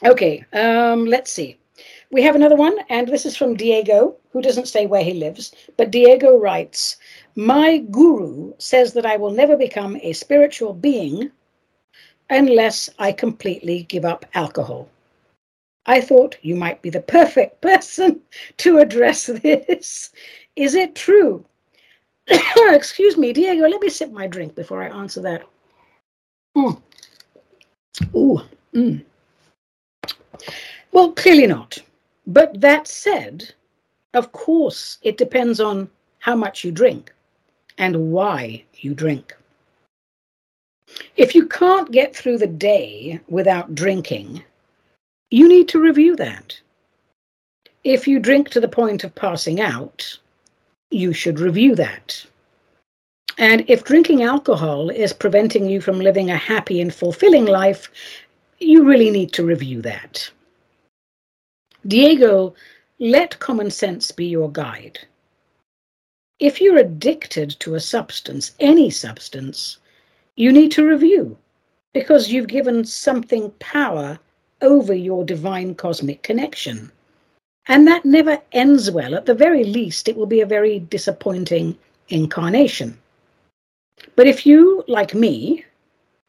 Okay, 0.06 0.46
um, 0.52 1.06
let's 1.06 1.32
see. 1.32 1.58
We 2.12 2.22
have 2.24 2.36
another 2.36 2.58
one, 2.58 2.78
and 2.90 3.08
this 3.08 3.26
is 3.26 3.38
from 3.38 3.56
Diego, 3.56 4.18
who 4.32 4.42
doesn't 4.42 4.68
say 4.68 4.88
where 4.88 5.04
he 5.04 5.14
lives, 5.14 5.54
but 5.78 5.92
Diego 5.92 6.38
writes 6.38 6.98
My 7.36 7.78
guru 7.78 8.54
says 8.58 8.92
that 8.94 9.06
I 9.06 9.16
will 9.16 9.32
never 9.32 9.56
become 9.56 9.98
a 10.04 10.12
spiritual 10.12 10.74
being 10.74 11.32
unless 12.30 12.90
I 13.00 13.12
completely 13.12 13.84
give 13.84 14.06
up 14.06 14.26
alcohol. 14.34 14.90
I 15.86 16.02
thought 16.02 16.38
you 16.42 16.56
might 16.56 16.82
be 16.82 16.90
the 16.90 17.02
perfect 17.02 17.62
person 17.62 18.22
to 18.58 18.80
address 18.80 19.28
this. 19.28 20.12
Is 20.56 20.76
it 20.76 20.96
true? 20.96 21.46
Excuse 22.28 23.18
me, 23.18 23.32
Diego, 23.32 23.68
let 23.68 23.82
me 23.82 23.90
sip 23.90 24.12
my 24.12 24.28
drink 24.28 24.56
before 24.56 24.84
I 24.84 24.90
answer 24.90 25.22
that. 25.22 25.44
Mm. 26.58 26.82
Ooh. 28.16 28.42
Mm. 28.74 29.04
Well, 30.92 31.12
clearly 31.14 31.48
not. 31.48 31.78
But 32.26 32.60
that 32.60 32.88
said, 32.88 33.54
of 34.14 34.32
course, 34.34 34.98
it 35.02 35.18
depends 35.18 35.62
on 35.62 35.90
how 36.20 36.36
much 36.36 36.64
you 36.64 36.72
drink 36.72 37.14
and 37.78 38.12
why 38.12 38.64
you 38.76 38.94
drink. 38.94 39.36
If 41.16 41.36
you 41.36 41.48
can't 41.48 41.92
get 41.92 42.16
through 42.16 42.38
the 42.38 42.48
day 42.48 43.20
without 43.28 43.76
drinking, 43.76 44.44
you 45.32 45.48
need 45.48 45.68
to 45.70 45.82
review 45.82 46.16
that. 46.16 46.60
If 47.84 48.08
you 48.08 48.20
drink 48.20 48.50
to 48.50 48.60
the 48.60 48.68
point 48.68 49.04
of 49.04 49.16
passing 49.16 49.62
out, 49.62 50.18
you 50.90 51.14
should 51.14 51.40
review 51.40 51.76
that. 51.76 52.26
And 53.38 53.64
if 53.68 53.84
drinking 53.84 54.24
alcohol 54.24 54.90
is 54.90 55.14
preventing 55.14 55.70
you 55.70 55.80
from 55.82 56.00
living 56.00 56.32
a 56.32 56.38
happy 56.38 56.82
and 56.82 56.94
fulfilling 56.94 57.46
life, 57.46 57.90
you 58.60 58.84
really 58.84 59.12
need 59.12 59.32
to 59.34 59.46
review 59.46 59.82
that. 59.84 60.30
Diego, 61.88 62.56
let 63.00 63.38
common 63.40 63.70
sense 63.70 64.12
be 64.12 64.26
your 64.26 64.52
guide. 64.52 65.00
If 66.40 66.60
you're 66.60 66.78
addicted 66.78 67.52
to 67.60 67.76
a 67.76 67.80
substance, 67.80 68.54
any 68.60 68.90
substance, 68.90 69.78
you 70.38 70.54
need 70.54 70.72
to 70.72 70.88
review 70.88 71.38
because 71.94 72.32
you've 72.32 72.48
given 72.48 72.86
something 72.86 73.50
power 73.60 74.20
over 74.62 74.94
your 74.94 75.26
divine 75.26 75.76
cosmic 75.76 76.22
connection. 76.24 76.92
And 77.68 77.88
that 77.88 78.06
never 78.06 78.40
ends 78.54 78.90
well. 78.90 79.16
At 79.16 79.26
the 79.26 79.34
very 79.34 79.64
least, 79.64 80.08
it 80.08 80.16
will 80.16 80.28
be 80.28 80.42
a 80.42 80.46
very 80.46 80.80
disappointing 80.80 81.78
incarnation. 82.10 82.98
But 84.16 84.28
if 84.28 84.46
you, 84.46 84.84
like 84.88 85.14
me, 85.14 85.66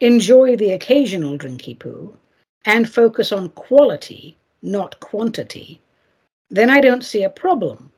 enjoy 0.01 0.57
the 0.57 0.73
occasional 0.73 1.39
drinky 1.39 1.79
poo 1.79 2.17
and 2.65 2.91
focus 2.91 3.31
on 3.31 3.51
quality, 3.51 4.37
not 4.63 4.99
quantity, 5.01 5.81
then 6.51 6.71
I 6.71 6.81
don't 6.81 7.05
see 7.05 7.25
a 7.25 7.31
problem. 7.31 7.93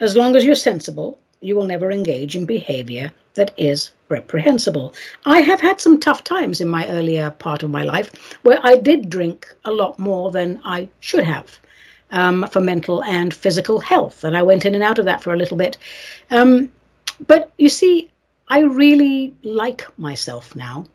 As 0.00 0.16
long 0.16 0.36
as 0.36 0.44
you're 0.44 0.54
sensible, 0.54 1.18
you 1.40 1.56
will 1.56 1.66
never 1.66 1.90
engage 1.90 2.36
in 2.36 2.46
behavior 2.46 3.12
that 3.34 3.52
is 3.56 3.90
reprehensible. 4.08 4.94
I 5.24 5.40
have 5.40 5.60
had 5.60 5.80
some 5.80 6.00
tough 6.00 6.24
times 6.24 6.60
in 6.60 6.68
my 6.68 6.88
earlier 6.88 7.30
part 7.30 7.62
of 7.62 7.70
my 7.70 7.84
life 7.84 8.36
where 8.42 8.58
I 8.62 8.76
did 8.76 9.10
drink 9.10 9.46
a 9.64 9.70
lot 9.70 9.98
more 9.98 10.30
than 10.30 10.60
I 10.64 10.88
should 11.00 11.24
have 11.24 11.58
um, 12.10 12.46
for 12.50 12.60
mental 12.60 13.02
and 13.04 13.32
physical 13.32 13.80
health. 13.80 14.24
And 14.24 14.36
I 14.36 14.42
went 14.42 14.64
in 14.64 14.74
and 14.74 14.84
out 14.84 14.98
of 14.98 15.04
that 15.04 15.22
for 15.22 15.32
a 15.32 15.36
little 15.36 15.56
bit. 15.56 15.78
Um, 16.30 16.72
but 17.26 17.52
you 17.58 17.68
see, 17.68 18.10
I 18.48 18.60
really 18.60 19.34
like 19.42 19.86
myself 19.98 20.56
now, 20.56 20.86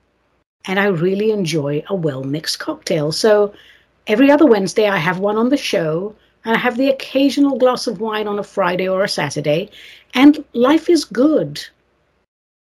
and 0.66 0.80
I 0.80 0.86
really 0.86 1.32
enjoy 1.32 1.84
a 1.88 1.96
well 1.96 2.24
mixed 2.24 2.60
cocktail. 2.60 3.12
So 3.12 3.54
every 4.08 4.32
other 4.32 4.46
Wednesday, 4.46 4.88
I 4.88 4.98
have 4.98 5.20
one 5.20 5.38
on 5.38 5.50
the 5.50 5.58
show, 5.58 6.16
I 6.46 6.58
have 6.58 6.78
the 6.78 6.90
occasional 6.90 7.58
glass 7.58 7.88
of 7.88 8.02
wine 8.02 8.28
on 8.28 8.40
a 8.40 8.44
Friday 8.44 8.88
or 8.88 9.04
a 9.04 9.10
Saturday, 9.10 9.70
and 10.14 10.44
life 10.54 10.90
is 10.90 11.06
good. 11.06 11.64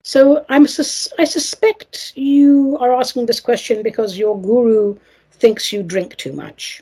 So 0.04 0.46
I'm 0.50 0.66
sus- 0.66 1.10
I 1.20 1.26
suspect 1.26 2.14
you 2.16 2.78
are 2.80 2.94
asking 2.94 3.26
this 3.26 3.40
question 3.40 3.84
because 3.84 4.18
your 4.18 4.42
guru 4.42 4.98
thinks 5.32 5.72
you 5.72 5.84
drink 5.84 6.16
too 6.16 6.34
much. 6.34 6.82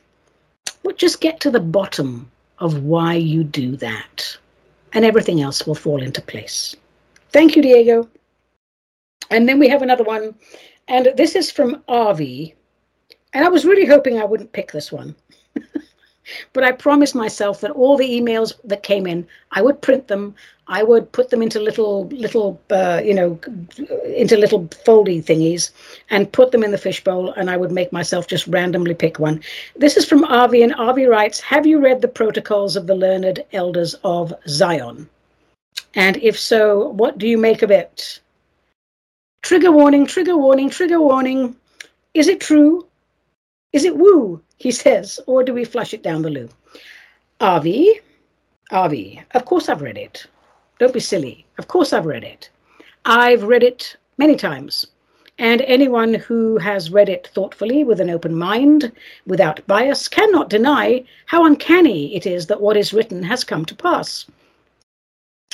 But 0.84 0.98
just 0.98 1.22
get 1.22 1.40
to 1.42 1.52
the 1.52 1.60
bottom 1.60 2.32
of 2.60 2.84
why 2.84 3.16
you 3.16 3.44
do 3.44 3.76
that, 3.78 4.38
and 4.94 5.04
everything 5.04 5.42
else 5.42 5.68
will 5.68 5.76
fall 5.76 6.02
into 6.02 6.22
place. 6.22 6.76
Thank 7.32 7.56
you, 7.56 7.62
Diego. 7.62 8.08
And 9.32 9.50
then 9.50 9.60
we 9.60 9.68
have 9.68 9.82
another 9.82 10.04
one, 10.04 10.36
and 10.88 11.12
this 11.18 11.36
is 11.36 11.52
from 11.52 11.84
Avi. 11.88 12.56
And 13.34 13.44
I 13.44 13.50
was 13.50 13.66
really 13.66 13.86
hoping 13.86 14.18
I 14.18 14.26
wouldn't 14.26 14.54
pick 14.54 14.72
this 14.72 14.92
one. 14.92 15.16
But 16.54 16.64
I 16.64 16.72
promised 16.72 17.16
myself 17.16 17.62
that 17.62 17.72
all 17.72 17.98
the 17.98 18.10
emails 18.10 18.54
that 18.64 18.84
came 18.84 19.06
in, 19.08 19.28
I 19.52 19.62
would 19.62 19.82
print 19.82 20.08
them. 20.08 20.36
I 20.68 20.82
would 20.82 21.12
put 21.12 21.30
them 21.30 21.44
into 21.44 21.60
little, 21.60 22.08
little, 22.08 22.60
uh, 22.72 23.00
you 23.04 23.14
know, 23.14 23.40
into 24.06 24.36
little 24.36 24.66
foldy 24.86 25.24
thingies 25.24 25.70
and 26.10 26.32
put 26.32 26.52
them 26.52 26.64
in 26.64 26.72
the 26.72 26.78
fishbowl. 26.78 27.32
And 27.32 27.52
I 27.52 27.58
would 27.58 27.72
make 27.72 27.92
myself 27.92 28.28
just 28.28 28.48
randomly 28.48 28.96
pick 28.96 29.20
one. 29.20 29.42
This 29.76 29.96
is 29.96 30.06
from 30.06 30.24
Avi, 30.24 30.64
and 30.64 30.74
Avi 30.74 31.06
writes 31.06 31.40
Have 31.40 31.68
you 31.68 31.80
read 31.80 32.02
the 32.02 32.08
protocols 32.08 32.76
of 32.76 32.88
the 32.88 32.96
learned 32.96 33.44
elders 33.54 33.94
of 34.04 34.34
Zion? 34.48 35.08
And 35.94 36.18
if 36.18 36.38
so, 36.38 36.90
what 36.90 37.18
do 37.18 37.28
you 37.28 37.38
make 37.38 37.62
of 37.62 37.72
it? 37.72 38.20
Trigger 39.44 39.72
warning, 39.72 40.08
trigger 40.08 40.36
warning, 40.36 40.70
trigger 40.70 41.00
warning. 41.00 41.56
Is 42.16 42.28
it 42.28 42.42
true? 42.42 42.88
Is 43.76 43.84
it 43.84 43.98
woo? 43.98 44.42
He 44.56 44.72
says, 44.72 45.20
or 45.28 45.44
do 45.44 45.54
we 45.54 45.66
flush 45.66 45.94
it 45.94 46.02
down 46.02 46.22
the 46.22 46.30
loo? 46.30 46.48
Avi, 47.42 48.00
Avi, 48.72 49.22
of 49.32 49.44
course 49.44 49.68
I've 49.68 49.82
read 49.82 49.98
it. 49.98 50.28
Don't 50.80 50.94
be 50.94 51.02
silly. 51.02 51.46
Of 51.58 51.68
course 51.68 51.92
I've 51.92 52.06
read 52.06 52.24
it. 52.24 52.50
I've 53.04 53.44
read 53.44 53.64
it 53.64 53.98
many 54.18 54.38
times. 54.38 54.88
And 55.40 55.60
anyone 55.64 56.14
who 56.14 56.58
has 56.58 56.90
read 56.90 57.10
it 57.10 57.28
thoughtfully 57.34 57.84
with 57.84 58.00
an 58.00 58.10
open 58.10 58.34
mind, 58.34 58.94
without 59.28 59.68
bias, 59.68 60.08
cannot 60.08 60.50
deny 60.50 61.04
how 61.26 61.44
uncanny 61.44 62.16
it 62.16 62.26
is 62.26 62.48
that 62.48 62.62
what 62.62 62.78
is 62.78 62.94
written 62.94 63.24
has 63.24 63.44
come 63.44 63.66
to 63.66 63.76
pass. 63.76 64.26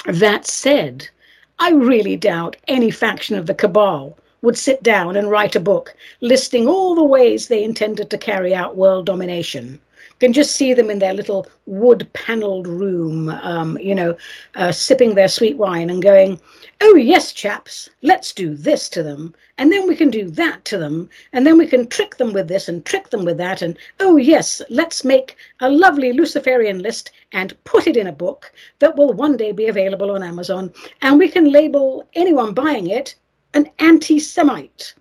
That 0.05 0.45
said, 0.45 1.09
I 1.57 1.71
really 1.71 2.17
doubt 2.17 2.55
any 2.67 2.91
faction 2.91 3.35
of 3.35 3.47
the 3.47 3.55
cabal 3.55 4.15
would 4.41 4.57
sit 4.57 4.81
down 4.81 5.15
and 5.15 5.29
write 5.29 5.55
a 5.55 5.59
book 5.59 5.95
listing 6.19 6.67
all 6.67 6.95
the 6.95 7.03
ways 7.03 7.47
they 7.47 7.63
intended 7.63 8.09
to 8.09 8.17
carry 8.17 8.53
out 8.55 8.75
world 8.75 9.05
domination. 9.05 9.79
Can 10.19 10.33
just 10.33 10.55
see 10.55 10.73
them 10.73 10.89
in 10.89 10.99
their 10.99 11.13
little 11.13 11.47
wood 11.65 12.07
paneled 12.13 12.67
room, 12.67 13.29
um, 13.29 13.77
you 13.79 13.95
know, 13.95 14.15
uh, 14.55 14.71
sipping 14.71 15.15
their 15.15 15.27
sweet 15.27 15.57
wine 15.57 15.89
and 15.89 16.01
going, 16.01 16.39
Oh, 16.83 16.95
yes, 16.95 17.31
chaps, 17.31 17.89
let's 18.01 18.33
do 18.33 18.55
this 18.55 18.89
to 18.89 19.03
them. 19.03 19.35
And 19.59 19.71
then 19.71 19.87
we 19.87 19.95
can 19.95 20.09
do 20.09 20.27
that 20.31 20.65
to 20.65 20.77
them. 20.79 21.09
And 21.31 21.45
then 21.45 21.57
we 21.57 21.67
can 21.67 21.87
trick 21.87 22.17
them 22.17 22.33
with 22.33 22.47
this 22.47 22.67
and 22.67 22.83
trick 22.83 23.11
them 23.11 23.23
with 23.23 23.37
that. 23.37 23.61
And 23.61 23.77
oh, 23.99 24.17
yes, 24.17 24.63
let's 24.69 25.05
make 25.05 25.35
a 25.59 25.69
lovely 25.69 26.11
Luciferian 26.13 26.79
list 26.79 27.11
and 27.31 27.55
put 27.63 27.85
it 27.85 27.97
in 27.97 28.07
a 28.07 28.11
book 28.11 28.51
that 28.79 28.95
will 28.95 29.13
one 29.13 29.37
day 29.37 29.51
be 29.51 29.67
available 29.67 30.09
on 30.09 30.23
Amazon. 30.23 30.73
And 31.03 31.19
we 31.19 31.29
can 31.29 31.51
label 31.51 32.07
anyone 32.15 32.55
buying 32.55 32.87
it 32.87 33.13
an 33.53 33.69
anti 33.79 34.19
Semite. 34.19 34.93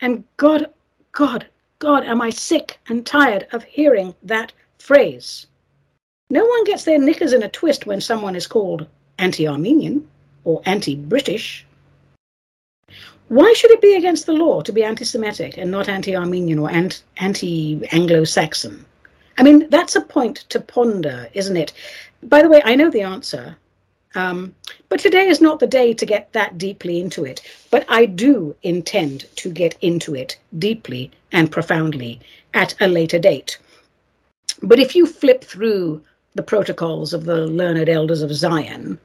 And 0.00 0.24
God, 0.36 0.72
God, 1.12 1.46
God, 1.78 2.04
am 2.04 2.20
I 2.20 2.30
sick 2.30 2.78
and 2.88 3.06
tired 3.06 3.46
of 3.52 3.64
hearing 3.64 4.14
that 4.22 4.52
phrase. 4.78 5.46
No 6.30 6.44
one 6.44 6.64
gets 6.64 6.84
their 6.84 6.98
knickers 6.98 7.32
in 7.32 7.42
a 7.42 7.48
twist 7.48 7.86
when 7.86 8.00
someone 8.00 8.36
is 8.36 8.46
called 8.46 8.86
anti 9.18 9.46
Armenian 9.46 10.08
or 10.44 10.62
anti 10.64 10.94
British. 10.94 11.64
Why 13.28 13.52
should 13.52 13.70
it 13.70 13.82
be 13.82 13.94
against 13.94 14.26
the 14.26 14.32
law 14.32 14.62
to 14.62 14.72
be 14.72 14.82
anti 14.82 15.04
Semitic 15.04 15.58
and 15.58 15.70
not 15.70 15.88
anti 15.88 16.16
Armenian 16.16 16.58
or 16.58 16.70
anti 16.70 17.86
Anglo 17.92 18.24
Saxon? 18.24 18.84
I 19.36 19.42
mean, 19.42 19.68
that's 19.70 19.96
a 19.96 20.00
point 20.00 20.38
to 20.48 20.60
ponder, 20.60 21.28
isn't 21.34 21.56
it? 21.56 21.72
By 22.22 22.42
the 22.42 22.48
way, 22.48 22.62
I 22.64 22.74
know 22.74 22.90
the 22.90 23.02
answer. 23.02 23.56
Um, 24.18 24.52
but 24.88 24.98
today 24.98 25.28
is 25.28 25.40
not 25.40 25.60
the 25.60 25.66
day 25.68 25.94
to 25.94 26.04
get 26.04 26.32
that 26.32 26.58
deeply 26.58 27.00
into 27.00 27.24
it. 27.24 27.40
But 27.70 27.84
I 27.88 28.04
do 28.04 28.56
intend 28.64 29.26
to 29.36 29.48
get 29.48 29.76
into 29.80 30.16
it 30.16 30.36
deeply 30.58 31.12
and 31.30 31.52
profoundly 31.52 32.18
at 32.52 32.74
a 32.80 32.88
later 32.88 33.20
date. 33.20 33.58
But 34.60 34.80
if 34.80 34.96
you 34.96 35.06
flip 35.06 35.44
through 35.44 36.02
the 36.34 36.42
protocols 36.42 37.14
of 37.14 37.26
the 37.26 37.46
learned 37.46 37.88
elders 37.88 38.22
of 38.22 38.34
Zion, 38.34 38.98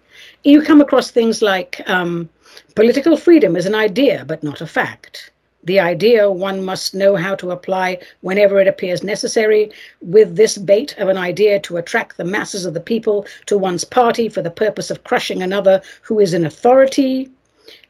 you 0.44 0.64
come 0.64 0.82
across 0.82 1.12
things 1.12 1.44
like 1.44 1.88
um, 1.88 2.28
political 2.74 3.16
freedom 3.16 3.56
is 3.56 3.68
an 3.68 3.76
idea, 3.76 4.26
but 4.26 4.42
not 4.42 4.62
a 4.62 4.68
fact. 4.68 5.30
The 5.66 5.80
idea 5.80 6.30
one 6.30 6.66
must 6.66 6.94
know 6.94 7.16
how 7.16 7.36
to 7.36 7.52
apply 7.52 8.00
whenever 8.22 8.60
it 8.60 8.68
appears 8.68 9.02
necessary, 9.02 9.72
with 10.02 10.36
this 10.36 10.58
bait 10.58 10.94
of 10.98 11.08
an 11.08 11.18
idea 11.18 11.60
to 11.62 11.78
attract 11.78 12.18
the 12.18 12.26
masses 12.26 12.66
of 12.66 12.74
the 12.74 12.82
people 12.82 13.26
to 13.46 13.58
one's 13.58 13.86
party 13.86 14.28
for 14.28 14.42
the 14.42 14.52
purpose 14.52 14.92
of 14.92 15.06
crushing 15.06 15.42
another 15.42 15.82
who 16.02 16.20
is 16.20 16.34
in 16.34 16.46
authority. 16.46 17.30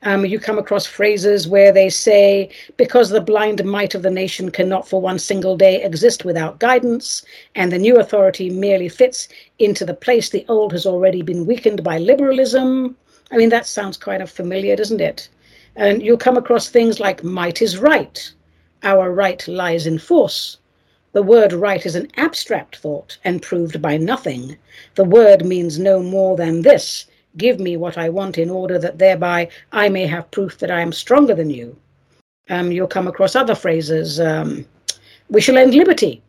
Um, 0.04 0.24
you 0.24 0.40
come 0.40 0.60
across 0.60 0.86
phrases 0.86 1.48
where 1.48 1.72
they 1.72 1.90
say, 1.90 2.52
because 2.78 3.10
the 3.10 3.22
blind 3.22 3.66
might 3.66 3.96
of 3.96 4.04
the 4.04 4.12
nation 4.12 4.52
cannot 4.52 4.88
for 4.88 5.02
one 5.02 5.18
single 5.18 5.58
day 5.58 5.82
exist 5.82 6.24
without 6.24 6.60
guidance, 6.60 7.26
and 7.56 7.72
the 7.72 7.80
new 7.80 7.98
authority 7.98 8.52
merely 8.52 8.88
fits 8.88 9.28
into 9.58 9.84
the 9.84 9.96
place 9.96 10.30
the 10.30 10.46
old 10.48 10.74
has 10.74 10.86
already 10.86 11.24
been 11.24 11.48
weakened 11.48 11.84
by 11.84 11.98
liberalism. 11.98 12.96
I 13.32 13.38
mean, 13.38 13.50
that 13.50 13.66
sounds 13.66 13.98
kind 13.98 14.22
of 14.22 14.30
familiar, 14.30 14.76
doesn't 14.76 15.02
it? 15.02 15.28
And 15.76 16.04
you'll 16.04 16.18
come 16.18 16.38
across 16.38 16.70
things 16.70 17.00
like 17.00 17.24
might 17.24 17.62
is 17.62 17.78
right, 17.78 18.32
our 18.84 19.12
right 19.12 19.48
lies 19.48 19.88
in 19.88 19.98
force, 19.98 20.58
The 21.14 21.24
word 21.24 21.54
right 21.54 21.86
is 21.86 21.96
an 21.96 22.10
abstract 22.18 22.78
thought 22.78 23.18
and 23.24 23.42
proved 23.42 23.82
by 23.82 23.98
nothing. 23.98 24.58
The 24.96 25.04
word 25.04 25.46
means 25.46 25.80
no 25.80 26.02
more 26.02 26.36
than 26.36 26.62
this 26.62 27.06
Give 27.36 27.60
me 27.60 27.78
what 27.78 27.98
I 27.98 28.10
want 28.10 28.38
in 28.38 28.50
order 28.50 28.78
that 28.78 29.00
thereby 29.00 29.50
I 29.72 29.90
may 29.90 30.06
have 30.06 30.30
proof 30.30 30.60
that 30.60 30.70
I 30.70 30.82
am 30.82 30.94
stronger 30.94 31.34
than 31.34 31.50
you. 31.50 31.76
Um, 32.50 32.72
you'll 32.72 32.88
come 32.88 33.08
across 33.08 33.36
other 33.36 33.56
phrases. 33.56 34.20
Um, 34.20 34.66
we 35.30 35.42
shall 35.42 35.58
end 35.58 35.74
liberty. 35.74 36.22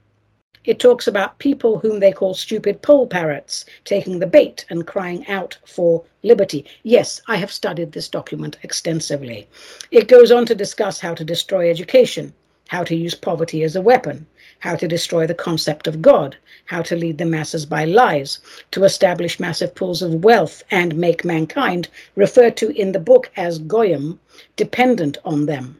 It 0.64 0.78
talks 0.78 1.06
about 1.06 1.38
people 1.38 1.78
whom 1.78 2.00
they 2.00 2.10
call 2.10 2.32
stupid 2.32 2.80
poll 2.80 3.06
parrots 3.06 3.66
taking 3.84 4.18
the 4.18 4.26
bait 4.26 4.64
and 4.70 4.86
crying 4.86 5.26
out 5.28 5.58
for 5.66 6.02
liberty. 6.22 6.64
Yes, 6.82 7.20
I 7.28 7.36
have 7.36 7.52
studied 7.52 7.92
this 7.92 8.08
document 8.08 8.56
extensively. 8.62 9.46
It 9.90 10.08
goes 10.08 10.32
on 10.32 10.46
to 10.46 10.54
discuss 10.54 11.00
how 11.00 11.12
to 11.16 11.24
destroy 11.24 11.68
education, 11.68 12.32
how 12.68 12.82
to 12.84 12.96
use 12.96 13.14
poverty 13.14 13.62
as 13.62 13.76
a 13.76 13.82
weapon, 13.82 14.26
how 14.60 14.74
to 14.76 14.88
destroy 14.88 15.26
the 15.26 15.34
concept 15.34 15.86
of 15.86 16.00
God, 16.00 16.34
how 16.64 16.80
to 16.80 16.96
lead 16.96 17.18
the 17.18 17.26
masses 17.26 17.66
by 17.66 17.84
lies, 17.84 18.38
to 18.70 18.84
establish 18.84 19.38
massive 19.38 19.74
pools 19.74 20.00
of 20.00 20.24
wealth 20.24 20.62
and 20.70 20.96
make 20.96 21.26
mankind, 21.26 21.88
referred 22.16 22.56
to 22.56 22.70
in 22.70 22.92
the 22.92 22.98
book 22.98 23.30
as 23.36 23.58
Goyim, 23.58 24.18
dependent 24.56 25.18
on 25.26 25.44
them. 25.44 25.78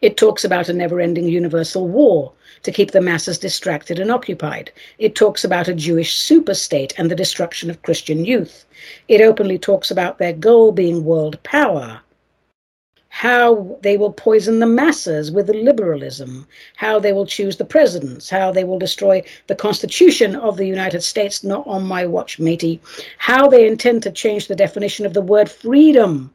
It 0.00 0.16
talks 0.16 0.44
about 0.44 0.68
a 0.68 0.72
never 0.72 1.00
ending 1.00 1.28
universal 1.28 1.86
war 1.86 2.32
to 2.62 2.72
keep 2.72 2.90
the 2.90 3.00
masses 3.00 3.38
distracted 3.38 3.98
and 3.98 4.10
occupied. 4.10 4.70
It 4.98 5.14
talks 5.14 5.44
about 5.44 5.68
a 5.68 5.74
Jewish 5.74 6.16
superstate 6.18 6.92
and 6.96 7.10
the 7.10 7.16
destruction 7.16 7.70
of 7.70 7.82
Christian 7.82 8.24
youth. 8.24 8.64
It 9.08 9.20
openly 9.20 9.58
talks 9.58 9.90
about 9.90 10.18
their 10.18 10.32
goal 10.32 10.72
being 10.72 11.04
world 11.04 11.42
power. 11.42 12.00
How 13.08 13.78
they 13.82 13.96
will 13.98 14.12
poison 14.12 14.58
the 14.58 14.66
masses 14.66 15.30
with 15.30 15.50
liberalism, 15.50 16.46
how 16.76 16.98
they 16.98 17.12
will 17.12 17.26
choose 17.26 17.56
the 17.56 17.64
presidents, 17.64 18.30
how 18.30 18.52
they 18.52 18.64
will 18.64 18.78
destroy 18.78 19.22
the 19.48 19.54
Constitution 19.54 20.34
of 20.34 20.56
the 20.56 20.66
United 20.66 21.02
States, 21.02 21.44
not 21.44 21.66
on 21.66 21.84
my 21.84 22.06
watch, 22.06 22.38
matey, 22.38 22.80
how 23.18 23.48
they 23.48 23.66
intend 23.66 24.02
to 24.04 24.10
change 24.10 24.46
the 24.46 24.56
definition 24.56 25.04
of 25.04 25.12
the 25.12 25.20
word 25.20 25.50
freedom 25.50 26.32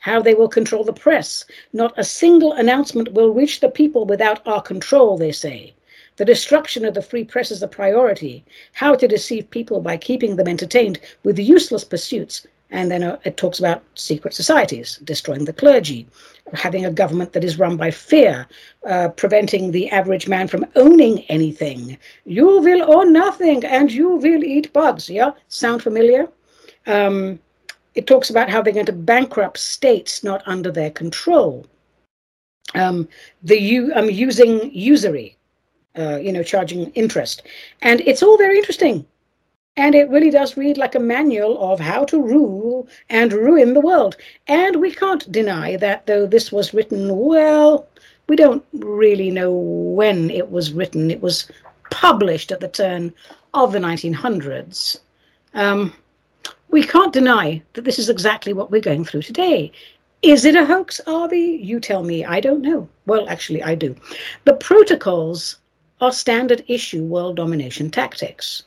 how 0.00 0.20
they 0.20 0.34
will 0.34 0.48
control 0.48 0.84
the 0.84 0.92
press. 0.92 1.44
Not 1.72 1.94
a 1.96 2.04
single 2.04 2.52
announcement 2.52 3.12
will 3.12 3.32
reach 3.32 3.60
the 3.60 3.68
people 3.68 4.04
without 4.04 4.46
our 4.46 4.62
control, 4.62 5.16
they 5.16 5.32
say. 5.32 5.74
The 6.16 6.24
destruction 6.24 6.84
of 6.84 6.94
the 6.94 7.02
free 7.02 7.24
press 7.24 7.50
is 7.50 7.62
a 7.62 7.68
priority. 7.68 8.44
How 8.72 8.94
to 8.94 9.08
deceive 9.08 9.50
people 9.50 9.80
by 9.80 9.96
keeping 9.96 10.36
them 10.36 10.46
entertained 10.46 11.00
with 11.24 11.38
useless 11.38 11.84
pursuits. 11.84 12.46
And 12.70 12.90
then 12.90 13.02
uh, 13.02 13.18
it 13.24 13.36
talks 13.36 13.58
about 13.58 13.82
secret 13.94 14.34
societies, 14.34 14.98
destroying 15.04 15.44
the 15.44 15.52
clergy, 15.52 16.06
having 16.54 16.84
a 16.84 16.90
government 16.90 17.32
that 17.32 17.44
is 17.44 17.58
run 17.58 17.76
by 17.76 17.90
fear, 17.90 18.46
uh, 18.86 19.08
preventing 19.10 19.70
the 19.70 19.90
average 19.90 20.26
man 20.28 20.48
from 20.48 20.66
owning 20.76 21.20
anything. 21.28 21.98
You 22.24 22.60
will 22.60 22.92
own 22.94 23.12
nothing 23.12 23.64
and 23.64 23.90
you 23.92 24.16
will 24.16 24.42
eat 24.42 24.72
bugs. 24.72 25.08
Yeah? 25.10 25.32
Sound 25.48 25.82
familiar? 25.82 26.28
Um, 26.86 27.38
it 27.94 28.06
talks 28.06 28.30
about 28.30 28.48
how 28.48 28.62
they're 28.62 28.72
going 28.72 28.86
to 28.86 28.92
bankrupt 28.92 29.58
states 29.58 30.24
not 30.24 30.42
under 30.46 30.70
their 30.70 30.90
control. 30.90 31.66
Um, 32.74 33.08
the 33.42 33.60
u- 33.60 33.92
um, 33.94 34.08
using 34.08 34.70
usury, 34.72 35.36
uh, 35.98 36.16
you 36.16 36.32
know, 36.32 36.42
charging 36.42 36.90
interest, 36.92 37.42
and 37.82 38.00
it's 38.02 38.22
all 38.22 38.38
very 38.38 38.56
interesting. 38.56 39.06
And 39.76 39.94
it 39.94 40.10
really 40.10 40.30
does 40.30 40.56
read 40.56 40.76
like 40.76 40.94
a 40.94 41.00
manual 41.00 41.72
of 41.72 41.80
how 41.80 42.04
to 42.04 42.20
rule 42.20 42.86
and 43.08 43.32
ruin 43.32 43.72
the 43.72 43.80
world. 43.80 44.16
And 44.46 44.76
we 44.76 44.94
can't 44.94 45.30
deny 45.32 45.76
that, 45.76 46.06
though 46.06 46.26
this 46.26 46.52
was 46.52 46.74
written, 46.74 47.16
well, 47.16 47.88
we 48.28 48.36
don't 48.36 48.64
really 48.74 49.30
know 49.30 49.50
when 49.52 50.30
it 50.30 50.50
was 50.50 50.72
written. 50.72 51.10
It 51.10 51.22
was 51.22 51.48
published 51.90 52.52
at 52.52 52.60
the 52.60 52.68
turn 52.68 53.14
of 53.54 53.72
the 53.72 53.78
1900s. 53.78 54.98
Um, 55.54 55.94
we 56.72 56.82
can't 56.82 57.12
deny 57.12 57.62
that 57.74 57.84
this 57.84 57.98
is 57.98 58.08
exactly 58.08 58.52
what 58.52 58.70
we're 58.70 58.80
going 58.80 59.04
through 59.04 59.22
today. 59.22 59.70
Is 60.22 60.44
it 60.44 60.56
a 60.56 60.64
hoax, 60.64 61.00
Avi? 61.06 61.60
You 61.62 61.80
tell 61.80 62.02
me. 62.02 62.24
I 62.24 62.40
don't 62.40 62.62
know. 62.62 62.88
Well, 63.06 63.28
actually, 63.28 63.62
I 63.62 63.74
do. 63.74 63.94
The 64.44 64.54
protocols 64.54 65.58
are 66.00 66.12
standard 66.12 66.64
issue 66.68 67.04
world 67.04 67.36
domination 67.36 67.90
tactics. 67.90 68.62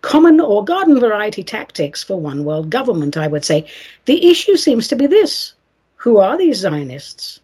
Common 0.00 0.40
or 0.40 0.64
garden 0.64 0.98
variety 0.98 1.42
tactics 1.42 2.02
for 2.02 2.18
one 2.18 2.44
world 2.44 2.70
government, 2.70 3.16
I 3.16 3.26
would 3.26 3.44
say. 3.44 3.66
The 4.06 4.30
issue 4.30 4.56
seems 4.56 4.88
to 4.88 4.96
be 4.96 5.06
this 5.06 5.52
Who 5.96 6.16
are 6.16 6.38
these 6.38 6.58
Zionists? 6.58 7.40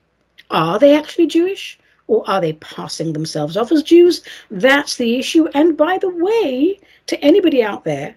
Are 0.51 0.78
they 0.78 0.97
actually 0.97 1.26
Jewish? 1.26 1.78
Or 2.07 2.28
are 2.30 2.41
they 2.41 2.55
passing 2.55 3.12
themselves 3.12 3.57
off 3.57 3.72
as 3.72 3.82
Jews? 3.82 4.22
That's 4.51 4.97
the 4.97 5.18
issue. 5.18 5.49
And 5.55 5.76
by 5.76 5.99
the 5.99 6.09
way, 6.09 6.78
to 7.09 7.20
anybody 7.20 7.62
out 7.62 7.84
there 7.84 8.14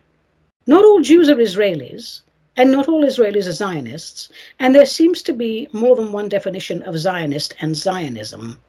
not 0.70 0.86
all 0.86 1.02
Jews 1.02 1.30
are 1.30 1.36
Israelis, 1.36 2.22
and 2.56 2.72
not 2.72 2.88
all 2.88 3.04
Israelis 3.04 3.48
are 3.48 3.54
Zionists, 3.54 4.30
and 4.60 4.76
there 4.76 4.86
seems 4.86 5.24
to 5.24 5.34
be 5.34 5.68
more 5.72 5.96
than 5.96 6.12
one 6.12 6.30
definition 6.30 6.84
of 6.84 7.00
Zionist 7.00 7.56
and 7.60 7.76
Zionism. 7.76 8.60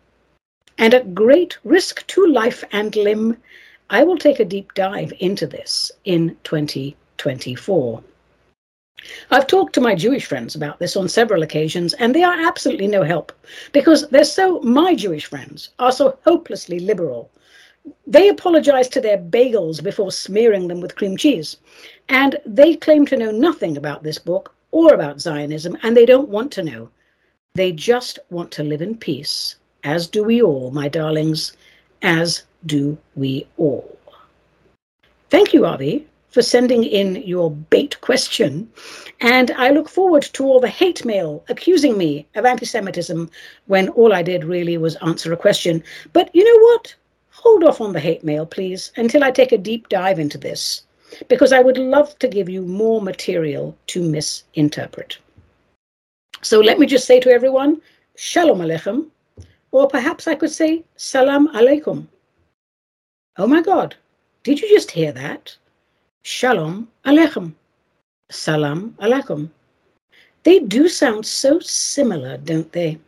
And 0.78 0.94
at 0.94 1.14
great 1.14 1.58
risk 1.62 2.06
to 2.06 2.26
life 2.26 2.64
and 2.72 2.96
limb, 2.96 3.36
I 3.90 4.02
will 4.02 4.16
take 4.16 4.40
a 4.40 4.46
deep 4.46 4.72
dive 4.72 5.12
into 5.18 5.46
this 5.46 5.92
in 6.06 6.38
2024. 6.44 8.02
I've 9.30 9.46
talked 9.46 9.74
to 9.74 9.82
my 9.82 9.94
Jewish 9.94 10.24
friends 10.24 10.54
about 10.54 10.78
this 10.78 10.96
on 10.96 11.06
several 11.06 11.42
occasions, 11.42 11.92
and 11.92 12.14
they 12.14 12.22
are 12.22 12.46
absolutely 12.46 12.86
no 12.86 13.02
help 13.02 13.30
because 13.72 14.08
they're 14.08 14.24
so, 14.24 14.60
my 14.60 14.94
Jewish 14.94 15.26
friends 15.26 15.68
are 15.78 15.92
so 15.92 16.16
hopelessly 16.24 16.80
liberal 16.80 17.30
they 18.06 18.28
apologized 18.28 18.92
to 18.92 19.00
their 19.00 19.18
bagels 19.18 19.82
before 19.82 20.12
smearing 20.12 20.68
them 20.68 20.80
with 20.80 20.96
cream 20.96 21.16
cheese. 21.16 21.56
And 22.08 22.36
they 22.44 22.76
claim 22.76 23.06
to 23.06 23.16
know 23.16 23.30
nothing 23.30 23.76
about 23.76 24.02
this 24.02 24.18
book 24.18 24.54
or 24.70 24.94
about 24.94 25.20
Zionism, 25.20 25.76
and 25.82 25.96
they 25.96 26.06
don't 26.06 26.28
want 26.28 26.52
to 26.52 26.62
know. 26.62 26.90
They 27.54 27.72
just 27.72 28.18
want 28.30 28.50
to 28.52 28.62
live 28.62 28.82
in 28.82 28.96
peace, 28.96 29.56
as 29.82 30.06
do 30.06 30.22
we 30.22 30.40
all, 30.42 30.70
my 30.70 30.88
darlings, 30.88 31.56
as 32.02 32.44
do 32.66 32.96
we 33.16 33.46
all. 33.56 33.98
Thank 35.30 35.52
you, 35.52 35.66
Avi, 35.66 36.06
for 36.30 36.42
sending 36.42 36.84
in 36.84 37.16
your 37.16 37.50
bait 37.50 38.00
question. 38.00 38.70
And 39.20 39.50
I 39.52 39.70
look 39.70 39.88
forward 39.88 40.22
to 40.22 40.44
all 40.44 40.60
the 40.60 40.68
hate 40.68 41.04
mail 41.04 41.44
accusing 41.48 41.98
me 41.98 42.26
of 42.34 42.44
anti 42.44 42.66
Semitism 42.66 43.30
when 43.66 43.88
all 43.90 44.12
I 44.12 44.22
did 44.22 44.44
really 44.44 44.78
was 44.78 44.96
answer 44.96 45.32
a 45.32 45.36
question. 45.36 45.82
But 46.12 46.34
you 46.34 46.44
know 46.44 46.64
what? 46.66 46.94
Hold 47.42 47.64
off 47.64 47.80
on 47.80 47.92
the 47.92 48.00
hate 48.00 48.22
mail, 48.22 48.44
please, 48.44 48.92
until 48.96 49.24
I 49.24 49.30
take 49.30 49.52
a 49.52 49.58
deep 49.58 49.88
dive 49.88 50.18
into 50.18 50.36
this, 50.36 50.82
because 51.28 51.52
I 51.52 51.60
would 51.60 51.78
love 51.78 52.18
to 52.18 52.28
give 52.28 52.48
you 52.48 52.62
more 52.62 53.00
material 53.00 53.76
to 53.88 54.02
misinterpret. 54.02 55.18
So 56.42 56.60
let 56.60 56.78
me 56.78 56.86
just 56.86 57.06
say 57.06 57.18
to 57.20 57.30
everyone, 57.30 57.80
Shalom 58.16 58.60
Aleichem, 58.60 59.06
or 59.72 59.88
perhaps 59.88 60.28
I 60.28 60.34
could 60.34 60.50
say 60.50 60.84
Salam 60.96 61.48
Aleikum. 61.54 62.06
Oh 63.38 63.46
my 63.46 63.62
God, 63.62 63.94
did 64.42 64.60
you 64.60 64.68
just 64.68 64.90
hear 64.90 65.12
that? 65.12 65.56
Shalom 66.22 66.88
Aleichem. 67.06 67.54
Salam 68.30 68.94
Aleikum. 69.00 69.48
They 70.42 70.58
do 70.58 70.88
sound 70.88 71.24
so 71.24 71.58
similar, 71.60 72.36
don't 72.36 72.70
they? 72.72 72.98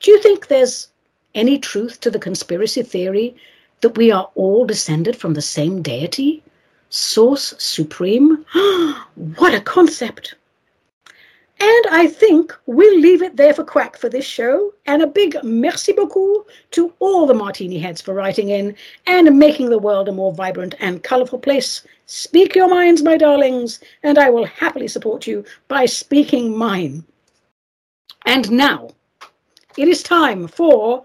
Do 0.00 0.10
you 0.10 0.20
think 0.22 0.46
there's 0.46 0.88
any 1.34 1.58
truth 1.58 2.00
to 2.00 2.10
the 2.10 2.18
conspiracy 2.18 2.82
theory 2.82 3.36
that 3.80 3.96
we 3.96 4.10
are 4.10 4.30
all 4.34 4.66
descended 4.66 5.16
from 5.16 5.34
the 5.34 5.42
same 5.42 5.82
deity? 5.82 6.42
Source 6.88 7.54
Supreme? 7.58 8.44
what 9.36 9.54
a 9.54 9.60
concept! 9.60 10.34
And 11.62 11.86
I 11.90 12.06
think 12.06 12.56
we'll 12.64 12.98
leave 12.98 13.20
it 13.20 13.36
there 13.36 13.52
for 13.52 13.64
Quack 13.64 13.98
for 13.98 14.08
this 14.08 14.24
show. 14.24 14.72
And 14.86 15.02
a 15.02 15.06
big 15.06 15.36
merci 15.42 15.92
beaucoup 15.92 16.46
to 16.70 16.92
all 17.00 17.26
the 17.26 17.34
Martini 17.34 17.78
heads 17.78 18.00
for 18.00 18.14
writing 18.14 18.48
in 18.48 18.74
and 19.06 19.38
making 19.38 19.68
the 19.68 19.78
world 19.78 20.08
a 20.08 20.12
more 20.12 20.32
vibrant 20.32 20.74
and 20.80 21.02
colourful 21.02 21.38
place. 21.38 21.82
Speak 22.06 22.54
your 22.54 22.68
minds, 22.68 23.02
my 23.02 23.18
darlings, 23.18 23.78
and 24.02 24.18
I 24.18 24.30
will 24.30 24.46
happily 24.46 24.88
support 24.88 25.26
you 25.26 25.44
by 25.68 25.84
speaking 25.84 26.56
mine. 26.56 27.04
And 28.24 28.50
now, 28.50 28.92
it 29.76 29.88
is 29.88 30.02
time 30.02 30.48
for 30.48 31.04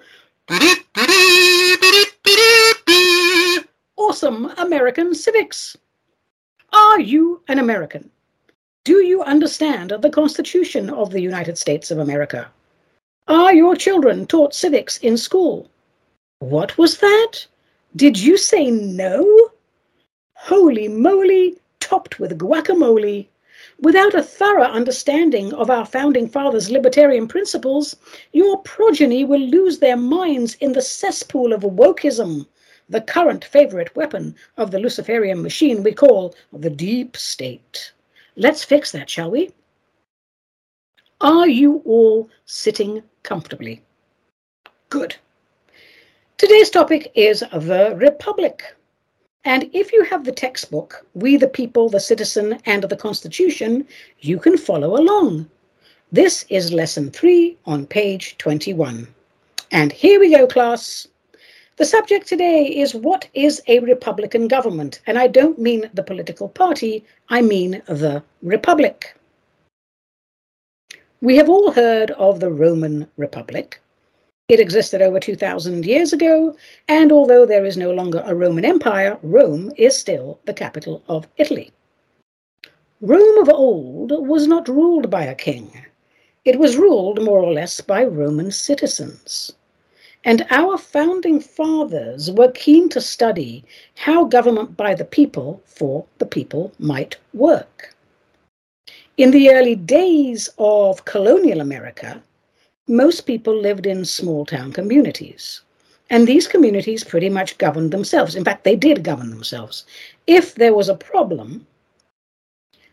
Awesome 3.97 4.45
American 4.57 5.13
Civics. 5.13 5.78
Are 6.74 6.99
you 6.99 7.41
an 7.47 7.59
American? 7.59 8.09
Do 8.84 9.03
you 9.03 9.22
understand 9.24 9.93
the 10.01 10.09
Constitution 10.09 10.89
of 10.89 11.11
the 11.11 11.22
United 11.22 11.57
States 11.57 11.91
of 11.91 11.99
America? 11.99 12.51
Are 13.28 13.53
your 13.53 13.76
children 13.76 14.28
taught 14.28 14.53
civics 14.53 14.97
in 14.97 15.18
school? 15.18 15.70
What 16.39 16.78
was 16.78 16.97
that? 16.99 17.47
Did 17.95 18.20
you 18.20 18.38
say 18.38 18.70
no? 18.70 19.49
Holy 20.36 20.88
moly, 20.88 21.57
topped 21.80 22.20
with 22.20 22.38
guacamole. 22.38 23.28
Without 23.82 24.13
a 24.15 24.23
thorough 24.23 24.63
understanding 24.63 25.53
of 25.53 25.69
our 25.69 25.86
founding 25.86 26.30
fathers' 26.30 26.71
libertarian 26.71 27.28
principles, 27.28 27.95
your 28.32 28.61
progeny 28.61 29.26
will 29.26 29.39
lose 29.39 29.80
their 29.80 29.97
minds 29.97 30.55
in 30.55 30.71
the 30.71 30.82
cesspool 30.82 31.51
of 31.51 31.61
wokeism, 31.61 32.47
the 32.88 33.01
current 33.01 33.43
favorite 33.43 33.93
weapon 33.95 34.36
of 34.57 34.71
the 34.71 34.80
Luciferian 34.80 35.41
machine 35.41 35.84
we 35.84 35.91
call 35.91 36.34
the 36.53 36.69
deep 36.69 37.17
state. 37.17 37.91
Let's 38.38 38.63
fix 38.63 38.91
that, 38.91 39.09
shall 39.09 39.32
we? 39.32 39.51
Are 41.21 41.47
you 41.47 41.82
all 41.86 42.30
sitting 42.45 43.03
comfortably? 43.23 43.82
Good. 44.89 45.15
Today's 46.38 46.69
topic 46.69 47.11
is 47.15 47.39
the 47.39 47.95
Republic. 47.97 48.74
And 49.45 49.69
if 49.73 49.93
you 49.93 50.03
have 50.05 50.23
the 50.23 50.31
textbook, 50.31 51.05
We 51.13 51.37
the 51.37 51.47
People, 51.47 51.87
the 51.87 51.99
Citizen, 51.99 52.59
and 52.65 52.83
the 52.83 52.97
Constitution, 52.97 53.87
you 54.19 54.39
can 54.39 54.57
follow 54.57 54.97
along. 54.97 55.47
This 56.11 56.45
is 56.49 56.73
lesson 56.73 57.11
three 57.11 57.55
on 57.65 57.85
page 57.85 58.39
21. 58.39 59.07
And 59.71 59.91
here 59.91 60.19
we 60.19 60.35
go, 60.35 60.47
class. 60.47 61.07
The 61.77 61.85
subject 61.85 62.25
today 62.25 62.65
is 62.65 62.95
what 62.95 63.27
is 63.35 63.61
a 63.67 63.79
Republican 63.79 64.47
government? 64.47 65.01
And 65.05 65.19
I 65.19 65.27
don't 65.27 65.59
mean 65.59 65.91
the 65.93 66.03
political 66.03 66.49
party, 66.49 67.05
I 67.29 67.43
mean 67.43 67.83
the 67.85 68.23
Republic. 68.41 69.15
We 71.21 71.35
have 71.35 71.49
all 71.49 71.71
heard 71.71 72.11
of 72.11 72.39
the 72.39 72.49
Roman 72.49 73.07
Republic, 73.17 73.79
it 74.47 74.59
existed 74.59 75.01
over 75.01 75.19
2,000 75.19 75.85
years 75.87 76.13
ago, 76.13 76.55
and 76.87 77.11
although 77.11 77.47
there 77.47 77.65
is 77.65 77.77
no 77.77 77.91
longer 77.91 78.21
a 78.27 78.35
Roman 78.35 78.63
Empire, 78.63 79.17
Rome 79.23 79.71
is 79.75 79.97
still 79.97 80.39
the 80.45 80.53
capital 80.53 81.01
of 81.07 81.27
Italy. 81.37 81.71
Rome 83.01 83.39
of 83.39 83.49
old 83.49 84.11
was 84.27 84.45
not 84.45 84.67
ruled 84.67 85.09
by 85.09 85.23
a 85.23 85.33
king. 85.33 85.85
It 86.43 86.59
was 86.59 86.77
ruled 86.77 87.23
more 87.23 87.39
or 87.39 87.53
less 87.53 87.81
by 87.81 88.03
Roman 88.03 88.51
citizens. 88.51 89.51
And 90.23 90.45
our 90.51 90.77
founding 90.77 91.39
fathers 91.39 92.29
were 92.29 92.51
keen 92.51 92.87
to 92.89 93.01
study 93.01 93.63
how 93.95 94.25
government 94.25 94.77
by 94.77 94.93
the 94.93 95.05
people 95.05 95.63
for 95.65 96.05
the 96.19 96.25
people 96.27 96.71
might 96.77 97.17
work. 97.33 97.95
In 99.17 99.31
the 99.31 99.49
early 99.49 99.75
days 99.75 100.49
of 100.59 101.05
colonial 101.05 101.61
America, 101.61 102.21
most 102.88 103.21
people 103.21 103.55
lived 103.55 103.86
in 103.86 104.05
small 104.05 104.45
town 104.45 104.71
communities. 104.71 105.61
And 106.09 106.27
these 106.27 106.47
communities 106.47 107.03
pretty 107.03 107.29
much 107.29 107.57
governed 107.57 107.91
themselves. 107.91 108.36
In 108.36 108.43
fact, 108.43 108.63
they 108.63 108.75
did 108.75 109.03
govern 109.03 109.31
themselves. 109.31 109.86
If 110.27 110.53
there 110.55 110.73
was 110.75 110.88
a 110.88 110.95
problem, 110.95 111.65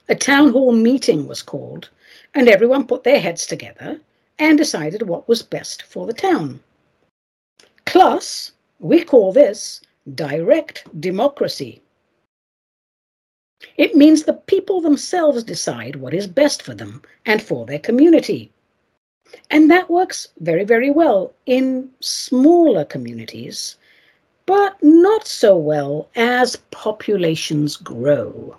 a 0.08 0.14
town 0.14 0.52
hall 0.52 0.72
meeting 0.72 1.28
was 1.28 1.42
called, 1.42 1.90
and 2.34 2.48
everyone 2.48 2.86
put 2.86 3.04
their 3.04 3.20
heads 3.20 3.46
together 3.46 4.00
and 4.38 4.56
decided 4.56 5.02
what 5.02 5.28
was 5.28 5.42
best 5.42 5.82
for 5.82 6.06
the 6.06 6.14
town. 6.14 6.60
Plus, 7.84 8.52
we 8.80 9.04
call 9.04 9.32
this 9.32 9.80
direct 10.14 10.84
democracy. 11.00 11.82
It 13.76 13.94
means 13.94 14.22
the 14.22 14.32
people 14.32 14.80
themselves 14.80 15.44
decide 15.44 15.96
what 15.96 16.14
is 16.14 16.26
best 16.26 16.62
for 16.62 16.74
them 16.74 17.02
and 17.26 17.42
for 17.42 17.66
their 17.66 17.78
community. 17.78 18.50
And 19.50 19.70
that 19.70 19.90
works 19.90 20.28
very, 20.40 20.64
very 20.64 20.90
well 20.90 21.32
in 21.46 21.90
smaller 22.00 22.84
communities, 22.84 23.76
but 24.46 24.76
not 24.82 25.26
so 25.26 25.56
well 25.56 26.08
as 26.16 26.56
populations 26.70 27.76
grow. 27.76 28.56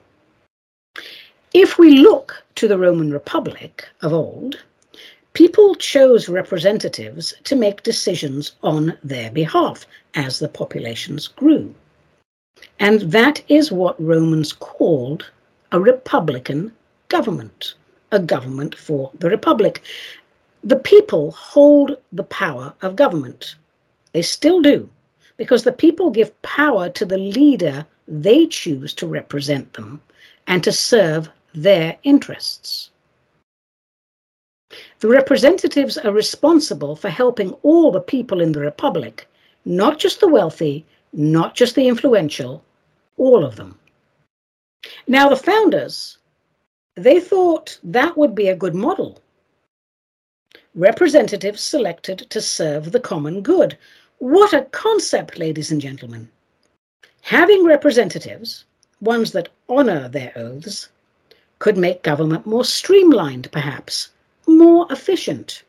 If 1.53 1.78
we 1.78 1.99
look 1.99 2.43
to 2.55 2.67
the 2.67 2.78
Roman 2.78 3.11
Republic 3.11 3.88
of 4.01 4.13
old, 4.13 4.61
people 5.34 5.76
chose 5.76 6.30
representatives 6.30 7.34
to 7.43 7.55
make 7.55 7.84
decisions 7.84 8.53
on 8.63 8.97
their 9.03 9.32
behalf 9.32 9.86
as 10.15 10.39
the 10.39 10.47
populations 10.47 11.28
grew. 11.28 11.74
And 12.80 13.01
that 13.11 13.41
is 13.49 13.71
what 13.71 14.01
Romans 14.01 14.53
called 14.53 15.30
a 15.71 15.80
republican 15.80 16.71
government, 17.09 17.74
a 18.11 18.19
government 18.19 18.76
for 18.76 19.11
the 19.19 19.30
republic. 19.30 19.84
The 20.66 20.78
people 20.78 21.32
hold 21.32 21.97
the 22.14 22.24
power 22.24 22.74
of 22.82 22.95
government. 22.95 23.55
They 24.14 24.22
still 24.22 24.61
do, 24.61 24.89
because 25.36 25.64
the 25.64 25.74
people 25.74 26.09
give 26.09 26.41
power 26.41 26.89
to 26.89 27.05
the 27.05 27.18
leader 27.18 27.86
they 28.07 28.47
choose 28.47 28.93
to 28.93 29.07
represent 29.07 29.74
them 29.74 30.01
and 30.47 30.64
to 30.64 30.72
serve 30.72 31.30
their 31.53 31.97
interests. 32.03 32.91
The 34.99 35.09
representatives 35.09 35.97
are 35.97 36.14
responsible 36.14 36.95
for 36.95 37.09
helping 37.09 37.51
all 37.64 37.91
the 37.91 37.99
people 37.99 38.39
in 38.39 38.53
the 38.53 38.61
Republic, 38.61 39.28
not 39.66 39.99
just 39.99 40.22
the 40.22 40.30
wealthy, 40.30 40.86
not 41.11 41.55
just 41.55 41.76
the 41.76 41.88
influential, 41.89 42.64
all 43.18 43.43
of 43.43 43.57
them. 43.57 43.78
Now, 45.07 45.28
the 45.28 45.36
founders, 45.36 46.18
they 46.95 47.20
thought 47.20 47.78
that 47.84 48.18
would 48.18 48.34
be 48.34 48.47
a 48.47 48.55
good 48.55 48.76
model 48.76 49.20
representatives 50.76 51.61
selected 51.61 52.17
to 52.30 52.41
serve 52.41 52.91
the 52.91 52.99
common 52.99 53.41
good. 53.41 53.78
What 54.17 54.53
a 54.53 54.63
concept, 54.65 55.38
ladies 55.38 55.71
and 55.71 55.80
gentlemen. 55.80 56.30
Having 57.21 57.65
representatives, 57.65 58.65
ones 58.99 59.32
that 59.34 59.49
honour 59.69 60.09
their 60.09 60.32
oaths, 60.36 60.89
could 61.59 61.78
make 61.78 62.01
government 62.01 62.47
more 62.47 62.65
streamlined, 62.65 63.51
perhaps, 63.51 64.09
more 64.47 64.88
efficient. 64.89 65.63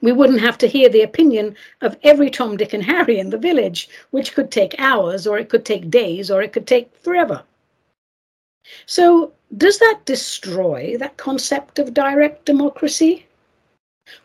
We 0.00 0.12
wouldn't 0.12 0.40
have 0.40 0.58
to 0.58 0.68
hear 0.68 0.88
the 0.88 1.02
opinion 1.02 1.56
of 1.80 1.96
every 2.02 2.30
Tom, 2.30 2.56
Dick, 2.56 2.74
and 2.74 2.84
Harry 2.84 3.18
in 3.18 3.30
the 3.30 3.38
village, 3.38 3.88
which 4.10 4.34
could 4.34 4.50
take 4.50 4.78
hours, 4.78 5.26
or 5.26 5.38
it 5.38 5.48
could 5.48 5.64
take 5.64 5.90
days, 5.90 6.30
or 6.30 6.42
it 6.42 6.52
could 6.52 6.66
take 6.66 6.94
forever. 6.98 7.42
So, 8.86 9.32
does 9.56 9.78
that 9.78 10.00
destroy 10.04 10.96
that 10.98 11.16
concept 11.16 11.78
of 11.78 11.92
direct 11.92 12.44
democracy? 12.44 13.26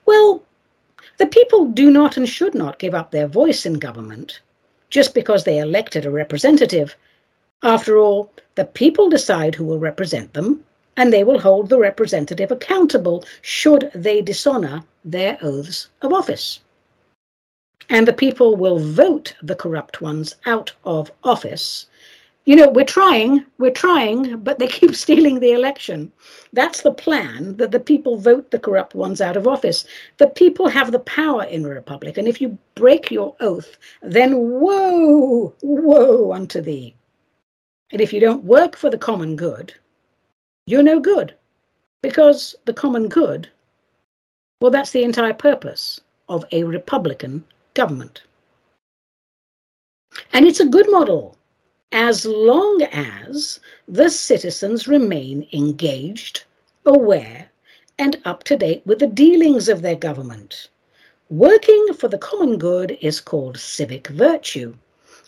Well, 0.06 0.44
the 1.18 1.26
people 1.26 1.66
do 1.66 1.90
not 1.90 2.18
and 2.18 2.28
should 2.28 2.54
not 2.54 2.80
give 2.80 2.94
up 2.94 3.12
their 3.12 3.28
voice 3.28 3.66
in 3.66 3.76
government 3.76 4.42
just 4.90 5.14
because 5.14 5.44
they 5.44 5.60
elected 5.60 6.06
a 6.06 6.12
representative. 6.12 6.96
After 7.64 7.98
all, 7.98 8.32
the 8.56 8.66
people 8.66 9.10
decide 9.10 9.56
who 9.56 9.66
will 9.66 9.80
represent 9.80 10.34
them, 10.34 10.66
and 10.98 11.14
they 11.14 11.24
will 11.24 11.40
hold 11.40 11.70
the 11.70 11.78
representative 11.78 12.52
accountable 12.52 13.24
should 13.42 13.92
they 13.94 14.22
dishonor 14.22 14.84
their 15.06 15.38
oaths 15.42 15.88
of 16.02 16.12
office. 16.14 16.60
And 17.90 18.08
the 18.08 18.14
people 18.14 18.56
will 18.56 18.80
vote 18.80 19.36
the 19.42 19.56
corrupt 19.56 20.02
ones 20.02 20.36
out 20.46 20.74
of 20.84 21.12
office 21.24 21.86
you 22.50 22.56
know, 22.56 22.68
we're 22.68 22.84
trying, 22.84 23.46
we're 23.60 23.70
trying, 23.70 24.40
but 24.40 24.58
they 24.58 24.66
keep 24.66 24.96
stealing 25.06 25.40
the 25.40 25.52
election. 25.52 26.12
That's 26.52 26.82
the 26.82 26.92
plan 26.92 27.58
that 27.58 27.70
the 27.70 27.80
people 27.80 28.18
vote 28.18 28.50
the 28.50 28.58
corrupt 28.58 28.96
ones 28.96 29.22
out 29.22 29.38
of 29.38 29.48
office. 29.48 29.86
The 30.18 30.30
people 30.30 30.68
have 30.68 30.92
the 30.92 31.02
power 31.02 31.44
in 31.44 31.64
a 31.64 31.70
republic. 31.70 32.18
And 32.18 32.28
if 32.28 32.42
you 32.42 32.58
break 32.74 33.12
your 33.12 33.36
oath, 33.40 33.78
then 34.02 34.36
woe, 34.36 35.54
woe 35.62 36.34
unto 36.34 36.60
thee. 36.60 36.96
And 37.92 38.02
if 38.02 38.12
you 38.12 38.20
don't 38.20 38.44
work 38.44 38.76
for 38.76 38.90
the 38.90 38.98
common 38.98 39.36
good, 39.36 39.72
you're 40.66 40.82
no 40.82 41.00
good. 41.00 41.36
Because 42.02 42.56
the 42.66 42.74
common 42.74 43.10
good, 43.10 43.48
well, 44.60 44.72
that's 44.72 44.90
the 44.90 45.04
entire 45.04 45.36
purpose 45.36 46.02
of 46.28 46.46
a 46.52 46.64
Republican 46.64 47.44
government. 47.76 48.24
And 50.34 50.48
it's 50.48 50.60
a 50.60 50.66
good 50.66 50.90
model 50.90 51.38
as 51.92 52.26
long 52.26 52.84
as 52.92 53.60
the 53.88 54.10
citizens 54.10 54.88
remain 54.88 55.48
engaged, 55.54 56.44
aware, 56.86 57.50
and 57.98 58.22
up 58.26 58.44
to 58.44 58.56
date 58.56 58.82
with 58.86 59.00
the 59.00 59.08
dealings 59.08 59.68
of 59.68 59.82
their 59.82 59.96
government. 59.96 60.70
Working 61.30 61.94
for 61.94 62.08
the 62.08 62.18
common 62.18 62.58
good 62.58 62.98
is 63.02 63.20
called 63.20 63.58
civic 63.58 64.08
virtue, 64.08 64.76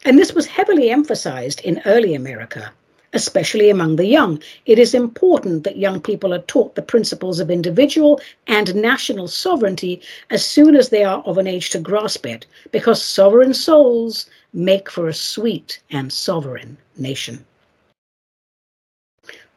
and 0.06 0.18
this 0.18 0.34
was 0.34 0.46
heavily 0.46 0.90
emphasized 0.90 1.62
in 1.62 1.82
early 1.86 2.16
America, 2.16 2.72
especially 3.14 3.70
among 3.70 3.96
the 3.96 4.06
young. 4.06 4.42
It 4.66 4.80
is 4.80 4.94
important 4.94 5.64
that 5.64 5.78
young 5.78 6.02
people 6.02 6.34
are 6.34 6.44
taught 6.44 6.76
the 6.76 6.82
principles 6.82 7.40
of 7.40 7.52
individual 7.52 8.20
and 8.48 8.74
national 8.76 9.28
sovereignty 9.28 10.02
as 10.30 10.46
soon 10.46 10.76
as 10.76 10.90
they 10.90 11.04
are 11.04 11.22
of 11.24 11.38
an 11.38 11.48
age 11.48 11.70
to 11.72 11.80
grasp 11.80 12.26
it, 12.26 12.46
because 12.72 13.04
sovereign 13.04 13.54
souls 13.54 14.30
make 14.54 14.90
for 14.90 15.08
a 15.08 15.14
sweet 15.14 15.80
and 15.90 16.12
sovereign 16.12 16.78
nation. 16.98 17.46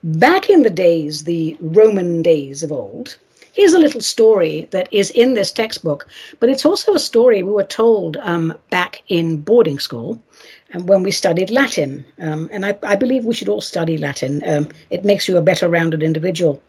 Back 0.02 0.50
in 0.50 0.62
the 0.62 0.70
days, 0.70 1.24
the 1.24 1.56
Roman 1.60 2.22
days 2.22 2.62
of 2.62 2.70
old, 2.70 3.16
Here's 3.54 3.72
a 3.72 3.78
little 3.78 4.00
story 4.00 4.66
that 4.72 4.88
is 4.90 5.12
in 5.12 5.34
this 5.34 5.52
textbook, 5.52 6.08
but 6.40 6.48
it's 6.48 6.66
also 6.66 6.92
a 6.92 6.98
story 6.98 7.44
we 7.44 7.52
were 7.52 7.62
told 7.62 8.16
um, 8.16 8.52
back 8.70 9.04
in 9.06 9.36
boarding 9.36 9.78
school 9.78 10.20
and 10.70 10.88
when 10.88 11.02
we 11.02 11.10
studied 11.10 11.50
Latin. 11.50 12.04
Um, 12.18 12.48
and 12.52 12.66
I, 12.66 12.76
I, 12.82 12.96
believe 12.96 13.24
we 13.24 13.34
should 13.34 13.48
all 13.48 13.60
study 13.60 13.96
Latin. 13.98 14.42
Um, 14.46 14.68
it 14.90 15.04
makes 15.04 15.28
you 15.28 15.36
a 15.36 15.42
better 15.42 15.68
rounded 15.68 16.02
individual. 16.02 16.62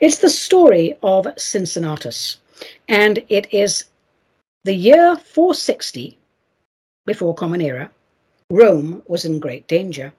It's 0.00 0.18
the 0.18 0.30
story 0.30 0.96
of 1.02 1.26
Cincinnatus, 1.36 2.38
and 2.88 3.22
it 3.28 3.46
is 3.52 3.84
the 4.64 4.74
year 4.74 5.16
460 5.16 6.18
before 7.06 7.34
Common 7.34 7.60
Era. 7.60 7.90
Rome 8.50 9.02
was 9.06 9.24
in 9.24 9.38
great 9.38 9.66
danger. 9.68 10.12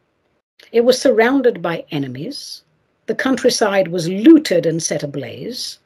It 0.72 0.82
was 0.82 1.00
surrounded 1.00 1.62
by 1.62 1.86
enemies. 1.92 2.64
The 3.06 3.16
countryside 3.16 3.88
was 3.88 4.08
looted 4.08 4.66
and 4.66 4.84
set 4.84 5.04
ablaze. 5.04 5.80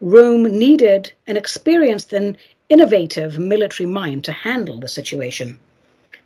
Rome 0.00 0.44
needed 0.44 1.12
an 1.26 1.36
experienced 1.36 2.12
and 2.12 2.36
innovative 2.68 3.38
military 3.38 3.86
mind 3.86 4.24
to 4.24 4.32
handle 4.32 4.78
the 4.78 4.88
situation. 4.88 5.58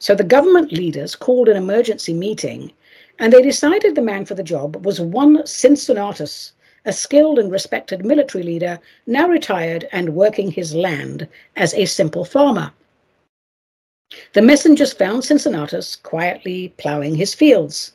So 0.04 0.14
the 0.14 0.22
government 0.22 0.70
leaders 0.70 1.16
called 1.16 1.48
an 1.48 1.56
emergency 1.56 2.12
meeting 2.12 2.74
and 3.18 3.32
they 3.32 3.40
decided 3.40 3.94
the 3.94 4.02
man 4.02 4.26
for 4.26 4.34
the 4.34 4.42
job 4.42 4.84
was 4.84 5.00
one 5.00 5.46
Cincinnatus, 5.46 6.52
a 6.84 6.92
skilled 6.92 7.38
and 7.38 7.50
respected 7.50 8.04
military 8.04 8.44
leader, 8.44 8.78
now 9.06 9.26
retired 9.26 9.88
and 9.92 10.14
working 10.14 10.50
his 10.50 10.74
land 10.74 11.26
as 11.56 11.72
a 11.72 11.86
simple 11.86 12.26
farmer. 12.26 12.70
The 14.34 14.42
messengers 14.42 14.92
found 14.92 15.24
Cincinnatus 15.24 15.96
quietly 15.96 16.74
ploughing 16.76 17.14
his 17.14 17.32
fields. 17.32 17.94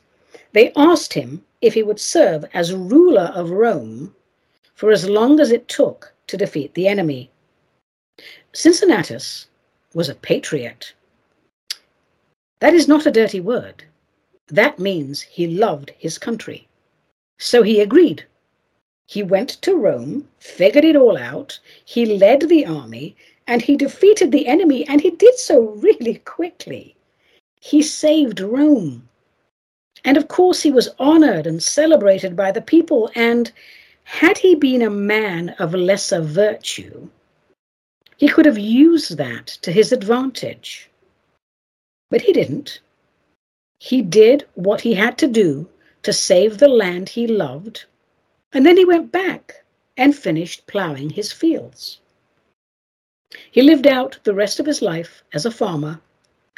They 0.52 0.72
asked 0.74 1.12
him 1.12 1.44
if 1.60 1.74
he 1.74 1.84
would 1.84 2.00
serve 2.00 2.44
as 2.52 2.74
ruler 2.74 3.30
of 3.36 3.50
Rome 3.50 4.16
for 4.74 4.90
as 4.90 5.08
long 5.08 5.38
as 5.38 5.52
it 5.52 5.68
took 5.68 6.12
to 6.26 6.36
defeat 6.36 6.74
the 6.74 6.88
enemy. 6.88 7.30
Cincinnatus 8.52 9.46
was 9.94 10.08
a 10.08 10.16
patriot. 10.16 10.92
That 12.60 12.74
is 12.74 12.86
not 12.86 13.06
a 13.06 13.10
dirty 13.10 13.40
word. 13.40 13.84
That 14.48 14.78
means 14.78 15.22
he 15.22 15.46
loved 15.46 15.92
his 15.98 16.18
country. 16.18 16.68
So 17.38 17.62
he 17.62 17.80
agreed. 17.80 18.24
He 19.06 19.22
went 19.22 19.50
to 19.62 19.74
Rome, 19.74 20.28
figured 20.38 20.84
it 20.84 20.94
all 20.94 21.16
out, 21.16 21.58
he 21.84 22.06
led 22.06 22.42
the 22.42 22.66
army, 22.66 23.16
and 23.46 23.62
he 23.62 23.76
defeated 23.76 24.30
the 24.30 24.46
enemy, 24.46 24.86
and 24.86 25.00
he 25.00 25.10
did 25.10 25.36
so 25.38 25.60
really 25.60 26.16
quickly. 26.18 26.94
He 27.60 27.82
saved 27.82 28.40
Rome. 28.40 29.08
And 30.04 30.16
of 30.16 30.28
course, 30.28 30.62
he 30.62 30.70
was 30.70 30.90
honored 30.98 31.46
and 31.46 31.62
celebrated 31.62 32.36
by 32.36 32.52
the 32.52 32.62
people. 32.62 33.10
And 33.14 33.50
had 34.04 34.38
he 34.38 34.54
been 34.54 34.82
a 34.82 34.90
man 34.90 35.50
of 35.58 35.74
lesser 35.74 36.20
virtue, 36.20 37.08
he 38.16 38.28
could 38.28 38.46
have 38.46 38.58
used 38.58 39.16
that 39.16 39.46
to 39.62 39.72
his 39.72 39.92
advantage. 39.92 40.89
But 42.10 42.22
he 42.22 42.32
didn't. 42.32 42.80
He 43.78 44.02
did 44.02 44.46
what 44.54 44.82
he 44.82 44.94
had 44.94 45.16
to 45.18 45.26
do 45.26 45.68
to 46.02 46.12
save 46.12 46.58
the 46.58 46.68
land 46.68 47.08
he 47.08 47.26
loved, 47.26 47.84
and 48.52 48.66
then 48.66 48.76
he 48.76 48.84
went 48.84 49.12
back 49.12 49.64
and 49.96 50.14
finished 50.14 50.66
ploughing 50.66 51.10
his 51.10 51.32
fields. 51.32 52.00
He 53.50 53.62
lived 53.62 53.86
out 53.86 54.18
the 54.24 54.34
rest 54.34 54.58
of 54.58 54.66
his 54.66 54.82
life 54.82 55.22
as 55.32 55.46
a 55.46 55.50
farmer, 55.50 56.00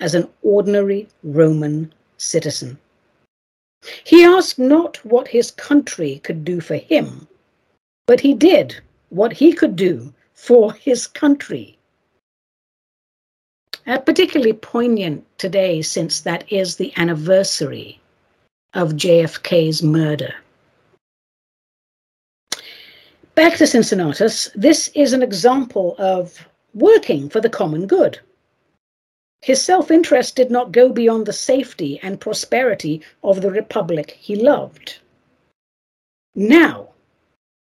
as 0.00 0.14
an 0.14 0.28
ordinary 0.42 1.06
Roman 1.22 1.92
citizen. 2.16 2.78
He 4.04 4.24
asked 4.24 4.58
not 4.58 5.04
what 5.04 5.28
his 5.28 5.50
country 5.50 6.20
could 6.20 6.44
do 6.44 6.60
for 6.60 6.76
him, 6.76 7.28
but 8.06 8.20
he 8.20 8.32
did 8.32 8.80
what 9.10 9.32
he 9.32 9.52
could 9.52 9.76
do 9.76 10.14
for 10.34 10.72
his 10.72 11.06
country. 11.06 11.76
Uh, 13.84 13.98
particularly 13.98 14.52
poignant 14.52 15.24
today, 15.38 15.82
since 15.82 16.20
that 16.20 16.50
is 16.52 16.76
the 16.76 16.92
anniversary 16.96 18.00
of 18.74 18.92
JFK's 18.92 19.82
murder. 19.82 20.34
Back 23.34 23.56
to 23.56 23.66
Cincinnatus, 23.66 24.50
this 24.54 24.88
is 24.94 25.12
an 25.12 25.22
example 25.22 25.96
of 25.98 26.46
working 26.74 27.28
for 27.28 27.40
the 27.40 27.50
common 27.50 27.86
good. 27.86 28.20
His 29.40 29.60
self 29.60 29.90
interest 29.90 30.36
did 30.36 30.52
not 30.52 30.70
go 30.70 30.88
beyond 30.88 31.26
the 31.26 31.32
safety 31.32 31.98
and 32.04 32.20
prosperity 32.20 33.02
of 33.24 33.40
the 33.40 33.50
republic 33.50 34.16
he 34.20 34.36
loved. 34.36 34.98
Now, 36.36 36.90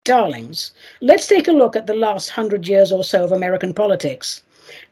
darlings, 0.03 0.71
let's 0.99 1.27
take 1.27 1.47
a 1.47 1.51
look 1.51 1.75
at 1.75 1.85
the 1.85 1.93
last 1.93 2.29
hundred 2.29 2.67
years 2.67 2.91
or 2.91 3.03
so 3.03 3.23
of 3.23 3.31
American 3.31 3.73
politics. 3.73 4.41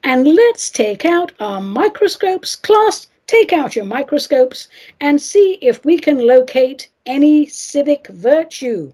And 0.03 0.27
let's 0.27 0.69
take 0.69 1.05
out 1.05 1.31
our 1.39 1.61
microscopes. 1.61 2.55
Class, 2.55 3.07
take 3.27 3.53
out 3.53 3.75
your 3.75 3.85
microscopes 3.85 4.67
and 5.01 5.21
see 5.21 5.57
if 5.61 5.83
we 5.83 5.97
can 5.97 6.19
locate 6.19 6.89
any 7.05 7.45
civic 7.47 8.07
virtue. 8.07 8.93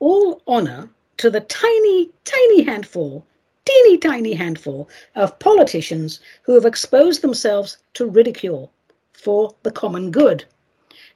All 0.00 0.42
honor 0.46 0.90
to 1.18 1.30
the 1.30 1.40
tiny, 1.40 2.10
tiny 2.24 2.62
handful, 2.62 3.26
teeny 3.64 3.98
tiny 3.98 4.34
handful 4.34 4.88
of 5.14 5.38
politicians 5.38 6.20
who 6.42 6.54
have 6.54 6.64
exposed 6.64 7.22
themselves 7.22 7.78
to 7.94 8.06
ridicule 8.06 8.70
for 9.12 9.54
the 9.62 9.72
common 9.72 10.10
good. 10.10 10.44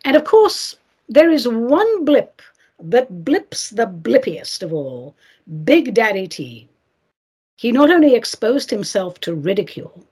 And 0.05 0.17
of 0.17 0.25
course, 0.25 0.77
there 1.09 1.31
is 1.31 1.47
one 1.47 2.05
blip 2.05 2.43
that 2.81 3.25
blips 3.25 3.71
the 3.71 3.87
blippiest 3.87 4.63
of 4.63 4.73
all 4.73 5.15
Big 5.65 5.95
Daddy 5.95 6.27
T. 6.27 6.69
He 7.57 7.73
not 7.73 7.91
only 7.91 8.15
exposed 8.15 8.71
himself 8.71 9.21
to 9.21 9.35
ridicule, 9.35 10.05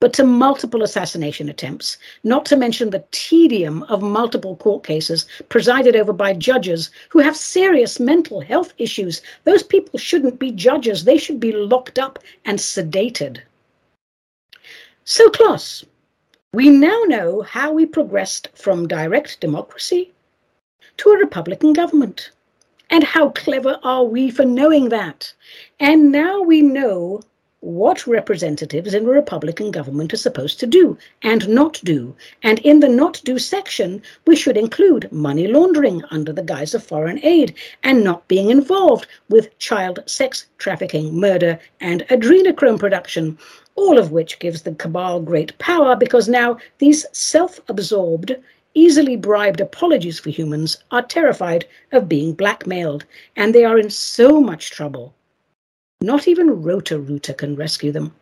but 0.00 0.12
to 0.12 0.24
multiple 0.24 0.82
assassination 0.82 1.48
attempts, 1.48 1.98
not 2.22 2.46
to 2.46 2.56
mention 2.56 2.90
the 2.90 3.04
tedium 3.10 3.82
of 3.84 4.00
multiple 4.00 4.56
court 4.56 4.84
cases 4.84 5.26
presided 5.48 5.96
over 5.96 6.12
by 6.12 6.32
judges 6.32 6.90
who 7.08 7.18
have 7.18 7.36
serious 7.36 7.98
mental 7.98 8.40
health 8.40 8.72
issues. 8.78 9.22
Those 9.44 9.62
people 9.62 9.98
shouldn't 9.98 10.38
be 10.38 10.52
judges, 10.52 11.04
they 11.04 11.18
should 11.18 11.40
be 11.40 11.52
locked 11.52 11.98
up 11.98 12.18
and 12.44 12.58
sedated. 12.58 13.40
So, 15.04 15.28
Class, 15.30 15.84
we 16.52 16.70
now 16.70 17.02
know 17.06 17.42
how 17.42 17.72
we 17.72 17.84
progressed 17.84 18.48
from 18.54 18.88
direct 18.88 19.40
democracy 19.40 20.12
to 20.98 21.10
a 21.10 21.18
Republican 21.18 21.72
government. 21.72 22.30
And 22.90 23.04
how 23.04 23.30
clever 23.30 23.78
are 23.82 24.04
we 24.04 24.30
for 24.30 24.44
knowing 24.44 24.88
that? 24.88 25.32
And 25.80 26.10
now 26.10 26.40
we 26.42 26.60
know 26.60 27.22
what 27.60 28.06
representatives 28.06 28.94
in 28.94 29.04
a 29.04 29.10
Republican 29.10 29.70
government 29.70 30.12
are 30.12 30.16
supposed 30.16 30.58
to 30.58 30.66
do 30.66 30.98
and 31.22 31.48
not 31.48 31.80
do. 31.84 32.16
And 32.42 32.58
in 32.60 32.80
the 32.80 32.88
not 32.88 33.20
do 33.24 33.38
section, 33.38 34.02
we 34.26 34.34
should 34.34 34.56
include 34.56 35.10
money 35.12 35.46
laundering 35.46 36.02
under 36.10 36.32
the 36.32 36.42
guise 36.42 36.74
of 36.74 36.82
foreign 36.82 37.24
aid 37.24 37.54
and 37.84 38.02
not 38.02 38.26
being 38.26 38.50
involved 38.50 39.06
with 39.28 39.56
child 39.58 40.02
sex 40.06 40.46
trafficking, 40.58 41.14
murder, 41.14 41.60
and 41.80 42.04
adrenochrome 42.08 42.80
production, 42.80 43.38
all 43.76 43.98
of 43.98 44.10
which 44.10 44.40
gives 44.40 44.62
the 44.62 44.74
cabal 44.74 45.20
great 45.20 45.56
power 45.58 45.94
because 45.94 46.28
now 46.28 46.58
these 46.78 47.06
self 47.12 47.60
absorbed 47.68 48.34
easily 48.74 49.14
bribed 49.16 49.60
apologies 49.60 50.18
for 50.18 50.30
humans 50.30 50.78
are 50.90 51.02
terrified 51.02 51.66
of 51.92 52.08
being 52.08 52.32
blackmailed, 52.32 53.04
and 53.36 53.54
they 53.54 53.64
are 53.64 53.78
in 53.78 53.90
so 53.90 54.40
much 54.40 54.72
trouble. 54.72 55.14
Not 56.00 56.28
even 56.28 56.62
Roto-Rooter 56.62 57.32
can 57.32 57.56
rescue 57.56 57.90
them. 57.90 58.14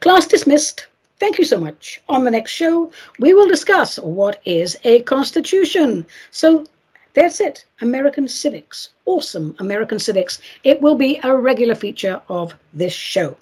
Class 0.00 0.26
dismissed. 0.26 0.86
Thank 1.20 1.38
you 1.38 1.44
so 1.44 1.58
much. 1.58 2.00
On 2.08 2.24
the 2.24 2.30
next 2.30 2.52
show, 2.52 2.90
we 3.18 3.34
will 3.34 3.48
discuss 3.48 3.98
what 3.98 4.40
is 4.44 4.78
a 4.84 5.02
constitution. 5.02 6.06
So 6.30 6.64
that's 7.12 7.40
it. 7.40 7.64
American 7.80 8.28
civics. 8.28 8.90
Awesome 9.04 9.54
American 9.58 9.98
civics. 9.98 10.40
It 10.64 10.80
will 10.80 10.94
be 10.94 11.20
a 11.24 11.36
regular 11.36 11.74
feature 11.74 12.22
of 12.28 12.54
this 12.72 12.92
show. 12.92 13.36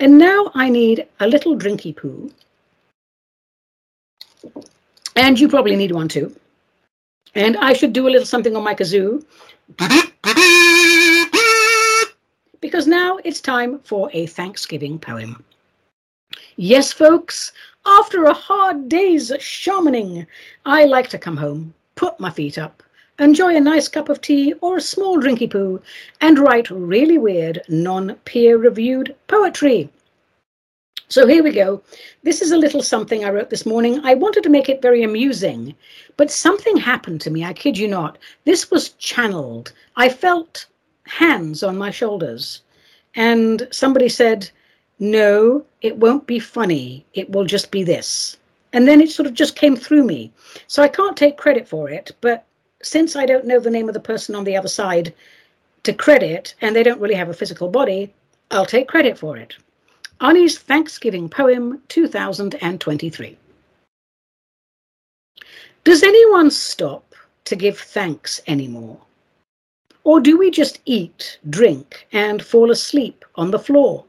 And 0.00 0.18
now 0.18 0.50
I 0.54 0.68
need 0.70 1.06
a 1.20 1.28
little 1.28 1.56
drinky 1.56 1.94
poo. 1.94 2.32
And 5.14 5.38
you 5.38 5.48
probably 5.48 5.76
need 5.76 5.92
one 5.92 6.08
too. 6.08 6.34
And 7.34 7.56
I 7.58 7.74
should 7.74 7.92
do 7.92 8.08
a 8.08 8.10
little 8.10 8.26
something 8.26 8.56
on 8.56 8.64
my 8.64 8.74
kazoo. 8.74 9.24
Because 12.60 12.86
now 12.86 13.18
it's 13.24 13.40
time 13.40 13.78
for 13.80 14.10
a 14.12 14.26
Thanksgiving 14.26 14.98
poem. 14.98 15.44
Yes, 16.56 16.92
folks, 16.92 17.52
after 17.86 18.24
a 18.24 18.34
hard 18.34 18.88
day's 18.88 19.30
shamaning, 19.38 20.26
I 20.66 20.84
like 20.84 21.08
to 21.10 21.18
come 21.18 21.36
home, 21.36 21.72
put 21.94 22.18
my 22.18 22.30
feet 22.30 22.58
up, 22.58 22.82
enjoy 23.18 23.56
a 23.56 23.60
nice 23.60 23.88
cup 23.88 24.08
of 24.08 24.20
tea 24.20 24.52
or 24.60 24.76
a 24.76 24.80
small 24.80 25.18
drinky 25.18 25.50
poo, 25.50 25.80
and 26.20 26.38
write 26.38 26.70
really 26.70 27.16
weird, 27.16 27.62
non 27.68 28.14
peer 28.24 28.56
reviewed 28.58 29.14
poetry. 29.26 29.88
So 31.10 31.26
here 31.26 31.42
we 31.42 31.52
go. 31.52 31.80
This 32.22 32.42
is 32.42 32.52
a 32.52 32.58
little 32.58 32.82
something 32.82 33.24
I 33.24 33.30
wrote 33.30 33.48
this 33.48 33.64
morning. 33.64 34.04
I 34.04 34.14
wanted 34.14 34.42
to 34.42 34.50
make 34.50 34.68
it 34.68 34.82
very 34.82 35.02
amusing, 35.02 35.74
but 36.18 36.30
something 36.30 36.76
happened 36.76 37.22
to 37.22 37.30
me. 37.30 37.44
I 37.44 37.54
kid 37.54 37.78
you 37.78 37.88
not. 37.88 38.18
This 38.44 38.70
was 38.70 38.90
channeled. 38.90 39.72
I 39.96 40.10
felt 40.10 40.66
hands 41.08 41.62
on 41.62 41.76
my 41.76 41.90
shoulders, 41.90 42.62
and 43.14 43.66
somebody 43.70 44.08
said, 44.08 44.50
No, 44.98 45.64
it 45.80 45.96
won't 45.96 46.26
be 46.26 46.38
funny. 46.38 47.04
It 47.14 47.30
will 47.30 47.44
just 47.44 47.70
be 47.70 47.82
this. 47.82 48.36
And 48.72 48.86
then 48.86 49.00
it 49.00 49.10
sort 49.10 49.26
of 49.26 49.34
just 49.34 49.56
came 49.56 49.76
through 49.76 50.04
me. 50.04 50.30
So 50.66 50.82
I 50.82 50.88
can't 50.88 51.16
take 51.16 51.36
credit 51.36 51.66
for 51.66 51.88
it, 51.88 52.12
but 52.20 52.44
since 52.82 53.16
I 53.16 53.26
don't 53.26 53.46
know 53.46 53.58
the 53.58 53.70
name 53.70 53.88
of 53.88 53.94
the 53.94 54.00
person 54.00 54.34
on 54.34 54.44
the 54.44 54.56
other 54.56 54.68
side 54.68 55.14
to 55.84 55.92
credit, 55.92 56.54
and 56.60 56.76
they 56.76 56.82
don't 56.82 57.00
really 57.00 57.14
have 57.14 57.28
a 57.28 57.34
physical 57.34 57.68
body, 57.68 58.12
I'll 58.50 58.66
take 58.66 58.88
credit 58.88 59.18
for 59.18 59.36
it. 59.36 59.56
Ani's 60.20 60.58
Thanksgiving 60.58 61.28
Poem 61.28 61.80
2023. 61.88 63.36
Does 65.84 66.02
anyone 66.02 66.50
stop 66.50 67.14
to 67.44 67.56
give 67.56 67.78
thanks 67.78 68.40
anymore? 68.46 68.98
Or 70.08 70.20
do 70.20 70.38
we 70.38 70.50
just 70.50 70.80
eat, 70.86 71.38
drink, 71.50 72.06
and 72.12 72.42
fall 72.42 72.70
asleep 72.70 73.26
on 73.34 73.50
the 73.50 73.58
floor? 73.58 74.06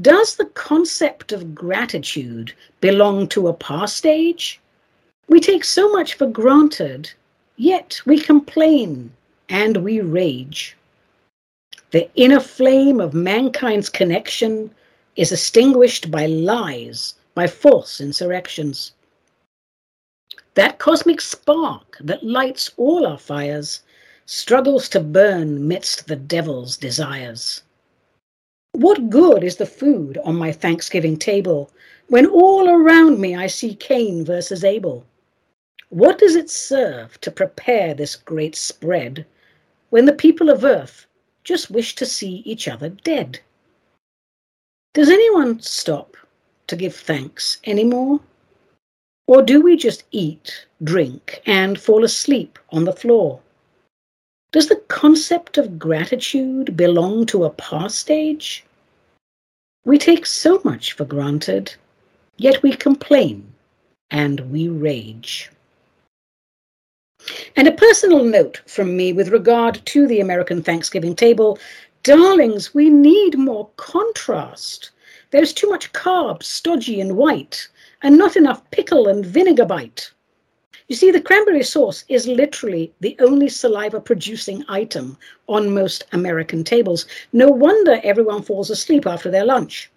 Does 0.00 0.36
the 0.36 0.44
concept 0.44 1.32
of 1.32 1.56
gratitude 1.56 2.54
belong 2.80 3.26
to 3.30 3.48
a 3.48 3.52
past 3.52 4.06
age? 4.06 4.60
We 5.26 5.40
take 5.40 5.64
so 5.64 5.90
much 5.90 6.14
for 6.14 6.28
granted, 6.28 7.10
yet 7.56 8.00
we 8.06 8.20
complain 8.20 9.12
and 9.48 9.78
we 9.78 10.02
rage. 10.02 10.76
The 11.90 12.08
inner 12.14 12.38
flame 12.38 13.00
of 13.00 13.12
mankind's 13.12 13.88
connection 13.88 14.72
is 15.16 15.32
extinguished 15.32 16.12
by 16.12 16.26
lies, 16.26 17.14
by 17.34 17.48
false 17.48 18.00
insurrections. 18.00 18.92
That 20.54 20.78
cosmic 20.78 21.20
spark 21.20 21.96
that 22.00 22.22
lights 22.22 22.70
all 22.76 23.04
our 23.04 23.18
fires 23.18 23.82
struggles 24.30 24.88
to 24.88 25.00
burn 25.00 25.66
midst 25.66 26.06
the 26.06 26.16
devil's 26.16 26.76
desires. 26.76 27.62
What 28.72 29.10
good 29.10 29.42
is 29.42 29.56
the 29.56 29.66
food 29.66 30.18
on 30.24 30.36
my 30.36 30.52
Thanksgiving 30.52 31.16
table 31.16 31.70
when 32.08 32.26
all 32.26 32.68
around 32.68 33.20
me 33.20 33.34
I 33.34 33.48
see 33.48 33.74
Cain 33.74 34.24
versus 34.24 34.62
Abel? 34.62 35.04
What 35.88 36.18
does 36.18 36.36
it 36.36 36.48
serve 36.50 37.20
to 37.22 37.30
prepare 37.30 37.94
this 37.94 38.14
great 38.14 38.54
spread 38.54 39.26
when 39.90 40.04
the 40.04 40.12
people 40.12 40.50
of 40.50 40.64
earth 40.64 41.06
just 41.44 41.70
wish 41.70 41.94
to 41.96 42.06
see 42.06 42.42
each 42.44 42.68
other 42.68 42.88
dead. 42.88 43.40
Does 44.94 45.08
anyone 45.08 45.60
stop 45.60 46.16
to 46.66 46.76
give 46.76 46.94
thanks 46.94 47.58
anymore? 47.64 48.20
Or 49.26 49.42
do 49.42 49.60
we 49.60 49.76
just 49.76 50.04
eat, 50.10 50.66
drink, 50.82 51.42
and 51.46 51.80
fall 51.80 52.04
asleep 52.04 52.58
on 52.70 52.84
the 52.84 52.92
floor? 52.92 53.40
Does 54.52 54.66
the 54.66 54.82
concept 54.88 55.58
of 55.58 55.78
gratitude 55.78 56.76
belong 56.76 57.24
to 57.26 57.44
a 57.44 57.50
past 57.50 58.10
age? 58.10 58.64
We 59.84 59.96
take 59.96 60.26
so 60.26 60.60
much 60.64 60.92
for 60.92 61.04
granted, 61.04 61.74
yet 62.36 62.60
we 62.62 62.72
complain 62.74 63.52
and 64.10 64.40
we 64.50 64.68
rage. 64.68 65.50
And 67.54 67.68
a 67.68 67.72
personal 67.72 68.24
note 68.24 68.60
from 68.66 68.96
me 68.96 69.12
with 69.12 69.28
regard 69.28 69.80
to 69.86 70.08
the 70.08 70.20
American 70.20 70.62
Thanksgiving 70.62 71.14
table 71.14 71.58
darlings, 72.02 72.74
we 72.74 72.90
need 72.90 73.38
more 73.38 73.68
contrast. 73.76 74.90
There's 75.30 75.52
too 75.52 75.68
much 75.68 75.92
carb, 75.92 76.42
stodgy 76.42 77.00
and 77.00 77.16
white, 77.16 77.68
and 78.02 78.18
not 78.18 78.36
enough 78.36 78.68
pickle 78.72 79.06
and 79.06 79.24
vinegar 79.24 79.66
bite. 79.66 80.10
You 80.90 80.96
see, 80.96 81.12
the 81.12 81.20
cranberry 81.20 81.62
sauce 81.62 82.04
is 82.08 82.26
literally 82.26 82.92
the 82.98 83.14
only 83.20 83.48
saliva 83.48 84.00
producing 84.00 84.64
item 84.68 85.16
on 85.46 85.72
most 85.72 86.02
American 86.10 86.64
tables. 86.64 87.06
No 87.32 87.46
wonder 87.46 88.00
everyone 88.02 88.42
falls 88.42 88.70
asleep 88.70 89.06
after 89.06 89.30
their 89.30 89.44
lunch. 89.44 89.88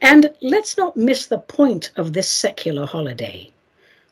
And 0.00 0.32
let's 0.40 0.78
not 0.78 0.96
miss 0.96 1.26
the 1.26 1.40
point 1.40 1.90
of 1.96 2.14
this 2.14 2.26
secular 2.26 2.86
holiday. 2.86 3.52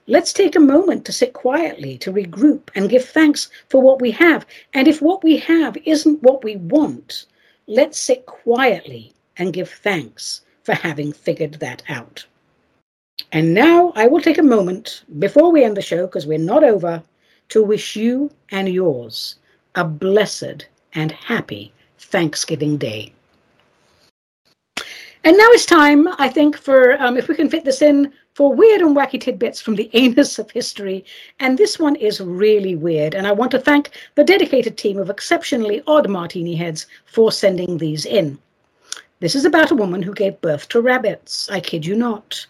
Let's 0.07 0.35
take 0.35 0.55
a 0.55 0.61
moment 0.61 1.07
to 1.07 1.13
sit 1.13 1.33
quietly, 1.33 1.97
to 1.99 2.13
regroup 2.13 2.69
and 2.75 2.91
give 2.91 3.07
thanks 3.07 3.49
for 3.71 3.81
what 3.81 4.03
we 4.03 4.11
have. 4.11 4.45
And 4.75 4.89
if 4.89 5.01
what 5.01 5.25
we 5.25 5.39
have 5.39 5.79
isn't 5.87 6.23
what 6.23 6.45
we 6.45 6.57
want, 6.57 7.25
let's 7.67 7.99
sit 7.99 8.27
quietly 8.27 9.15
and 9.39 9.55
give 9.55 9.71
thanks 9.71 10.43
for 10.63 10.75
having 10.75 11.15
figured 11.15 11.55
that 11.55 11.83
out. 11.89 12.27
And 13.31 13.55
now 13.55 13.93
I 13.95 14.07
will 14.07 14.21
take 14.21 14.39
a 14.39 14.43
moment 14.43 15.05
before 15.19 15.53
we 15.53 15.65
end 15.65 15.77
the 15.77 15.83
show, 15.83 16.07
because 16.07 16.27
we're 16.27 16.39
not 16.39 16.65
over, 16.65 17.03
to 17.51 17.63
wish 17.63 17.97
you 17.97 18.31
and 18.51 18.69
yours 18.69 19.37
a 19.75 19.85
blessed 19.85 20.67
and 20.95 21.13
happy 21.13 21.73
Thanksgiving 21.99 22.77
Day. 22.77 23.13
And 25.25 25.39
now 25.39 25.49
it's 25.51 25.67
time, 25.67 26.09
I 26.19 26.29
think, 26.29 26.57
for 26.57 27.01
um, 27.01 27.17
if 27.17 27.29
we 27.29 27.37
can 27.37 27.49
fit 27.49 27.65
this 27.65 27.81
in, 27.81 28.13
for 28.35 28.53
weird 28.53 28.81
and 28.81 28.97
wacky 28.97 29.21
tidbits 29.21 29.61
from 29.61 29.77
the 29.77 29.91
anus 29.95 30.39
of 30.39 30.51
history. 30.51 31.05
And 31.39 31.57
this 31.57 31.79
one 31.79 31.97
is 31.97 32.21
really 32.21 32.75
weird. 32.75 33.15
And 33.15 33.27
I 33.27 33.33
want 33.33 33.51
to 33.53 33.59
thank 33.59 33.91
the 34.15 34.25
dedicated 34.25 34.77
team 34.77 34.99
of 34.99 35.11
exceptionally 35.11 35.83
odd 35.87 36.09
martini 36.09 36.57
heads 36.57 36.87
for 37.05 37.31
sending 37.31 37.79
these 37.79 38.05
in. 38.05 38.39
This 39.21 39.37
is 39.37 39.45
about 39.45 39.71
a 39.71 39.77
woman 39.77 40.03
who 40.03 40.15
gave 40.15 40.41
birth 40.41 40.69
to 40.71 40.81
rabbits. 40.81 41.49
I 41.49 41.61
kid 41.61 41.87
you 41.87 41.95
not. 41.95 42.45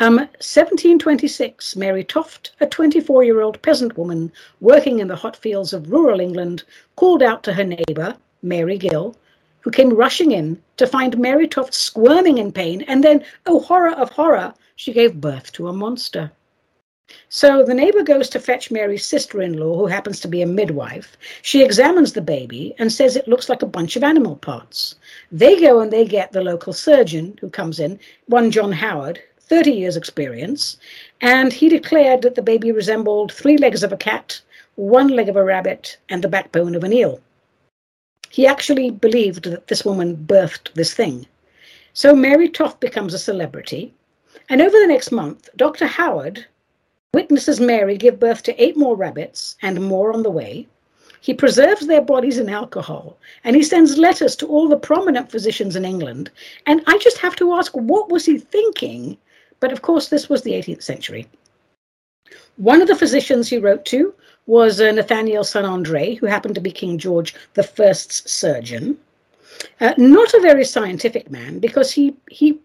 Um, 0.00 0.14
1726, 0.14 1.74
Mary 1.74 2.04
Toft, 2.04 2.52
a 2.60 2.66
24 2.66 3.24
year 3.24 3.40
old 3.40 3.60
peasant 3.62 3.98
woman 3.98 4.30
working 4.60 5.00
in 5.00 5.08
the 5.08 5.16
hot 5.16 5.34
fields 5.36 5.72
of 5.72 5.90
rural 5.90 6.20
England, 6.20 6.62
called 6.94 7.20
out 7.20 7.42
to 7.42 7.52
her 7.52 7.64
neighbour, 7.64 8.16
Mary 8.40 8.78
Gill, 8.78 9.16
who 9.58 9.72
came 9.72 9.92
rushing 9.92 10.30
in 10.30 10.62
to 10.76 10.86
find 10.86 11.18
Mary 11.18 11.48
Toft 11.48 11.74
squirming 11.74 12.38
in 12.38 12.52
pain, 12.52 12.82
and 12.82 13.02
then, 13.02 13.24
oh 13.46 13.58
horror 13.58 13.90
of 13.90 14.10
horror, 14.10 14.54
she 14.76 14.92
gave 14.92 15.20
birth 15.20 15.50
to 15.54 15.66
a 15.66 15.72
monster. 15.72 16.30
So 17.28 17.64
the 17.64 17.74
neighbor 17.74 18.04
goes 18.04 18.28
to 18.30 18.38
fetch 18.38 18.70
Mary's 18.70 19.04
sister 19.04 19.42
in 19.42 19.58
law, 19.58 19.78
who 19.78 19.86
happens 19.86 20.20
to 20.20 20.28
be 20.28 20.42
a 20.42 20.46
midwife. 20.46 21.16
She 21.42 21.64
examines 21.64 22.12
the 22.12 22.20
baby 22.20 22.72
and 22.78 22.92
says 22.92 23.16
it 23.16 23.26
looks 23.26 23.48
like 23.48 23.62
a 23.62 23.66
bunch 23.66 23.96
of 23.96 24.04
animal 24.04 24.36
parts. 24.36 24.94
They 25.32 25.58
go 25.60 25.80
and 25.80 25.90
they 25.90 26.04
get 26.04 26.30
the 26.30 26.44
local 26.44 26.72
surgeon 26.72 27.36
who 27.40 27.50
comes 27.50 27.80
in, 27.80 27.98
one 28.26 28.52
John 28.52 28.70
Howard, 28.70 29.20
30 29.48 29.72
years 29.72 29.96
experience, 29.96 30.76
and 31.20 31.52
he 31.52 31.68
declared 31.68 32.22
that 32.22 32.34
the 32.34 32.42
baby 32.42 32.70
resembled 32.70 33.32
three 33.32 33.56
legs 33.56 33.82
of 33.82 33.92
a 33.92 33.96
cat, 33.96 34.40
one 34.76 35.08
leg 35.08 35.28
of 35.28 35.36
a 35.36 35.44
rabbit, 35.44 35.96
and 36.08 36.22
the 36.22 36.28
backbone 36.28 36.74
of 36.74 36.84
an 36.84 36.92
eel. 36.92 37.20
He 38.30 38.46
actually 38.46 38.90
believed 38.90 39.44
that 39.44 39.68
this 39.68 39.84
woman 39.84 40.16
birthed 40.16 40.72
this 40.74 40.92
thing. 40.92 41.26
So 41.94 42.14
Mary 42.14 42.48
Toft 42.48 42.78
becomes 42.78 43.14
a 43.14 43.18
celebrity. 43.18 43.92
And 44.50 44.60
over 44.60 44.78
the 44.78 44.86
next 44.86 45.10
month, 45.10 45.48
Dr. 45.56 45.86
Howard 45.86 46.46
witnesses 47.14 47.58
Mary 47.58 47.96
give 47.96 48.20
birth 48.20 48.42
to 48.44 48.62
eight 48.62 48.76
more 48.76 48.96
rabbits 48.96 49.56
and 49.62 49.82
more 49.82 50.12
on 50.12 50.22
the 50.22 50.30
way. 50.30 50.66
He 51.20 51.34
preserves 51.34 51.86
their 51.86 52.02
bodies 52.02 52.38
in 52.38 52.48
alcohol 52.48 53.16
and 53.42 53.56
he 53.56 53.62
sends 53.62 53.98
letters 53.98 54.36
to 54.36 54.46
all 54.46 54.68
the 54.68 54.76
prominent 54.76 55.30
physicians 55.30 55.74
in 55.74 55.84
England. 55.84 56.30
And 56.66 56.82
I 56.86 56.98
just 56.98 57.18
have 57.18 57.34
to 57.36 57.54
ask, 57.54 57.72
what 57.72 58.10
was 58.10 58.26
he 58.26 58.38
thinking? 58.38 59.16
But 59.60 59.72
of 59.72 59.82
course, 59.82 60.08
this 60.08 60.28
was 60.28 60.42
the 60.42 60.52
18th 60.52 60.82
century. 60.82 61.26
One 62.56 62.80
of 62.80 62.88
the 62.88 62.96
physicians 62.96 63.48
he 63.48 63.58
wrote 63.58 63.84
to 63.86 64.14
was 64.46 64.80
uh, 64.80 64.90
Nathaniel 64.90 65.44
St. 65.44 65.66
Andre, 65.66 66.14
who 66.14 66.26
happened 66.26 66.54
to 66.54 66.60
be 66.60 66.70
King 66.70 66.98
George 66.98 67.34
I's 67.56 68.22
surgeon. 68.26 68.98
Uh, 69.80 69.94
not 69.96 70.34
a 70.34 70.40
very 70.40 70.64
scientific 70.64 71.30
man 71.30 71.58
because 71.58 71.92
he, 71.92 72.16
he 72.30 72.58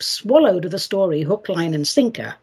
swallowed 0.00 0.64
the 0.64 0.78
story 0.78 1.22
hook, 1.22 1.48
line, 1.48 1.74
and 1.74 1.88
sinker. 1.88 2.34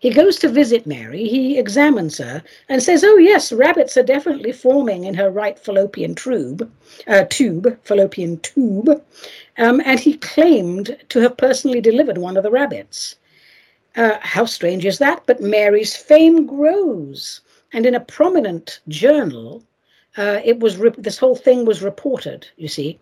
He 0.00 0.10
goes 0.10 0.38
to 0.38 0.48
visit 0.48 0.86
Mary, 0.86 1.24
he 1.28 1.58
examines 1.58 2.18
her, 2.18 2.42
and 2.68 2.82
says, 2.82 3.02
Oh, 3.04 3.16
yes, 3.16 3.52
rabbits 3.52 3.96
are 3.96 4.02
definitely 4.02 4.52
forming 4.52 5.04
in 5.04 5.14
her 5.14 5.30
right 5.30 5.58
fallopian 5.58 6.14
tube, 6.14 6.70
uh, 7.06 7.24
tube, 7.28 7.78
fallopian 7.82 8.38
tube. 8.40 9.02
Um, 9.56 9.82
and 9.84 9.98
he 9.98 10.16
claimed 10.16 10.96
to 11.08 11.20
have 11.20 11.36
personally 11.36 11.80
delivered 11.80 12.18
one 12.18 12.36
of 12.36 12.44
the 12.44 12.50
rabbits. 12.50 13.16
Uh, 13.96 14.18
how 14.20 14.44
strange 14.44 14.84
is 14.84 14.98
that? 14.98 15.22
But 15.26 15.40
Mary's 15.40 15.96
fame 15.96 16.46
grows. 16.46 17.40
And 17.72 17.84
in 17.84 17.94
a 17.94 18.00
prominent 18.00 18.80
journal, 18.88 19.62
uh, 20.16 20.40
it 20.44 20.60
was 20.60 20.76
re- 20.76 20.90
this 20.98 21.18
whole 21.18 21.36
thing 21.36 21.64
was 21.64 21.82
reported. 21.82 22.48
You 22.56 22.68
see, 22.68 22.98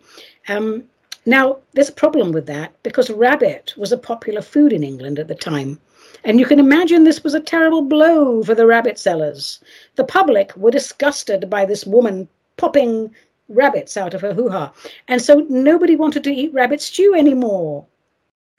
um, 0.47 0.83
now 1.25 1.57
there's 1.73 1.89
a 1.89 2.03
problem 2.03 2.31
with 2.31 2.45
that 2.47 2.71
because 2.83 3.09
rabbit 3.09 3.73
was 3.77 3.91
a 3.91 3.97
popular 3.97 4.41
food 4.41 4.71
in 4.71 4.83
England 4.83 5.19
at 5.19 5.27
the 5.27 5.35
time, 5.35 5.79
and 6.23 6.39
you 6.39 6.45
can 6.45 6.59
imagine 6.59 7.03
this 7.03 7.23
was 7.23 7.33
a 7.33 7.39
terrible 7.39 7.81
blow 7.81 8.43
for 8.43 8.55
the 8.55 8.67
rabbit 8.67 8.99
sellers. 8.99 9.59
The 9.95 10.03
public 10.03 10.55
were 10.55 10.71
disgusted 10.71 11.49
by 11.49 11.65
this 11.65 11.85
woman 11.85 12.27
popping 12.57 13.13
rabbits 13.49 13.97
out 13.97 14.13
of 14.13 14.21
her 14.21 14.33
hoo 14.33 14.49
ha, 14.49 14.71
and 15.07 15.21
so 15.21 15.45
nobody 15.49 15.95
wanted 15.95 16.23
to 16.25 16.33
eat 16.33 16.53
rabbit 16.53 16.81
stew 16.81 17.15
anymore. 17.15 17.85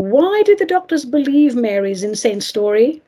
Why 0.00 0.44
did 0.46 0.58
the 0.60 0.64
doctors 0.64 1.04
believe 1.04 1.56
Mary's 1.56 2.04
insane 2.04 2.40
story? 2.40 3.02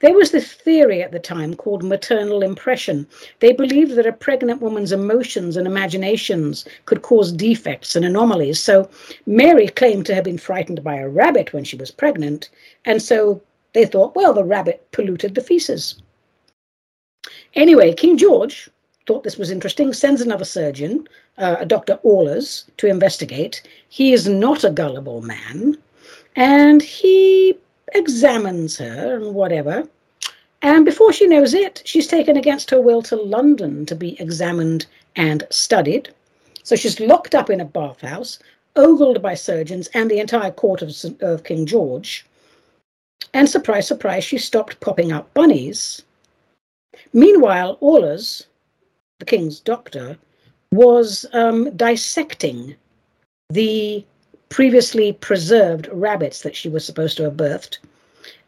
There 0.00 0.14
was 0.14 0.32
this 0.32 0.52
theory 0.52 1.00
at 1.00 1.12
the 1.12 1.20
time 1.20 1.54
called 1.54 1.84
maternal 1.84 2.42
impression. 2.42 3.06
They 3.38 3.52
believed 3.52 3.94
that 3.94 4.06
a 4.06 4.12
pregnant 4.12 4.60
woman's 4.60 4.90
emotions 4.90 5.56
and 5.56 5.64
imaginations 5.64 6.64
could 6.86 7.02
cause 7.02 7.30
defects 7.30 7.94
and 7.94 8.04
anomalies. 8.04 8.58
So 8.58 8.90
Mary 9.26 9.68
claimed 9.68 10.06
to 10.06 10.14
have 10.16 10.24
been 10.24 10.38
frightened 10.38 10.82
by 10.82 10.96
a 10.96 11.08
rabbit 11.08 11.52
when 11.52 11.62
she 11.62 11.76
was 11.76 11.92
pregnant, 11.92 12.50
and 12.84 13.00
so 13.00 13.40
they 13.72 13.86
thought, 13.86 14.16
well, 14.16 14.32
the 14.32 14.42
rabbit 14.42 14.88
polluted 14.90 15.36
the 15.36 15.40
feces. 15.40 16.02
Anyway, 17.54 17.94
King 17.94 18.18
George 18.18 18.68
thought 19.06 19.22
this 19.22 19.38
was 19.38 19.52
interesting, 19.52 19.92
sends 19.92 20.20
another 20.20 20.44
surgeon, 20.44 21.08
uh, 21.38 21.64
Dr. 21.64 21.98
Ahlers, 22.04 22.64
to 22.78 22.88
investigate. 22.88 23.62
He 23.88 24.12
is 24.12 24.26
not 24.28 24.64
a 24.64 24.70
gullible 24.70 25.22
man, 25.22 25.78
and 26.38 26.80
he 26.80 27.58
examines 27.94 28.78
her 28.78 29.16
and 29.16 29.34
whatever. 29.34 29.88
And 30.62 30.84
before 30.84 31.12
she 31.12 31.26
knows 31.26 31.52
it, 31.52 31.82
she's 31.84 32.06
taken 32.06 32.36
against 32.36 32.70
her 32.70 32.80
will 32.80 33.02
to 33.02 33.16
London 33.16 33.84
to 33.86 33.96
be 33.96 34.18
examined 34.20 34.86
and 35.16 35.44
studied. 35.50 36.14
So 36.62 36.76
she's 36.76 37.00
locked 37.00 37.34
up 37.34 37.50
in 37.50 37.60
a 37.60 37.64
bathhouse, 37.64 38.38
ogled 38.76 39.20
by 39.20 39.34
surgeons 39.34 39.88
and 39.94 40.08
the 40.08 40.20
entire 40.20 40.52
court 40.52 40.80
of, 40.80 40.94
of 41.20 41.42
King 41.42 41.66
George. 41.66 42.24
And 43.34 43.48
surprise, 43.48 43.88
surprise, 43.88 44.22
she 44.22 44.38
stopped 44.38 44.78
popping 44.78 45.10
out 45.10 45.34
bunnies. 45.34 46.02
Meanwhile, 47.12 47.78
Ahlers, 47.82 48.46
the 49.18 49.24
king's 49.24 49.58
doctor, 49.58 50.16
was 50.70 51.26
um, 51.32 51.76
dissecting 51.76 52.76
the 53.50 54.04
previously 54.48 55.12
preserved 55.12 55.88
rabbits 55.92 56.42
that 56.42 56.56
she 56.56 56.68
was 56.68 56.84
supposed 56.84 57.16
to 57.16 57.24
have 57.24 57.36
birthed. 57.36 57.78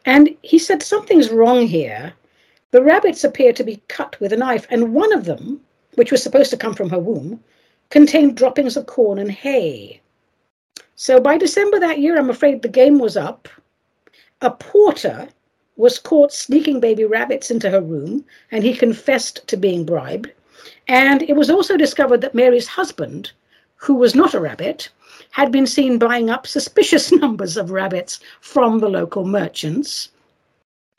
And 0.05 0.35
he 0.41 0.57
said, 0.57 0.81
Something's 0.81 1.29
wrong 1.29 1.67
here. 1.67 2.13
The 2.71 2.81
rabbits 2.81 3.23
appear 3.23 3.53
to 3.53 3.63
be 3.63 3.81
cut 3.87 4.19
with 4.19 4.33
a 4.33 4.37
knife, 4.37 4.65
and 4.69 4.93
one 4.93 5.13
of 5.13 5.25
them, 5.25 5.61
which 5.95 6.11
was 6.11 6.23
supposed 6.23 6.49
to 6.51 6.57
come 6.57 6.73
from 6.73 6.89
her 6.89 6.99
womb, 6.99 7.43
contained 7.89 8.37
droppings 8.37 8.77
of 8.77 8.85
corn 8.85 9.19
and 9.19 9.31
hay. 9.31 9.99
So 10.95 11.19
by 11.19 11.37
December 11.37 11.79
that 11.79 11.99
year, 11.99 12.17
I'm 12.17 12.29
afraid 12.29 12.61
the 12.61 12.69
game 12.69 12.97
was 12.99 13.17
up. 13.17 13.47
A 14.41 14.51
porter 14.51 15.27
was 15.75 15.99
caught 15.99 16.31
sneaking 16.31 16.79
baby 16.79 17.05
rabbits 17.05 17.51
into 17.51 17.69
her 17.69 17.81
room, 17.81 18.23
and 18.51 18.63
he 18.63 18.73
confessed 18.73 19.45
to 19.47 19.57
being 19.57 19.85
bribed. 19.85 20.31
And 20.87 21.23
it 21.23 21.35
was 21.35 21.49
also 21.49 21.75
discovered 21.75 22.21
that 22.21 22.35
Mary's 22.35 22.67
husband, 22.67 23.31
who 23.75 23.95
was 23.95 24.15
not 24.15 24.33
a 24.33 24.39
rabbit, 24.39 24.89
had 25.31 25.51
been 25.51 25.65
seen 25.65 25.97
buying 25.97 26.29
up 26.29 26.45
suspicious 26.45 27.11
numbers 27.23 27.57
of 27.57 27.71
rabbits 27.71 28.19
from 28.41 28.79
the 28.79 28.89
local 28.89 29.25
merchants. 29.25 30.09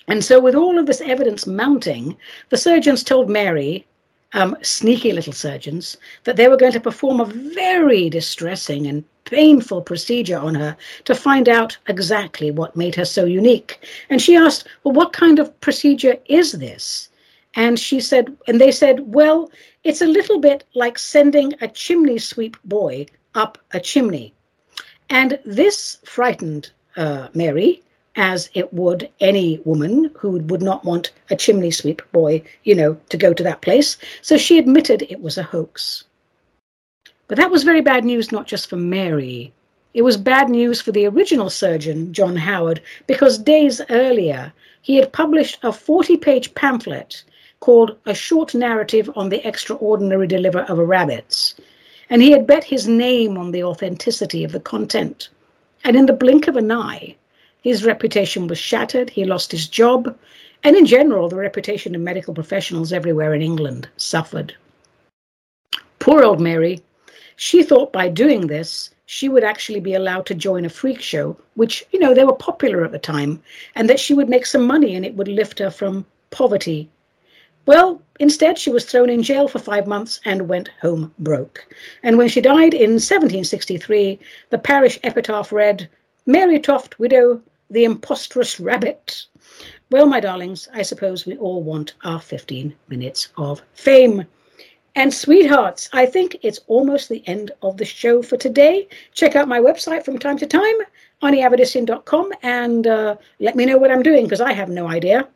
And 0.09 0.25
so, 0.25 0.41
with 0.41 0.55
all 0.55 0.79
of 0.79 0.87
this 0.87 1.01
evidence 1.01 1.47
mounting, 1.47 2.17
the 2.49 2.57
surgeons 2.57 3.05
told 3.05 3.31
Mary, 3.31 3.87
um, 4.33 4.57
sneaky 4.63 5.13
little 5.13 5.33
surgeons, 5.33 5.97
that 6.25 6.37
they 6.37 6.49
were 6.49 6.57
going 6.57 6.73
to 6.73 6.81
perform 6.81 7.21
a 7.21 7.27
very 7.27 8.11
distressing 8.11 8.87
and 8.87 9.05
painful 9.25 9.81
procedure 9.81 10.39
on 10.39 10.55
her 10.55 10.77
to 11.05 11.15
find 11.15 11.49
out 11.49 11.77
exactly 11.87 12.51
what 12.51 12.77
made 12.77 12.95
her 12.95 13.05
so 13.05 13.25
unique. 13.25 13.87
And 14.11 14.21
she 14.21 14.35
asked, 14.35 14.67
Well, 14.83 14.95
what 14.95 15.13
kind 15.13 15.39
of 15.39 15.59
procedure 15.61 16.17
is 16.27 16.53
this? 16.53 17.09
And 17.55 17.79
she 17.79 18.01
said, 18.01 18.37
and 18.49 18.61
they 18.61 18.73
said, 18.73 19.15
Well, 19.15 19.51
it's 19.85 20.03
a 20.03 20.07
little 20.07 20.41
bit 20.41 20.65
like 20.75 20.99
sending 20.99 21.53
a 21.61 21.69
chimney 21.69 22.19
sweep 22.19 22.57
boy 22.65 23.07
up 23.35 23.59
a 23.73 23.81
chimney. 23.81 24.35
And 25.11 25.39
this 25.45 25.99
frightened 26.05 26.71
uh, 26.97 27.29
Mary, 27.35 27.83
as 28.17 28.51
it 28.55 28.73
would 28.73 29.09
any 29.21 29.61
woman 29.65 30.11
who 30.17 30.39
would 30.39 30.63
not 30.63 30.85
want 30.85 31.13
a 31.31 31.37
chimney 31.37 31.71
sweep 31.71 32.03
boy, 32.13 32.43
you 32.65 32.75
know, 32.75 32.99
to 33.09 33.17
go 33.17 33.33
to 33.33 33.43
that 33.43 33.63
place. 33.63 33.97
So 34.21 34.37
she 34.37 34.59
admitted 34.59 35.03
it 35.03 35.23
was 35.23 35.39
a 35.39 35.43
hoax. 35.43 36.05
But 37.29 37.39
that 37.39 37.51
was 37.51 37.65
very 37.65 37.81
bad 37.81 38.05
news, 38.05 38.33
not 38.33 38.47
just 38.47 38.69
for 38.69 38.77
Mary. 38.77 39.53
It 39.95 40.03
was 40.03 40.17
bad 40.17 40.49
news 40.49 40.81
for 40.81 40.93
the 40.93 41.07
original 41.07 41.51
surgeon, 41.51 42.13
John 42.13 42.37
Howard, 42.37 42.83
because 43.07 43.39
days 43.39 43.81
earlier 43.91 44.53
he 44.83 44.97
had 44.97 45.13
published 45.13 45.59
a 45.63 45.73
40 45.73 46.17
page 46.17 46.55
pamphlet 46.55 47.23
called 47.61 47.97
A 48.07 48.15
Short 48.15 48.55
Narrative 48.55 49.11
on 49.15 49.29
the 49.29 49.47
Extraordinary 49.47 50.27
Deliver 50.27 50.61
of 50.61 50.79
Rabbits 50.79 51.55
and 52.13 52.21
he 52.21 52.31
had 52.31 52.47
bet 52.47 52.63
his 52.63 52.87
name 52.87 53.39
on 53.39 53.53
the 53.53 53.65
authenticity 53.65 54.45
of 54.45 54.53
the 54.53 54.61
content. 54.61 55.31
And 55.83 55.97
in 55.97 56.05
the 56.05 56.13
blink 56.13 56.47
of 56.47 56.59
an 56.59 56.71
eye, 56.71 57.17
his 57.63 57.87
reputation 57.87 58.49
was 58.49 58.59
shattered, 58.59 59.09
he 59.09 59.25
lost 59.25 59.51
his 59.51 59.67
job, 59.67 60.15
and 60.63 60.77
in 60.77 60.85
general, 60.85 61.31
the 61.31 61.37
reputation 61.37 61.95
of 61.95 62.03
medical 62.03 62.35
professionals 62.35 62.93
everywhere 62.93 63.33
in 63.33 63.41
England 63.41 63.89
suffered. 63.97 64.55
Poor 66.01 66.23
old 66.23 66.39
Mary. 66.39 66.83
She 67.37 67.63
thought 67.63 67.95
by 67.95 68.11
doing 68.11 68.47
this, 68.47 68.91
she 69.07 69.31
would 69.31 69.43
actually 69.43 69.81
be 69.81 69.95
allowed 69.95 70.27
to 70.27 70.35
join 70.35 70.67
a 70.67 70.69
freak 70.69 71.01
show, 71.01 71.35
which, 71.55 71.83
you 71.93 71.99
know, 71.99 72.13
they 72.13 72.25
were 72.25 72.35
popular 72.35 72.85
at 72.85 72.93
the 72.93 72.99
time, 72.99 73.43
and 73.75 73.89
that 73.89 73.99
she 73.99 74.13
would 74.13 74.29
make 74.29 74.45
some 74.45 74.67
money 74.67 74.95
and 74.95 75.07
it 75.07 75.15
would 75.15 75.29
lift 75.29 75.59
her 75.61 75.71
from 75.71 76.05
poverty 76.31 76.91
well, 77.67 78.03
instead, 78.19 78.59
she 78.59 78.71
was 78.71 78.85
thrown 78.85 79.09
in 79.09 79.23
jail 79.23 79.47
for 79.47 79.59
five 79.59 79.87
months 79.87 80.21
and 80.25 80.49
went 80.49 80.71
home 80.81 81.15
broke. 81.19 81.67
And 82.03 82.19
when 82.19 82.29
she 82.29 82.41
died 82.41 82.75
in 82.75 82.93
1763, 82.93 84.19
the 84.51 84.59
parish 84.59 84.99
epitaph 85.05 85.53
read, 85.53 85.89
Mary 86.27 86.59
Toft, 86.59 86.99
widow, 86.99 87.41
the 87.71 87.85
impostrous 87.85 88.59
rabbit. 88.59 89.27
Well, 89.91 90.07
my 90.07 90.21
darlings, 90.21 90.69
I 90.73 90.83
suppose 90.83 91.27
we 91.27 91.37
all 91.37 91.63
want 91.63 91.95
our 92.05 92.21
15 92.21 92.75
minutes 92.89 93.29
of 93.37 93.63
fame. 93.75 94.25
And 94.95 95.15
sweethearts, 95.15 95.89
I 95.93 96.05
think 96.07 96.37
it's 96.43 96.61
almost 96.67 97.09
the 97.09 97.27
end 97.27 97.51
of 97.63 97.77
the 97.77 97.85
show 97.85 98.23
for 98.23 98.37
today. 98.37 98.89
Check 99.15 99.37
out 99.37 99.49
my 99.49 99.59
website 99.59 100.05
from 100.05 100.19
time 100.19 100.37
to 100.39 100.47
time, 100.47 100.75
aniavedissian.com, 101.23 102.33
and 102.43 102.87
uh, 102.87 103.17
let 103.39 103.57
me 103.57 103.65
know 103.65 103.79
what 103.79 103.91
I'm 103.91 104.03
doing 104.03 104.25
because 104.25 104.41
I 104.41 104.53
have 104.53 104.69
no 104.69 104.89
idea. 104.89 105.29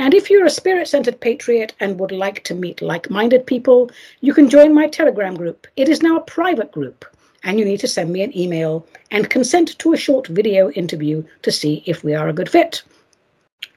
And 0.00 0.14
if 0.14 0.30
you're 0.30 0.46
a 0.46 0.50
spirit 0.50 0.86
centered 0.86 1.18
patriot 1.18 1.74
and 1.80 1.98
would 1.98 2.12
like 2.12 2.44
to 2.44 2.54
meet 2.54 2.80
like 2.80 3.10
minded 3.10 3.44
people, 3.44 3.90
you 4.20 4.32
can 4.32 4.48
join 4.48 4.72
my 4.72 4.86
Telegram 4.86 5.34
group. 5.34 5.66
It 5.74 5.88
is 5.88 6.02
now 6.02 6.16
a 6.16 6.20
private 6.20 6.70
group, 6.70 7.04
and 7.42 7.58
you 7.58 7.64
need 7.64 7.80
to 7.80 7.88
send 7.88 8.12
me 8.12 8.22
an 8.22 8.36
email 8.38 8.86
and 9.10 9.28
consent 9.28 9.76
to 9.80 9.92
a 9.92 9.96
short 9.96 10.28
video 10.28 10.70
interview 10.70 11.24
to 11.42 11.50
see 11.50 11.82
if 11.84 12.04
we 12.04 12.14
are 12.14 12.28
a 12.28 12.32
good 12.32 12.48
fit. 12.48 12.82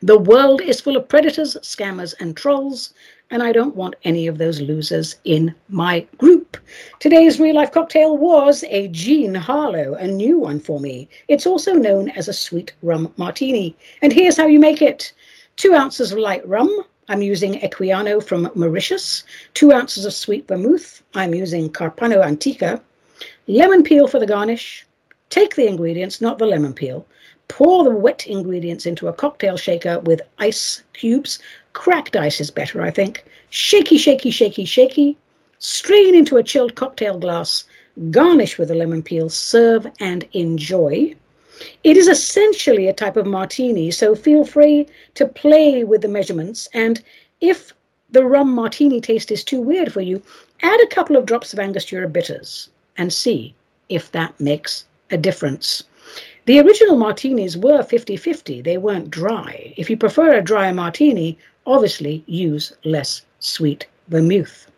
The 0.04 0.20
world 0.20 0.62
is 0.62 0.80
full 0.80 0.96
of 0.96 1.10
predators, 1.10 1.58
scammers, 1.62 2.14
and 2.20 2.38
trolls, 2.38 2.94
and 3.32 3.42
I 3.42 3.52
don't 3.52 3.76
want 3.76 3.96
any 4.04 4.28
of 4.28 4.38
those 4.38 4.62
losers 4.62 5.16
in 5.24 5.56
my 5.70 6.06
group. 6.18 6.58
Today's 7.00 7.40
real 7.40 7.56
life 7.56 7.72
cocktail 7.72 8.18
was 8.18 8.64
a 8.66 8.90
Jean 8.90 9.34
Harlow, 9.34 9.96
a 9.96 10.06
new 10.06 10.38
one 10.38 10.60
for 10.60 10.80
me. 10.80 11.10
It's 11.30 11.48
also 11.48 11.74
known 11.74 12.10
as 12.10 12.28
a 12.28 12.34
sweet 12.34 12.74
rum 12.84 13.12
martini. 13.18 13.76
And 14.04 14.14
here's 14.14 14.38
how 14.38 14.46
you 14.46 14.60
make 14.60 14.82
it 14.82 15.14
two 15.56 15.74
ounces 15.74 16.12
of 16.12 16.18
light 16.18 16.48
rum. 16.48 16.84
I'm 17.10 17.22
using 17.22 17.60
Equiano 17.60 18.24
from 18.24 18.50
Mauritius. 18.56 19.24
Two 19.54 19.74
ounces 19.74 20.06
of 20.06 20.14
sweet 20.14 20.48
vermouth. 20.48 21.04
I'm 21.14 21.34
using 21.34 21.70
Carpano 21.70 22.26
Antica. 22.26 22.82
Lemon 23.48 23.84
peel 23.84 24.08
for 24.08 24.20
the 24.20 24.26
garnish. 24.26 24.86
Take 25.30 25.56
the 25.56 25.68
ingredients, 25.68 26.22
not 26.22 26.38
the 26.38 26.46
lemon 26.46 26.74
peel. 26.74 27.06
Pour 27.48 27.84
the 27.84 27.90
wet 27.90 28.26
ingredients 28.28 28.86
into 28.86 29.08
a 29.08 29.14
cocktail 29.14 29.58
shaker 29.58 30.00
with 30.00 30.22
ice 30.40 30.84
cubes. 30.94 31.40
Cracked 31.74 32.16
ice 32.16 32.40
is 32.40 32.50
better, 32.50 32.82
I 32.82 32.92
think. 32.92 33.26
Shaky, 33.50 33.98
shaky, 33.98 34.32
shaky, 34.32 34.66
shaky. 34.66 35.18
Strain 35.60 36.16
into 36.16 36.38
a 36.38 36.44
chilled 36.44 36.76
cocktail 36.76 37.20
glass. 37.20 37.66
Garnish 38.10 38.58
with 38.58 38.70
the 38.70 38.76
lemon 38.76 39.04
peel. 39.04 39.30
Serve 39.30 39.86
and 40.00 40.26
enjoy. 40.32 41.14
It 41.84 41.98
is 41.98 42.08
essentially 42.08 42.88
a 42.88 42.94
type 42.94 43.18
of 43.18 43.26
martini, 43.26 43.92
so 43.92 44.16
feel 44.16 44.46
free 44.46 44.88
to 45.16 45.28
play 45.28 45.84
with 45.84 46.02
the 46.02 46.08
measurements. 46.08 46.68
And 46.74 47.02
if 47.40 47.74
the 48.10 48.26
rum 48.26 48.54
martini 48.54 49.02
taste 49.02 49.32
is 49.32 49.44
too 49.44 49.62
weird 49.62 49.92
for 49.92 50.02
you, 50.02 50.22
add 50.62 50.80
a 50.82 50.88
couple 50.88 51.16
of 51.16 51.26
drops 51.26 51.54
of 51.54 51.60
Angostura 51.60 52.08
bitters 52.08 52.70
and 52.98 53.12
see 53.12 53.54
if 53.90 54.12
that 54.12 54.40
makes 54.40 54.86
a 55.10 55.18
difference. 55.18 55.84
The 56.46 56.60
original 56.60 56.98
martinis 56.98 57.58
were 57.58 57.84
50 57.84 58.18
50, 58.18 58.62
they 58.62 58.78
weren't 58.78 59.12
dry. 59.12 59.74
If 59.78 59.90
you 59.90 59.98
prefer 59.98 60.34
a 60.34 60.42
dry 60.42 60.72
martini, 60.72 61.38
obviously 61.66 62.24
use 62.26 62.74
less 62.84 63.22
sweet 63.40 63.86
vermouth. 64.08 64.71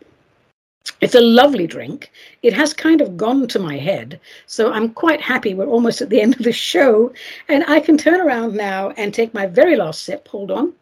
It's 1.04 1.14
a 1.14 1.20
lovely 1.20 1.66
drink. 1.66 2.10
It 2.42 2.54
has 2.54 2.72
kind 2.72 3.02
of 3.02 3.18
gone 3.18 3.46
to 3.48 3.58
my 3.58 3.76
head. 3.76 4.18
So 4.46 4.72
I'm 4.72 4.88
quite 4.88 5.20
happy 5.20 5.52
we're 5.52 5.66
almost 5.66 6.00
at 6.00 6.08
the 6.08 6.20
end 6.24 6.34
of 6.36 6.44
the 6.44 6.52
show. 6.52 7.12
And 7.46 7.62
I 7.68 7.80
can 7.80 7.98
turn 7.98 8.22
around 8.22 8.54
now 8.54 8.90
and 8.96 9.12
take 9.12 9.34
my 9.34 9.46
very 9.46 9.76
last 9.76 10.04
sip. 10.04 10.26
Hold 10.28 10.50
on. 10.50 10.72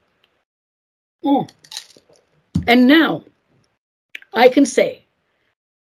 Mm. 1.24 1.50
And 2.68 2.86
now 2.86 3.24
I 4.32 4.48
can 4.48 4.64
say, 4.64 5.02